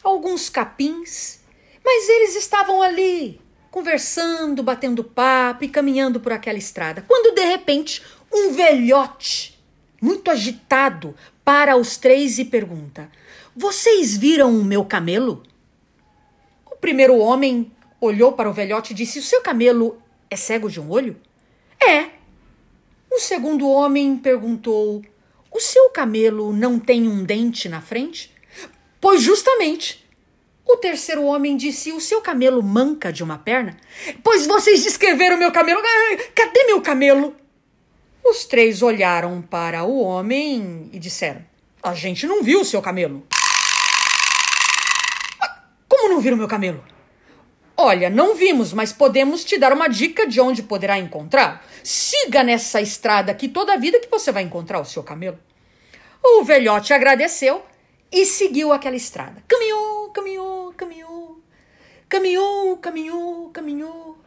alguns 0.05 0.49
capins, 0.49 1.41
mas 1.85 2.09
eles 2.09 2.37
estavam 2.37 2.81
ali 2.81 3.41
conversando, 3.71 4.63
batendo 4.63 5.03
papo 5.03 5.65
e 5.65 5.69
caminhando 5.69 6.21
por 6.21 6.33
aquela 6.33 6.59
estrada. 6.59 7.05
Quando 7.07 7.35
de 7.35 7.45
repente 7.45 8.03
um 8.33 8.53
velhote, 8.53 9.59
muito 10.01 10.31
agitado, 10.31 11.15
para 11.45 11.77
os 11.77 11.97
três 11.97 12.39
e 12.39 12.45
pergunta: 12.45 13.11
Vocês 13.55 14.17
viram 14.17 14.59
o 14.59 14.65
meu 14.65 14.85
camelo? 14.85 15.43
O 16.71 16.77
primeiro 16.77 17.17
homem 17.19 17.71
olhou 18.01 18.33
para 18.33 18.49
o 18.49 18.53
velhote 18.53 18.93
e 18.93 18.97
disse: 18.97 19.19
O 19.19 19.23
seu 19.23 19.41
camelo 19.43 20.01
é 20.31 20.37
cego 20.37 20.71
de 20.71 20.81
um 20.81 20.91
olho? 20.91 21.17
É. 21.81 22.11
O 23.11 23.19
segundo 23.19 23.69
homem 23.69 24.17
perguntou: 24.17 25.03
O 25.51 25.61
seu 25.61 25.91
camelo 25.91 26.53
não 26.53 26.79
tem 26.79 27.09
um 27.09 27.25
dente 27.25 27.69
na 27.69 27.81
frente? 27.81 28.35
Pois 29.01 29.23
justamente. 29.23 30.05
O 30.67 30.77
terceiro 30.77 31.25
homem 31.25 31.57
disse: 31.57 31.93
O 31.93 32.01
seu 32.01 32.21
camelo 32.21 32.63
manca 32.63 33.13
de 33.13 33.23
uma 33.23 33.39
perna? 33.39 33.77
Pois 34.23 34.47
vocês 34.47 34.83
descreveram 34.83 35.37
meu 35.37 35.53
camelo. 35.53 35.81
Cadê 36.35 36.65
meu 36.65 36.81
camelo? 36.81 37.35
Os 38.25 38.45
três 38.45 38.83
olharam 38.83 39.41
para 39.41 39.85
o 39.85 40.01
homem 40.01 40.91
e 40.93 40.99
disseram: 40.99 41.45
A 41.83 41.95
gente 41.95 42.27
não 42.27 42.43
viu 42.43 42.61
o 42.61 42.65
seu 42.65 42.83
camelo. 42.83 43.25
Como 45.89 46.09
não 46.09 46.21
viram 46.21 46.37
meu 46.37 46.49
camelo? 46.49 46.96
Olha, 47.79 48.09
não 48.09 48.35
vimos, 48.35 48.73
mas 48.73 48.91
podemos 48.91 49.45
te 49.45 49.59
dar 49.59 49.73
uma 49.73 49.87
dica 49.87 50.27
de 50.27 50.41
onde 50.41 50.63
poderá 50.63 50.99
encontrar. 50.99 51.63
Siga 51.85 52.43
nessa 52.43 52.81
estrada 52.81 53.31
aqui 53.31 53.49
toda 53.49 53.75
a 53.75 53.77
vida 53.77 54.01
que 54.01 54.11
você 54.11 54.33
vai 54.33 54.43
encontrar 54.43 54.81
o 54.81 54.85
seu 54.85 55.03
camelo. 55.03 55.39
O 56.25 56.43
velhote 56.43 56.95
agradeceu 56.95 57.63
e 58.11 58.25
seguiu 58.25 58.73
aquela 58.73 58.97
estrada. 58.97 59.43
Caminhou, 59.47 60.09
caminhou, 60.09 60.73
caminhou. 60.73 61.41
Caminhou, 62.09 62.77
caminhou, 62.79 63.51
caminhou. 63.51 64.19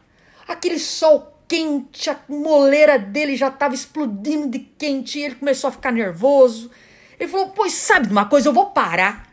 Aquele 0.46 0.78
sol 0.78 1.36
quente, 1.48 2.08
a 2.08 2.16
moleira 2.28 2.96
dele 3.00 3.34
já 3.34 3.48
estava 3.48 3.74
explodindo 3.74 4.48
de 4.48 4.60
quente 4.60 5.18
e 5.18 5.24
ele 5.24 5.34
começou 5.34 5.68
a 5.68 5.72
ficar 5.72 5.90
nervoso. 5.90 6.70
Ele 7.18 7.28
falou: 7.28 7.48
Pois 7.48 7.72
sabe 7.72 8.06
de 8.06 8.12
uma 8.12 8.26
coisa, 8.26 8.48
eu 8.48 8.52
vou 8.52 8.66
parar 8.66 9.29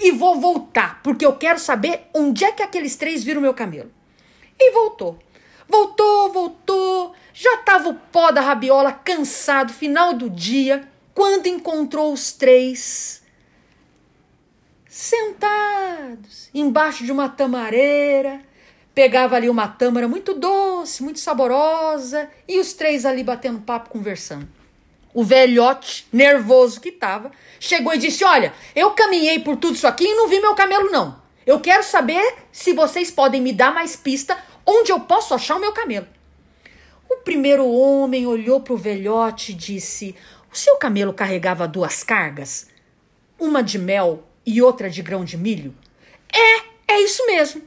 e 0.00 0.12
vou 0.12 0.40
voltar, 0.40 1.02
porque 1.02 1.26
eu 1.26 1.36
quero 1.36 1.58
saber 1.58 2.08
onde 2.14 2.44
é 2.44 2.52
que 2.52 2.62
aqueles 2.62 2.96
três 2.96 3.24
viram 3.24 3.40
meu 3.40 3.54
camelo. 3.54 3.90
E 4.58 4.70
voltou. 4.72 5.18
Voltou, 5.68 6.32
voltou. 6.32 7.14
Já 7.34 7.54
estava 7.54 7.88
o 7.90 7.94
pó 7.94 8.30
da 8.30 8.40
rabiola 8.40 8.92
cansado, 8.92 9.72
final 9.72 10.14
do 10.14 10.30
dia, 10.30 10.88
quando 11.14 11.46
encontrou 11.46 12.12
os 12.12 12.32
três 12.32 13.22
sentados 14.88 16.50
embaixo 16.54 17.04
de 17.04 17.12
uma 17.12 17.28
tamareira. 17.28 18.40
Pegava 18.94 19.36
ali 19.36 19.48
uma 19.48 19.68
tâmara 19.68 20.08
muito 20.08 20.34
doce, 20.34 21.04
muito 21.04 21.20
saborosa, 21.20 22.28
e 22.48 22.58
os 22.58 22.72
três 22.72 23.04
ali 23.06 23.22
batendo 23.22 23.60
papo, 23.60 23.90
conversando. 23.90 24.57
O 25.18 25.24
velhote, 25.24 26.06
nervoso 26.12 26.80
que 26.80 26.90
estava, 26.90 27.32
chegou 27.58 27.92
e 27.92 27.98
disse: 27.98 28.22
Olha, 28.22 28.54
eu 28.72 28.92
caminhei 28.92 29.40
por 29.40 29.56
tudo 29.56 29.74
isso 29.74 29.88
aqui 29.88 30.04
e 30.04 30.14
não 30.14 30.28
vi 30.28 30.38
meu 30.38 30.54
camelo, 30.54 30.92
não. 30.92 31.20
Eu 31.44 31.58
quero 31.58 31.82
saber 31.82 32.36
se 32.52 32.72
vocês 32.72 33.10
podem 33.10 33.40
me 33.40 33.52
dar 33.52 33.74
mais 33.74 33.96
pista 33.96 34.38
onde 34.64 34.92
eu 34.92 35.00
posso 35.00 35.34
achar 35.34 35.56
o 35.56 35.60
meu 35.60 35.72
camelo. 35.72 36.06
O 37.10 37.16
primeiro 37.16 37.66
homem 37.66 38.28
olhou 38.28 38.60
para 38.60 38.74
o 38.74 38.76
velhote 38.76 39.50
e 39.50 39.56
disse: 39.56 40.14
O 40.52 40.56
seu 40.56 40.76
camelo 40.76 41.12
carregava 41.12 41.66
duas 41.66 42.04
cargas? 42.04 42.68
Uma 43.40 43.60
de 43.60 43.76
mel 43.76 44.22
e 44.46 44.62
outra 44.62 44.88
de 44.88 45.02
grão 45.02 45.24
de 45.24 45.36
milho? 45.36 45.74
É, 46.32 46.94
é 46.94 47.00
isso 47.00 47.26
mesmo. 47.26 47.62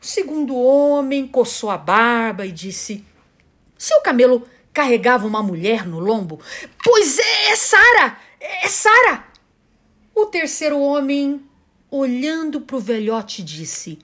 O 0.00 0.04
segundo 0.04 0.56
homem 0.56 1.28
coçou 1.28 1.70
a 1.70 1.78
barba 1.78 2.44
e 2.44 2.50
disse: 2.50 3.04
Seu 3.78 4.00
camelo 4.00 4.44
carregava 4.72 5.26
uma 5.26 5.42
mulher 5.42 5.86
no 5.86 5.98
lombo. 5.98 6.40
Pois 6.82 7.18
é, 7.18 7.50
é 7.50 7.56
Sara! 7.56 8.18
É 8.40 8.68
Sara! 8.68 9.24
O 10.14 10.26
terceiro 10.26 10.78
homem, 10.78 11.42
olhando 11.90 12.60
para 12.60 12.76
o 12.76 12.80
velhote, 12.80 13.42
disse: 13.42 13.98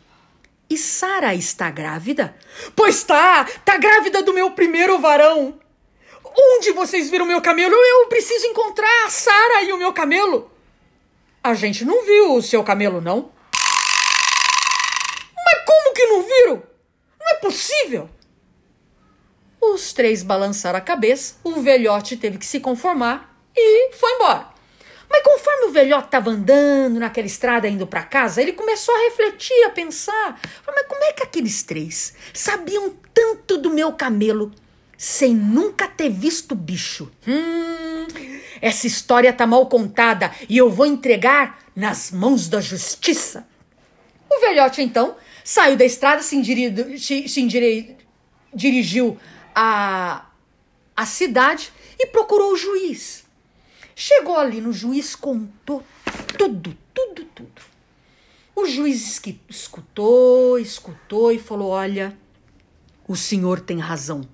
E 0.68 0.76
Sara 0.76 1.34
está 1.34 1.70
grávida? 1.70 2.36
Pois 2.74 2.96
está! 2.96 3.46
Está 3.48 3.76
grávida 3.76 4.22
do 4.22 4.32
meu 4.32 4.50
primeiro 4.52 4.98
varão! 4.98 5.58
Onde 6.24 6.72
vocês 6.72 7.10
viram 7.10 7.26
meu 7.26 7.40
camelo? 7.40 7.74
Eu 7.74 8.06
preciso 8.06 8.46
encontrar 8.46 9.06
a 9.06 9.10
Sara 9.10 9.62
e 9.62 9.72
o 9.72 9.78
meu 9.78 9.92
camelo. 9.92 10.50
A 11.42 11.54
gente 11.54 11.84
não 11.84 12.04
viu 12.04 12.34
o 12.34 12.42
seu 12.42 12.62
camelo, 12.62 13.00
não. 13.00 13.32
Mas 15.34 15.64
como 15.64 15.94
que 15.94 16.06
não 16.06 16.22
viram? 16.22 16.62
Não 17.18 17.28
é 17.30 17.34
possível! 17.36 18.10
Os 19.60 19.92
três 19.92 20.22
balançaram 20.22 20.78
a 20.78 20.82
cabeça, 20.82 21.34
o 21.42 21.60
velhote 21.60 22.16
teve 22.16 22.38
que 22.38 22.46
se 22.46 22.60
conformar 22.60 23.36
e 23.56 23.92
foi 23.92 24.12
embora. 24.12 24.58
Mas 25.10 25.22
conforme 25.22 25.66
o 25.66 25.72
velhote 25.72 26.06
estava 26.06 26.30
andando 26.30 27.00
naquela 27.00 27.26
estrada 27.26 27.68
indo 27.68 27.86
para 27.86 28.02
casa, 28.02 28.42
ele 28.42 28.52
começou 28.52 28.94
a 28.94 28.98
refletir, 29.00 29.64
a 29.64 29.70
pensar: 29.70 30.40
mas 30.66 30.86
como 30.86 31.02
é 31.04 31.12
que 31.12 31.22
aqueles 31.22 31.62
três 31.62 32.14
sabiam 32.32 32.94
tanto 33.12 33.58
do 33.58 33.70
meu 33.70 33.92
camelo 33.92 34.52
sem 34.96 35.34
nunca 35.34 35.88
ter 35.88 36.10
visto 36.10 36.54
bicho? 36.54 37.10
Hum, 37.26 38.06
essa 38.60 38.86
história 38.86 39.32
tá 39.32 39.46
mal 39.46 39.66
contada 39.66 40.30
e 40.48 40.58
eu 40.58 40.70
vou 40.70 40.86
entregar 40.86 41.58
nas 41.74 42.10
mãos 42.10 42.48
da 42.48 42.60
justiça. 42.60 43.46
O 44.30 44.40
velhote 44.40 44.82
então 44.82 45.16
saiu 45.42 45.76
da 45.76 45.84
estrada, 45.84 46.22
se, 46.22 46.42
se, 46.98 47.28
se 47.28 47.96
dirigiu 48.54 49.16
a, 49.60 50.24
a 50.96 51.04
cidade 51.04 51.72
e 51.98 52.06
procurou 52.06 52.52
o 52.52 52.56
juiz. 52.56 53.24
Chegou 53.92 54.36
ali 54.36 54.60
no 54.60 54.72
juiz, 54.72 55.16
contou 55.16 55.82
tudo, 56.38 56.78
tudo, 56.94 57.24
tudo. 57.34 57.62
O 58.54 58.66
juiz 58.66 59.20
escutou, 59.48 60.60
escutou 60.60 61.32
e 61.32 61.40
falou: 61.40 61.70
Olha, 61.70 62.16
o 63.08 63.16
senhor 63.16 63.58
tem 63.58 63.80
razão. 63.80 64.28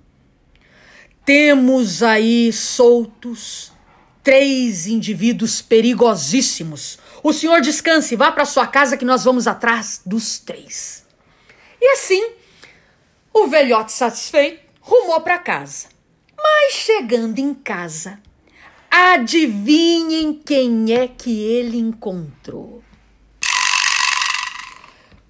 Temos 1.25 2.03
aí 2.03 2.53
soltos 2.53 3.71
três 4.21 4.85
indivíduos 4.85 5.59
perigosíssimos. 5.59 6.99
O 7.23 7.33
senhor 7.33 7.61
descanse, 7.61 8.15
vá 8.15 8.31
para 8.31 8.45
sua 8.45 8.67
casa 8.67 8.95
que 8.95 9.05
nós 9.05 9.23
vamos 9.23 9.47
atrás 9.47 10.01
dos 10.05 10.37
três. 10.37 11.03
E 11.81 11.93
assim, 11.93 12.31
o 13.33 13.47
velhote 13.47 13.91
satisfeito 13.91 14.64
rumou 14.85 15.19
para 15.21 15.39
casa. 15.39 15.87
Mas 16.37 16.73
chegando 16.75 17.39
em 17.39 17.55
casa, 17.55 18.19
adivinhem 18.89 20.33
quem 20.45 20.93
é 20.93 21.07
que 21.07 21.43
ele 21.43 21.77
encontrou? 21.77 22.83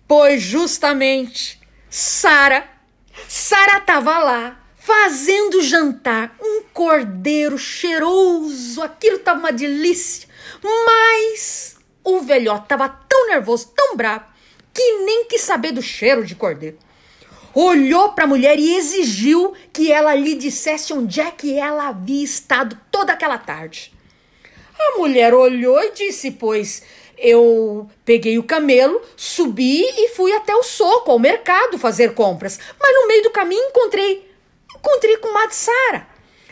Pois 0.06 0.42
justamente 0.42 1.60
Sara. 1.90 2.70
Sara 3.30 3.78
estava 3.78 4.20
lá 4.20 4.60
fazendo 4.76 5.64
jantar, 5.64 6.36
um 6.40 6.64
cordeiro 6.74 7.58
cheiroso, 7.58 8.82
aquilo 8.84 9.16
estava 9.16 9.40
uma 9.40 9.54
delícia. 9.54 10.28
Mas 10.62 11.78
o 12.04 12.20
velhote 12.20 12.64
estava 12.64 12.90
tão 12.90 13.28
nervoso, 13.30 13.72
tão 13.74 13.96
bravo, 13.96 14.26
que 14.74 15.06
nem 15.06 15.26
quis 15.26 15.42
saber 15.42 15.72
do 15.72 15.82
cheiro 15.82 16.26
de 16.26 16.36
cordeiro. 16.36 16.78
Olhou 17.56 18.10
para 18.10 18.26
a 18.26 18.28
mulher 18.28 18.60
e 18.60 18.76
exigiu 18.76 19.54
que 19.72 19.90
ela 19.90 20.14
lhe 20.14 20.36
dissesse 20.36 20.92
onde 20.92 21.22
é 21.22 21.32
que 21.32 21.58
ela 21.58 21.88
havia 21.88 22.22
estado 22.22 22.78
toda 22.92 23.14
aquela 23.14 23.38
tarde. 23.38 23.94
A 24.78 24.98
mulher 24.98 25.34
olhou 25.34 25.82
e 25.82 25.94
disse: 25.94 26.32
Pois 26.32 26.84
eu 27.18 27.90
peguei 28.04 28.38
o 28.38 28.44
camelo, 28.44 29.02
subi 29.16 29.84
e 29.84 30.10
fui 30.10 30.34
até 30.34 30.54
o 30.54 30.64
soco, 30.64 31.12
ao 31.12 31.18
mercado, 31.18 31.80
fazer 31.80 32.14
compras. 32.14 32.60
Mas 32.78 32.94
no 32.94 33.08
meio 33.08 33.24
do 33.24 33.32
caminho 33.32 33.70
encontrei 33.70 34.30
encontrei 34.76 35.16
com 35.18 35.34
Matsara. 35.34 36.08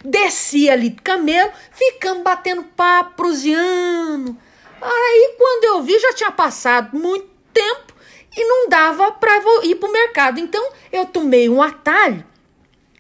Desci 0.05 0.69
ali 0.69 0.89
do 0.89 1.01
camelo, 1.01 1.51
ficamos 1.71 2.23
batendo 2.23 2.63
papo, 2.63 3.15
proseando. 3.15 4.37
Aí, 4.81 5.35
quando 5.37 5.63
eu 5.65 5.83
vi, 5.83 5.97
já 5.99 6.13
tinha 6.13 6.31
passado 6.31 6.97
muito 6.97 7.27
tempo 7.53 7.92
e 8.35 8.45
não 8.45 8.69
dava 8.69 9.11
para 9.11 9.63
ir 9.63 9.75
para 9.75 9.89
o 9.89 9.91
mercado. 9.91 10.39
Então, 10.39 10.71
eu 10.91 11.05
tomei 11.05 11.49
um 11.49 11.61
atalho 11.61 12.25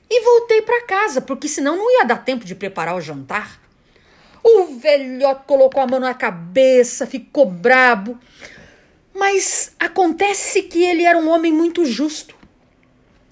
e 0.09 0.21
voltei 0.21 0.61
para 0.61 0.85
casa, 0.85 1.21
porque 1.21 1.47
senão 1.47 1.75
não 1.75 1.99
ia 1.99 2.05
dar 2.05 2.23
tempo 2.23 2.45
de 2.45 2.53
preparar 2.53 2.95
o 2.95 3.01
jantar. 3.01 3.59
O 4.43 4.77
velhote 4.77 5.43
colocou 5.47 5.81
a 5.81 5.87
mão 5.87 5.99
na 5.99 6.13
cabeça, 6.13 7.07
ficou 7.07 7.45
brabo. 7.45 8.19
Mas 9.13 9.71
acontece 9.79 10.63
que 10.63 10.83
ele 10.83 11.03
era 11.03 11.17
um 11.17 11.29
homem 11.29 11.51
muito 11.51 11.85
justo. 11.85 12.35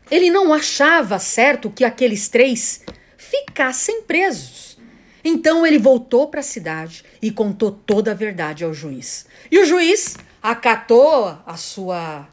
Ele 0.10 0.30
não 0.30 0.54
achava 0.54 1.20
certo 1.20 1.70
que 1.70 1.84
aqueles 1.84 2.30
três 2.30 2.84
ficassem 3.18 4.04
presos. 4.04 4.78
Então 5.24 5.66
ele 5.66 5.78
voltou 5.78 6.28
para 6.28 6.40
a 6.40 6.44
cidade 6.44 7.04
e 7.22 7.32
contou 7.32 7.72
toda 7.72 8.12
a 8.12 8.16
verdade 8.16 8.64
ao 8.64 8.74
juiz. 8.74 9.26
E 9.52 9.60
o 9.60 9.66
juiz 9.66 10.18
acatou 10.42 11.38
a 11.46 11.56
sua, 11.58 12.28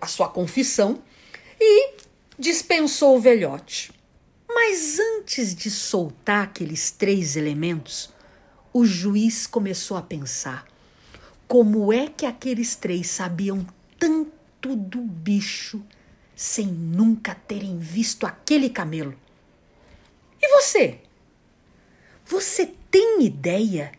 a 0.00 0.06
sua 0.06 0.28
confissão 0.28 1.02
e 1.60 1.94
dispensou 2.38 3.16
o 3.16 3.20
velhote. 3.20 3.92
Mas 4.48 4.98
antes 4.98 5.54
de 5.54 5.70
soltar 5.70 6.44
aqueles 6.44 6.90
três 6.90 7.36
elementos, 7.36 8.10
o 8.72 8.84
juiz 8.84 9.46
começou 9.46 9.96
a 9.96 10.02
pensar: 10.02 10.66
como 11.48 11.92
é 11.92 12.08
que 12.08 12.26
aqueles 12.26 12.74
três 12.74 13.08
sabiam 13.08 13.66
tanto 13.98 14.76
do 14.76 15.00
bicho 15.00 15.82
sem 16.42 16.66
nunca 16.66 17.36
terem 17.36 17.78
visto 17.78 18.26
aquele 18.26 18.68
camelo. 18.68 19.14
E 20.40 20.48
você? 20.48 20.98
Você 22.26 22.74
tem 22.90 23.22
ideia? 23.22 23.92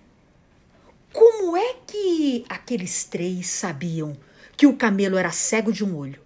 Como 1.13 1.55
é 1.55 1.75
que 1.85 2.43
aqueles 2.49 3.03
três 3.03 3.45
sabiam 3.45 4.17
que 4.57 4.65
o 4.65 4.75
camelo 4.75 5.15
era 5.15 5.31
cego 5.31 5.71
de 5.71 5.85
um 5.85 5.95
olho, 5.95 6.19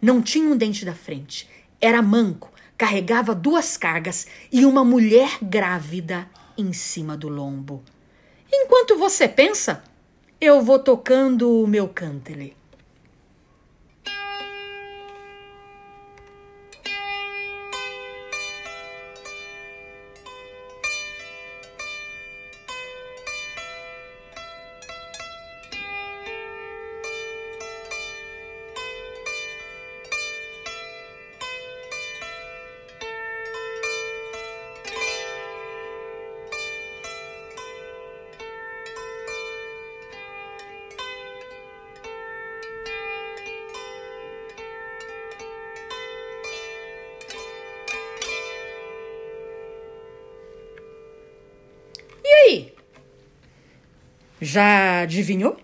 não 0.00 0.20
tinha 0.20 0.48
um 0.48 0.56
dente 0.56 0.84
da 0.84 0.94
frente, 0.94 1.48
era 1.80 2.02
manco, 2.02 2.52
carregava 2.76 3.36
duas 3.36 3.76
cargas 3.76 4.26
e 4.50 4.66
uma 4.66 4.84
mulher 4.84 5.38
grávida 5.40 6.28
em 6.58 6.72
cima 6.72 7.16
do 7.16 7.28
lombo? 7.28 7.84
Enquanto 8.52 8.98
você 8.98 9.28
pensa, 9.28 9.84
eu 10.40 10.60
vou 10.60 10.80
tocando 10.80 11.62
o 11.62 11.66
meu 11.68 11.86
cântele. 11.86 12.56
Já 54.52 55.00
adivinhou? 55.00 55.56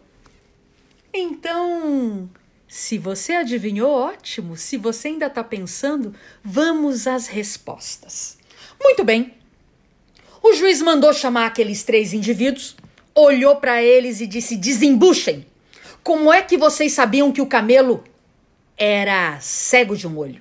Então, 1.12 2.26
se 2.66 2.96
você 2.96 3.34
adivinhou, 3.34 3.90
ótimo. 3.90 4.56
Se 4.56 4.78
você 4.78 5.08
ainda 5.08 5.26
está 5.26 5.44
pensando, 5.44 6.14
vamos 6.42 7.06
às 7.06 7.26
respostas. 7.26 8.38
Muito 8.82 9.04
bem. 9.04 9.34
O 10.42 10.54
juiz 10.54 10.80
mandou 10.80 11.12
chamar 11.12 11.44
aqueles 11.44 11.82
três 11.82 12.14
indivíduos, 12.14 12.76
olhou 13.14 13.56
para 13.56 13.82
eles 13.82 14.22
e 14.22 14.26
disse: 14.26 14.56
desembuchem. 14.56 15.44
Como 16.02 16.32
é 16.32 16.40
que 16.40 16.56
vocês 16.56 16.94
sabiam 16.94 17.30
que 17.30 17.42
o 17.42 17.46
camelo 17.46 18.02
era 18.74 19.38
cego 19.38 19.98
de 19.98 20.08
um 20.08 20.16
olho? 20.16 20.40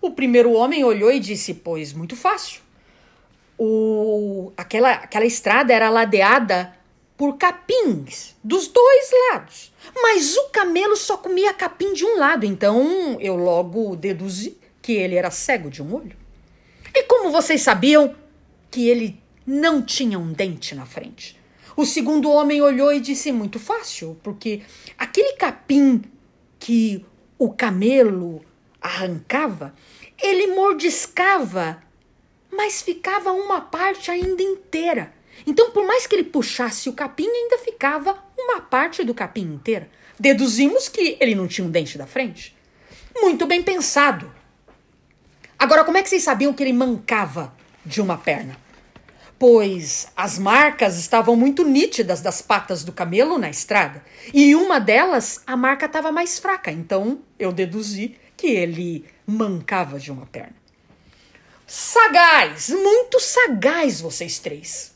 O 0.00 0.12
primeiro 0.12 0.52
homem 0.52 0.84
olhou 0.84 1.12
e 1.12 1.20
disse: 1.20 1.52
Pois, 1.52 1.92
muito 1.92 2.16
fácil. 2.16 2.62
O, 3.58 4.54
aquela, 4.56 4.92
aquela 4.92 5.26
estrada 5.26 5.70
era 5.70 5.90
ladeada 5.90 6.73
por 7.16 7.36
capins 7.36 8.34
dos 8.42 8.68
dois 8.68 9.10
lados. 9.30 9.72
Mas 10.02 10.36
o 10.36 10.48
camelo 10.48 10.96
só 10.96 11.16
comia 11.16 11.54
capim 11.54 11.92
de 11.92 12.04
um 12.04 12.18
lado, 12.18 12.44
então 12.44 13.18
eu 13.20 13.36
logo 13.36 13.96
deduzi 13.96 14.56
que 14.82 14.92
ele 14.92 15.14
era 15.14 15.30
cego 15.30 15.70
de 15.70 15.82
um 15.82 15.94
olho. 15.94 16.16
E 16.94 17.02
como 17.04 17.30
vocês 17.30 17.62
sabiam 17.62 18.14
que 18.70 18.88
ele 18.88 19.20
não 19.46 19.82
tinha 19.82 20.18
um 20.18 20.32
dente 20.32 20.74
na 20.74 20.86
frente? 20.86 21.38
O 21.76 21.84
segundo 21.84 22.30
homem 22.30 22.62
olhou 22.62 22.92
e 22.92 23.00
disse: 23.00 23.32
Muito 23.32 23.58
fácil, 23.58 24.18
porque 24.22 24.62
aquele 24.96 25.32
capim 25.32 26.02
que 26.58 27.04
o 27.38 27.52
camelo 27.52 28.44
arrancava, 28.80 29.74
ele 30.22 30.48
mordiscava, 30.48 31.82
mas 32.52 32.80
ficava 32.80 33.32
uma 33.32 33.60
parte 33.60 34.10
ainda 34.10 34.42
inteira. 34.42 35.12
Então, 35.46 35.70
por 35.70 35.86
mais 35.86 36.06
que 36.06 36.14
ele 36.14 36.24
puxasse 36.24 36.88
o 36.88 36.92
capim, 36.92 37.28
ainda 37.28 37.58
ficava 37.58 38.16
uma 38.38 38.60
parte 38.60 39.04
do 39.04 39.14
capim 39.14 39.42
inteira. 39.42 39.88
Deduzimos 40.18 40.88
que 40.88 41.16
ele 41.20 41.34
não 41.34 41.46
tinha 41.46 41.66
um 41.66 41.70
dente 41.70 41.98
da 41.98 42.06
frente. 42.06 42.56
Muito 43.16 43.46
bem 43.46 43.62
pensado. 43.62 44.32
Agora, 45.58 45.84
como 45.84 45.98
é 45.98 46.02
que 46.02 46.08
vocês 46.08 46.22
sabiam 46.22 46.52
que 46.52 46.62
ele 46.62 46.72
mancava 46.72 47.54
de 47.84 48.00
uma 48.00 48.16
perna? 48.16 48.56
Pois 49.38 50.08
as 50.16 50.38
marcas 50.38 50.98
estavam 50.98 51.36
muito 51.36 51.64
nítidas 51.64 52.20
das 52.20 52.40
patas 52.40 52.84
do 52.84 52.92
camelo 52.92 53.38
na 53.38 53.50
estrada. 53.50 54.02
E 54.32 54.54
uma 54.54 54.78
delas, 54.78 55.42
a 55.46 55.56
marca 55.56 55.86
estava 55.86 56.10
mais 56.10 56.38
fraca. 56.38 56.70
Então, 56.70 57.20
eu 57.38 57.52
deduzi 57.52 58.16
que 58.36 58.46
ele 58.46 59.04
mancava 59.26 59.98
de 59.98 60.10
uma 60.10 60.26
perna. 60.26 60.54
Sagaz, 61.66 62.68
muito 62.68 63.18
sagaz 63.18 64.00
vocês 64.00 64.38
três. 64.38 64.93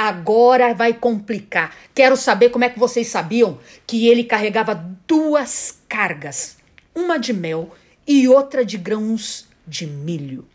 Agora 0.00 0.72
vai 0.74 0.94
complicar. 0.94 1.76
Quero 1.92 2.16
saber 2.16 2.50
como 2.50 2.64
é 2.64 2.68
que 2.68 2.78
vocês 2.78 3.08
sabiam 3.08 3.58
que 3.84 4.06
ele 4.06 4.22
carregava 4.22 4.72
duas 5.08 5.80
cargas, 5.88 6.56
uma 6.94 7.18
de 7.18 7.32
mel 7.32 7.74
e 8.06 8.28
outra 8.28 8.64
de 8.64 8.78
grãos 8.78 9.48
de 9.66 9.88
milho. 9.88 10.46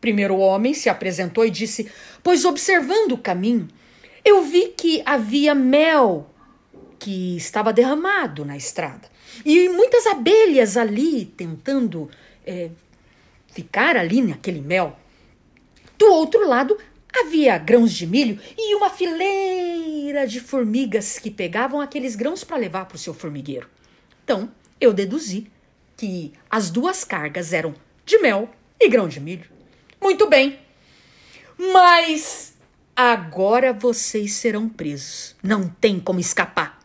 Primeiro 0.00 0.36
homem 0.36 0.72
se 0.72 0.88
apresentou 0.88 1.44
e 1.44 1.50
disse: 1.50 1.90
Pois 2.22 2.44
observando 2.44 3.10
o 3.10 3.18
caminho, 3.18 3.66
eu 4.24 4.44
vi 4.44 4.68
que 4.68 5.02
havia 5.04 5.52
mel 5.52 6.30
que 6.96 7.36
estava 7.36 7.72
derramado 7.72 8.44
na 8.44 8.56
estrada 8.56 9.08
e 9.44 9.68
muitas 9.68 10.06
abelhas 10.06 10.76
ali 10.76 11.24
tentando 11.24 12.08
é, 12.46 12.70
ficar 13.52 13.96
ali 13.96 14.22
naquele 14.22 14.60
mel. 14.60 14.96
Do 15.98 16.06
outro 16.12 16.48
lado 16.48 16.78
Havia 17.18 17.58
grãos 17.58 17.92
de 17.92 18.06
milho 18.06 18.38
e 18.56 18.74
uma 18.74 18.90
fileira 18.90 20.26
de 20.26 20.40
formigas 20.40 21.18
que 21.18 21.30
pegavam 21.30 21.80
aqueles 21.80 22.14
grãos 22.14 22.44
para 22.44 22.56
levar 22.56 22.86
para 22.86 22.96
o 22.96 22.98
seu 22.98 23.12
formigueiro. 23.12 23.68
Então, 24.24 24.50
eu 24.80 24.92
deduzi 24.92 25.50
que 25.96 26.32
as 26.48 26.70
duas 26.70 27.04
cargas 27.04 27.52
eram 27.52 27.74
de 28.06 28.18
mel 28.18 28.48
e 28.80 28.88
grão 28.88 29.08
de 29.08 29.20
milho. 29.20 29.50
Muito 30.00 30.28
bem. 30.28 30.58
Mas 31.58 32.54
agora 32.96 33.72
vocês 33.72 34.32
serão 34.32 34.68
presos. 34.68 35.36
Não 35.42 35.68
tem 35.68 36.00
como 36.00 36.20
escapar. 36.20 36.80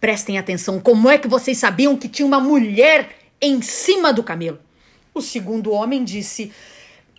Prestem 0.00 0.38
atenção, 0.38 0.80
como 0.80 1.10
é 1.10 1.18
que 1.18 1.28
vocês 1.28 1.58
sabiam 1.58 1.96
que 1.96 2.08
tinha 2.08 2.24
uma 2.24 2.40
mulher 2.40 3.18
em 3.40 3.60
cima 3.60 4.12
do 4.12 4.22
camelo? 4.22 4.58
O 5.12 5.20
segundo 5.20 5.72
homem 5.72 6.04
disse: 6.04 6.52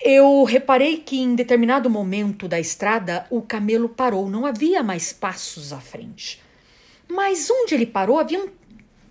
Eu 0.01 0.45
reparei 0.45 0.97
que 0.97 1.19
em 1.19 1.35
determinado 1.35 1.89
momento 1.89 2.47
da 2.47 2.57
estrada 2.57 3.25
o 3.29 3.41
camelo 3.41 3.89
parou, 3.89 4.29
não 4.29 4.45
havia 4.45 4.81
mais 4.81 5.11
passos 5.11 5.73
à 5.73 5.79
frente. 5.81 6.41
Mas 7.05 7.49
onde 7.49 7.75
ele 7.75 7.85
parou 7.85 8.17
haviam 8.17 8.47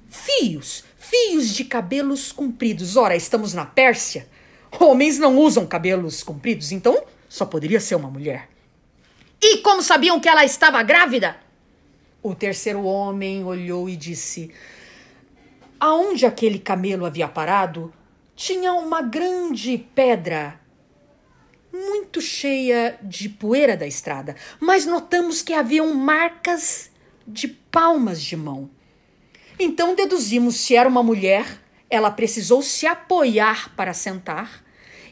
fios, 0.09 0.85
fios 0.97 1.55
de 1.55 1.65
cabelos 1.65 2.33
compridos. 2.33 2.97
Ora, 2.97 3.15
estamos 3.15 3.53
na 3.53 3.67
Pérsia. 3.67 4.27
Homens 4.81 5.19
não 5.19 5.37
usam 5.37 5.67
cabelos 5.67 6.23
compridos, 6.23 6.73
então 6.73 7.05
só 7.29 7.45
poderia 7.45 7.81
ser 7.81 7.95
uma 7.95 8.11
mulher. 8.11 8.49
E 9.43 9.59
como 9.59 9.83
sabiam 9.83 10.19
que 10.19 10.29
ela 10.29 10.45
estava 10.45 10.83
grávida? 10.83 11.37
O 12.23 12.35
terceiro 12.35 12.83
homem 12.85 13.45
olhou 13.45 13.91
e 13.91 13.97
disse: 13.97 14.51
Aonde 15.79 16.25
aquele 16.25 16.59
camelo 16.59 17.05
havia 17.05 17.29
parado, 17.29 17.93
tinha 18.35 18.73
uma 18.73 19.03
grande 19.03 19.77
pedra 19.95 20.59
muito 21.87 22.21
cheia 22.21 22.99
de 23.03 23.29
poeira 23.29 23.77
da 23.77 23.87
estrada, 23.87 24.35
mas 24.59 24.85
notamos 24.85 25.43
que 25.43 25.53
haviam 25.53 25.95
marcas 25.95 26.91
de 27.27 27.49
palmas 27.49 28.23
de 28.23 28.37
mão. 28.37 28.71
Então 29.59 29.95
deduzimos 29.95 30.57
se 30.57 30.77
era 30.77 30.89
uma 30.89 31.03
mulher, 31.03 31.61
ela 31.91 32.11
precisou 32.11 32.63
se 32.63 32.87
apoiar 32.87 33.75
para 33.75 33.93
sentar 33.93 34.65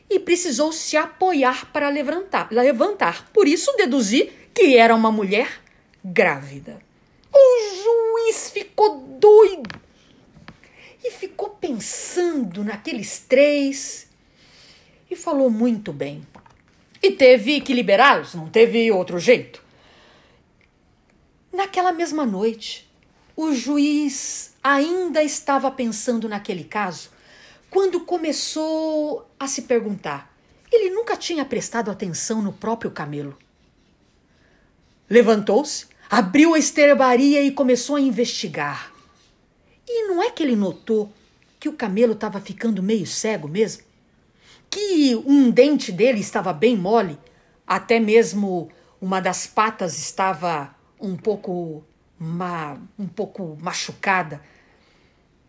e 0.09 0.21
precisou 0.21 0.73
se 0.73 0.97
apoiar 0.97 1.73
para 1.73 1.89
levantar. 1.89 2.49
levantar. 2.51 3.29
Por 3.33 3.49
isso 3.49 3.75
deduzi 3.77 4.31
que 4.55 4.77
era 4.77 4.95
uma 4.95 5.11
mulher 5.11 5.61
grávida. 6.05 6.81
O 7.33 8.25
juiz 8.25 8.51
ficou 8.51 9.01
doido 9.19 9.81
e 11.05 11.11
ficou 11.11 11.51
pensando 11.51 12.65
naqueles 12.65 13.19
três 13.19 14.09
e 15.11 15.17
falou 15.17 15.51
muito 15.51 15.93
bem. 15.93 16.27
E 17.07 17.13
teve 17.13 17.61
que 17.61 17.73
liberá-los, 17.73 18.35
não 18.35 18.49
teve 18.49 18.91
outro 18.91 19.17
jeito. 19.17 19.63
Naquela 21.53 21.93
mesma 21.93 22.27
noite, 22.27 22.91
o 23.37 23.55
juiz 23.55 24.57
ainda 24.61 25.23
estava 25.23 25.71
pensando 25.71 26.29
naquele 26.29 26.65
caso 26.65 27.11
quando 27.71 28.01
começou 28.01 29.25
a 29.39 29.47
se 29.47 29.63
perguntar. 29.63 30.37
Ele 30.73 30.91
nunca 30.91 31.17
tinha 31.17 31.45
prestado 31.45 31.93
atenção 31.93 32.43
no 32.43 32.53
próprio 32.53 32.91
camelo. 32.91 33.39
Levantou-se, 35.09 35.87
abriu 36.11 36.55
a 36.55 36.59
estrebaria 36.59 37.41
e 37.41 37.53
começou 37.53 37.95
a 37.95 38.01
investigar. 38.01 38.93
E 39.87 40.09
não 40.09 40.21
é 40.21 40.29
que 40.33 40.43
ele 40.43 40.57
notou 40.57 41.13
que 41.61 41.69
o 41.69 41.73
camelo 41.73 42.15
estava 42.15 42.41
ficando 42.41 42.83
meio 42.83 43.07
cego 43.07 43.47
mesmo? 43.47 43.86
Que 44.71 45.15
um 45.27 45.51
dente 45.51 45.91
dele 45.91 46.21
estava 46.21 46.53
bem 46.53 46.77
mole, 46.77 47.19
até 47.67 47.99
mesmo 47.99 48.69
uma 49.01 49.21
das 49.21 49.47
patas 49.47 49.99
estava 49.99 50.75
um 51.01 51.17
pouco 51.17 51.85
ma, 52.19 52.79
um 52.99 53.07
pouco 53.07 53.57
machucada. 53.61 54.41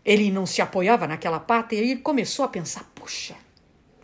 Ele 0.04 0.30
não 0.30 0.46
se 0.46 0.62
apoiava 0.62 1.06
naquela 1.06 1.38
pata 1.40 1.74
e 1.74 1.78
ele 1.78 1.96
começou 1.96 2.44
a 2.44 2.48
pensar: 2.48 2.84
puxa, 2.94 3.34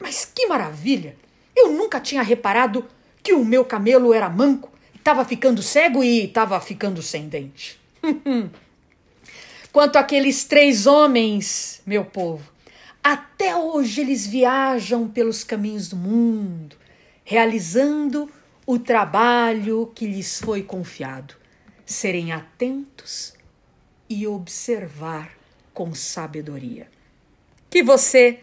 mas 0.01 0.25
que 0.25 0.47
maravilha! 0.47 1.17
Eu 1.57 1.73
nunca 1.73 2.01
tinha 2.01 2.23
reparado 2.23 2.85
que 3.23 3.33
o 3.33 3.45
meu 3.45 3.65
camelo 3.65 4.13
era 4.13 4.29
manco, 4.29 4.71
estava 4.95 5.25
ficando 5.25 5.63
cego 5.63 6.03
e 6.03 6.25
estava 6.25 6.61
ficando 6.61 7.01
sem 7.01 7.29
dente. 7.29 7.81
Quanto 9.73 9.97
àqueles 9.97 10.45
três 10.45 10.87
homens, 10.87 11.83
meu 11.87 12.05
povo, 12.05 12.49
até 13.05 13.55
hoje 13.55 14.01
eles 14.01 14.27
viajam 14.27 15.07
pelos 15.07 15.45
caminhos 15.45 15.89
do 15.89 15.97
mundo, 15.97 16.75
realizando 17.23 18.31
o 18.67 18.79
trabalho 18.79 19.93
que 19.95 20.07
lhes 20.07 20.41
foi 20.41 20.63
confiado. 20.63 21.35
Serem 21.85 22.33
atentos 22.33 23.35
e 24.09 24.27
observar 24.27 25.33
com 25.75 25.95
sabedoria. 25.95 26.89
Que 27.69 27.83
você 27.83 28.41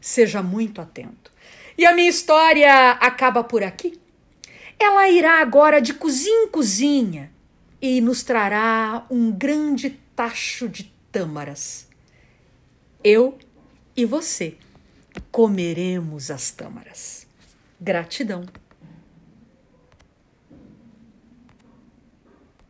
seja 0.00 0.40
muito 0.40 0.80
atento. 0.80 1.32
E 1.76 1.84
a 1.84 1.92
minha 1.92 2.08
história 2.08 2.92
acaba 2.92 3.42
por 3.42 3.64
aqui. 3.64 3.98
Ela 4.78 5.08
irá 5.08 5.40
agora 5.40 5.80
de 5.80 5.94
cozinha 5.94 6.44
em 6.44 6.48
cozinha 6.48 7.32
e 7.82 8.00
nos 8.00 8.22
trará 8.22 9.04
um 9.10 9.32
grande 9.32 9.98
tacho 10.14 10.68
de 10.68 10.84
tâmaras. 11.10 11.88
Eu 13.02 13.36
e 13.96 14.04
você 14.04 14.56
comeremos 15.32 16.30
as 16.30 16.50
tâmaras. 16.50 17.26
Gratidão. 17.80 18.44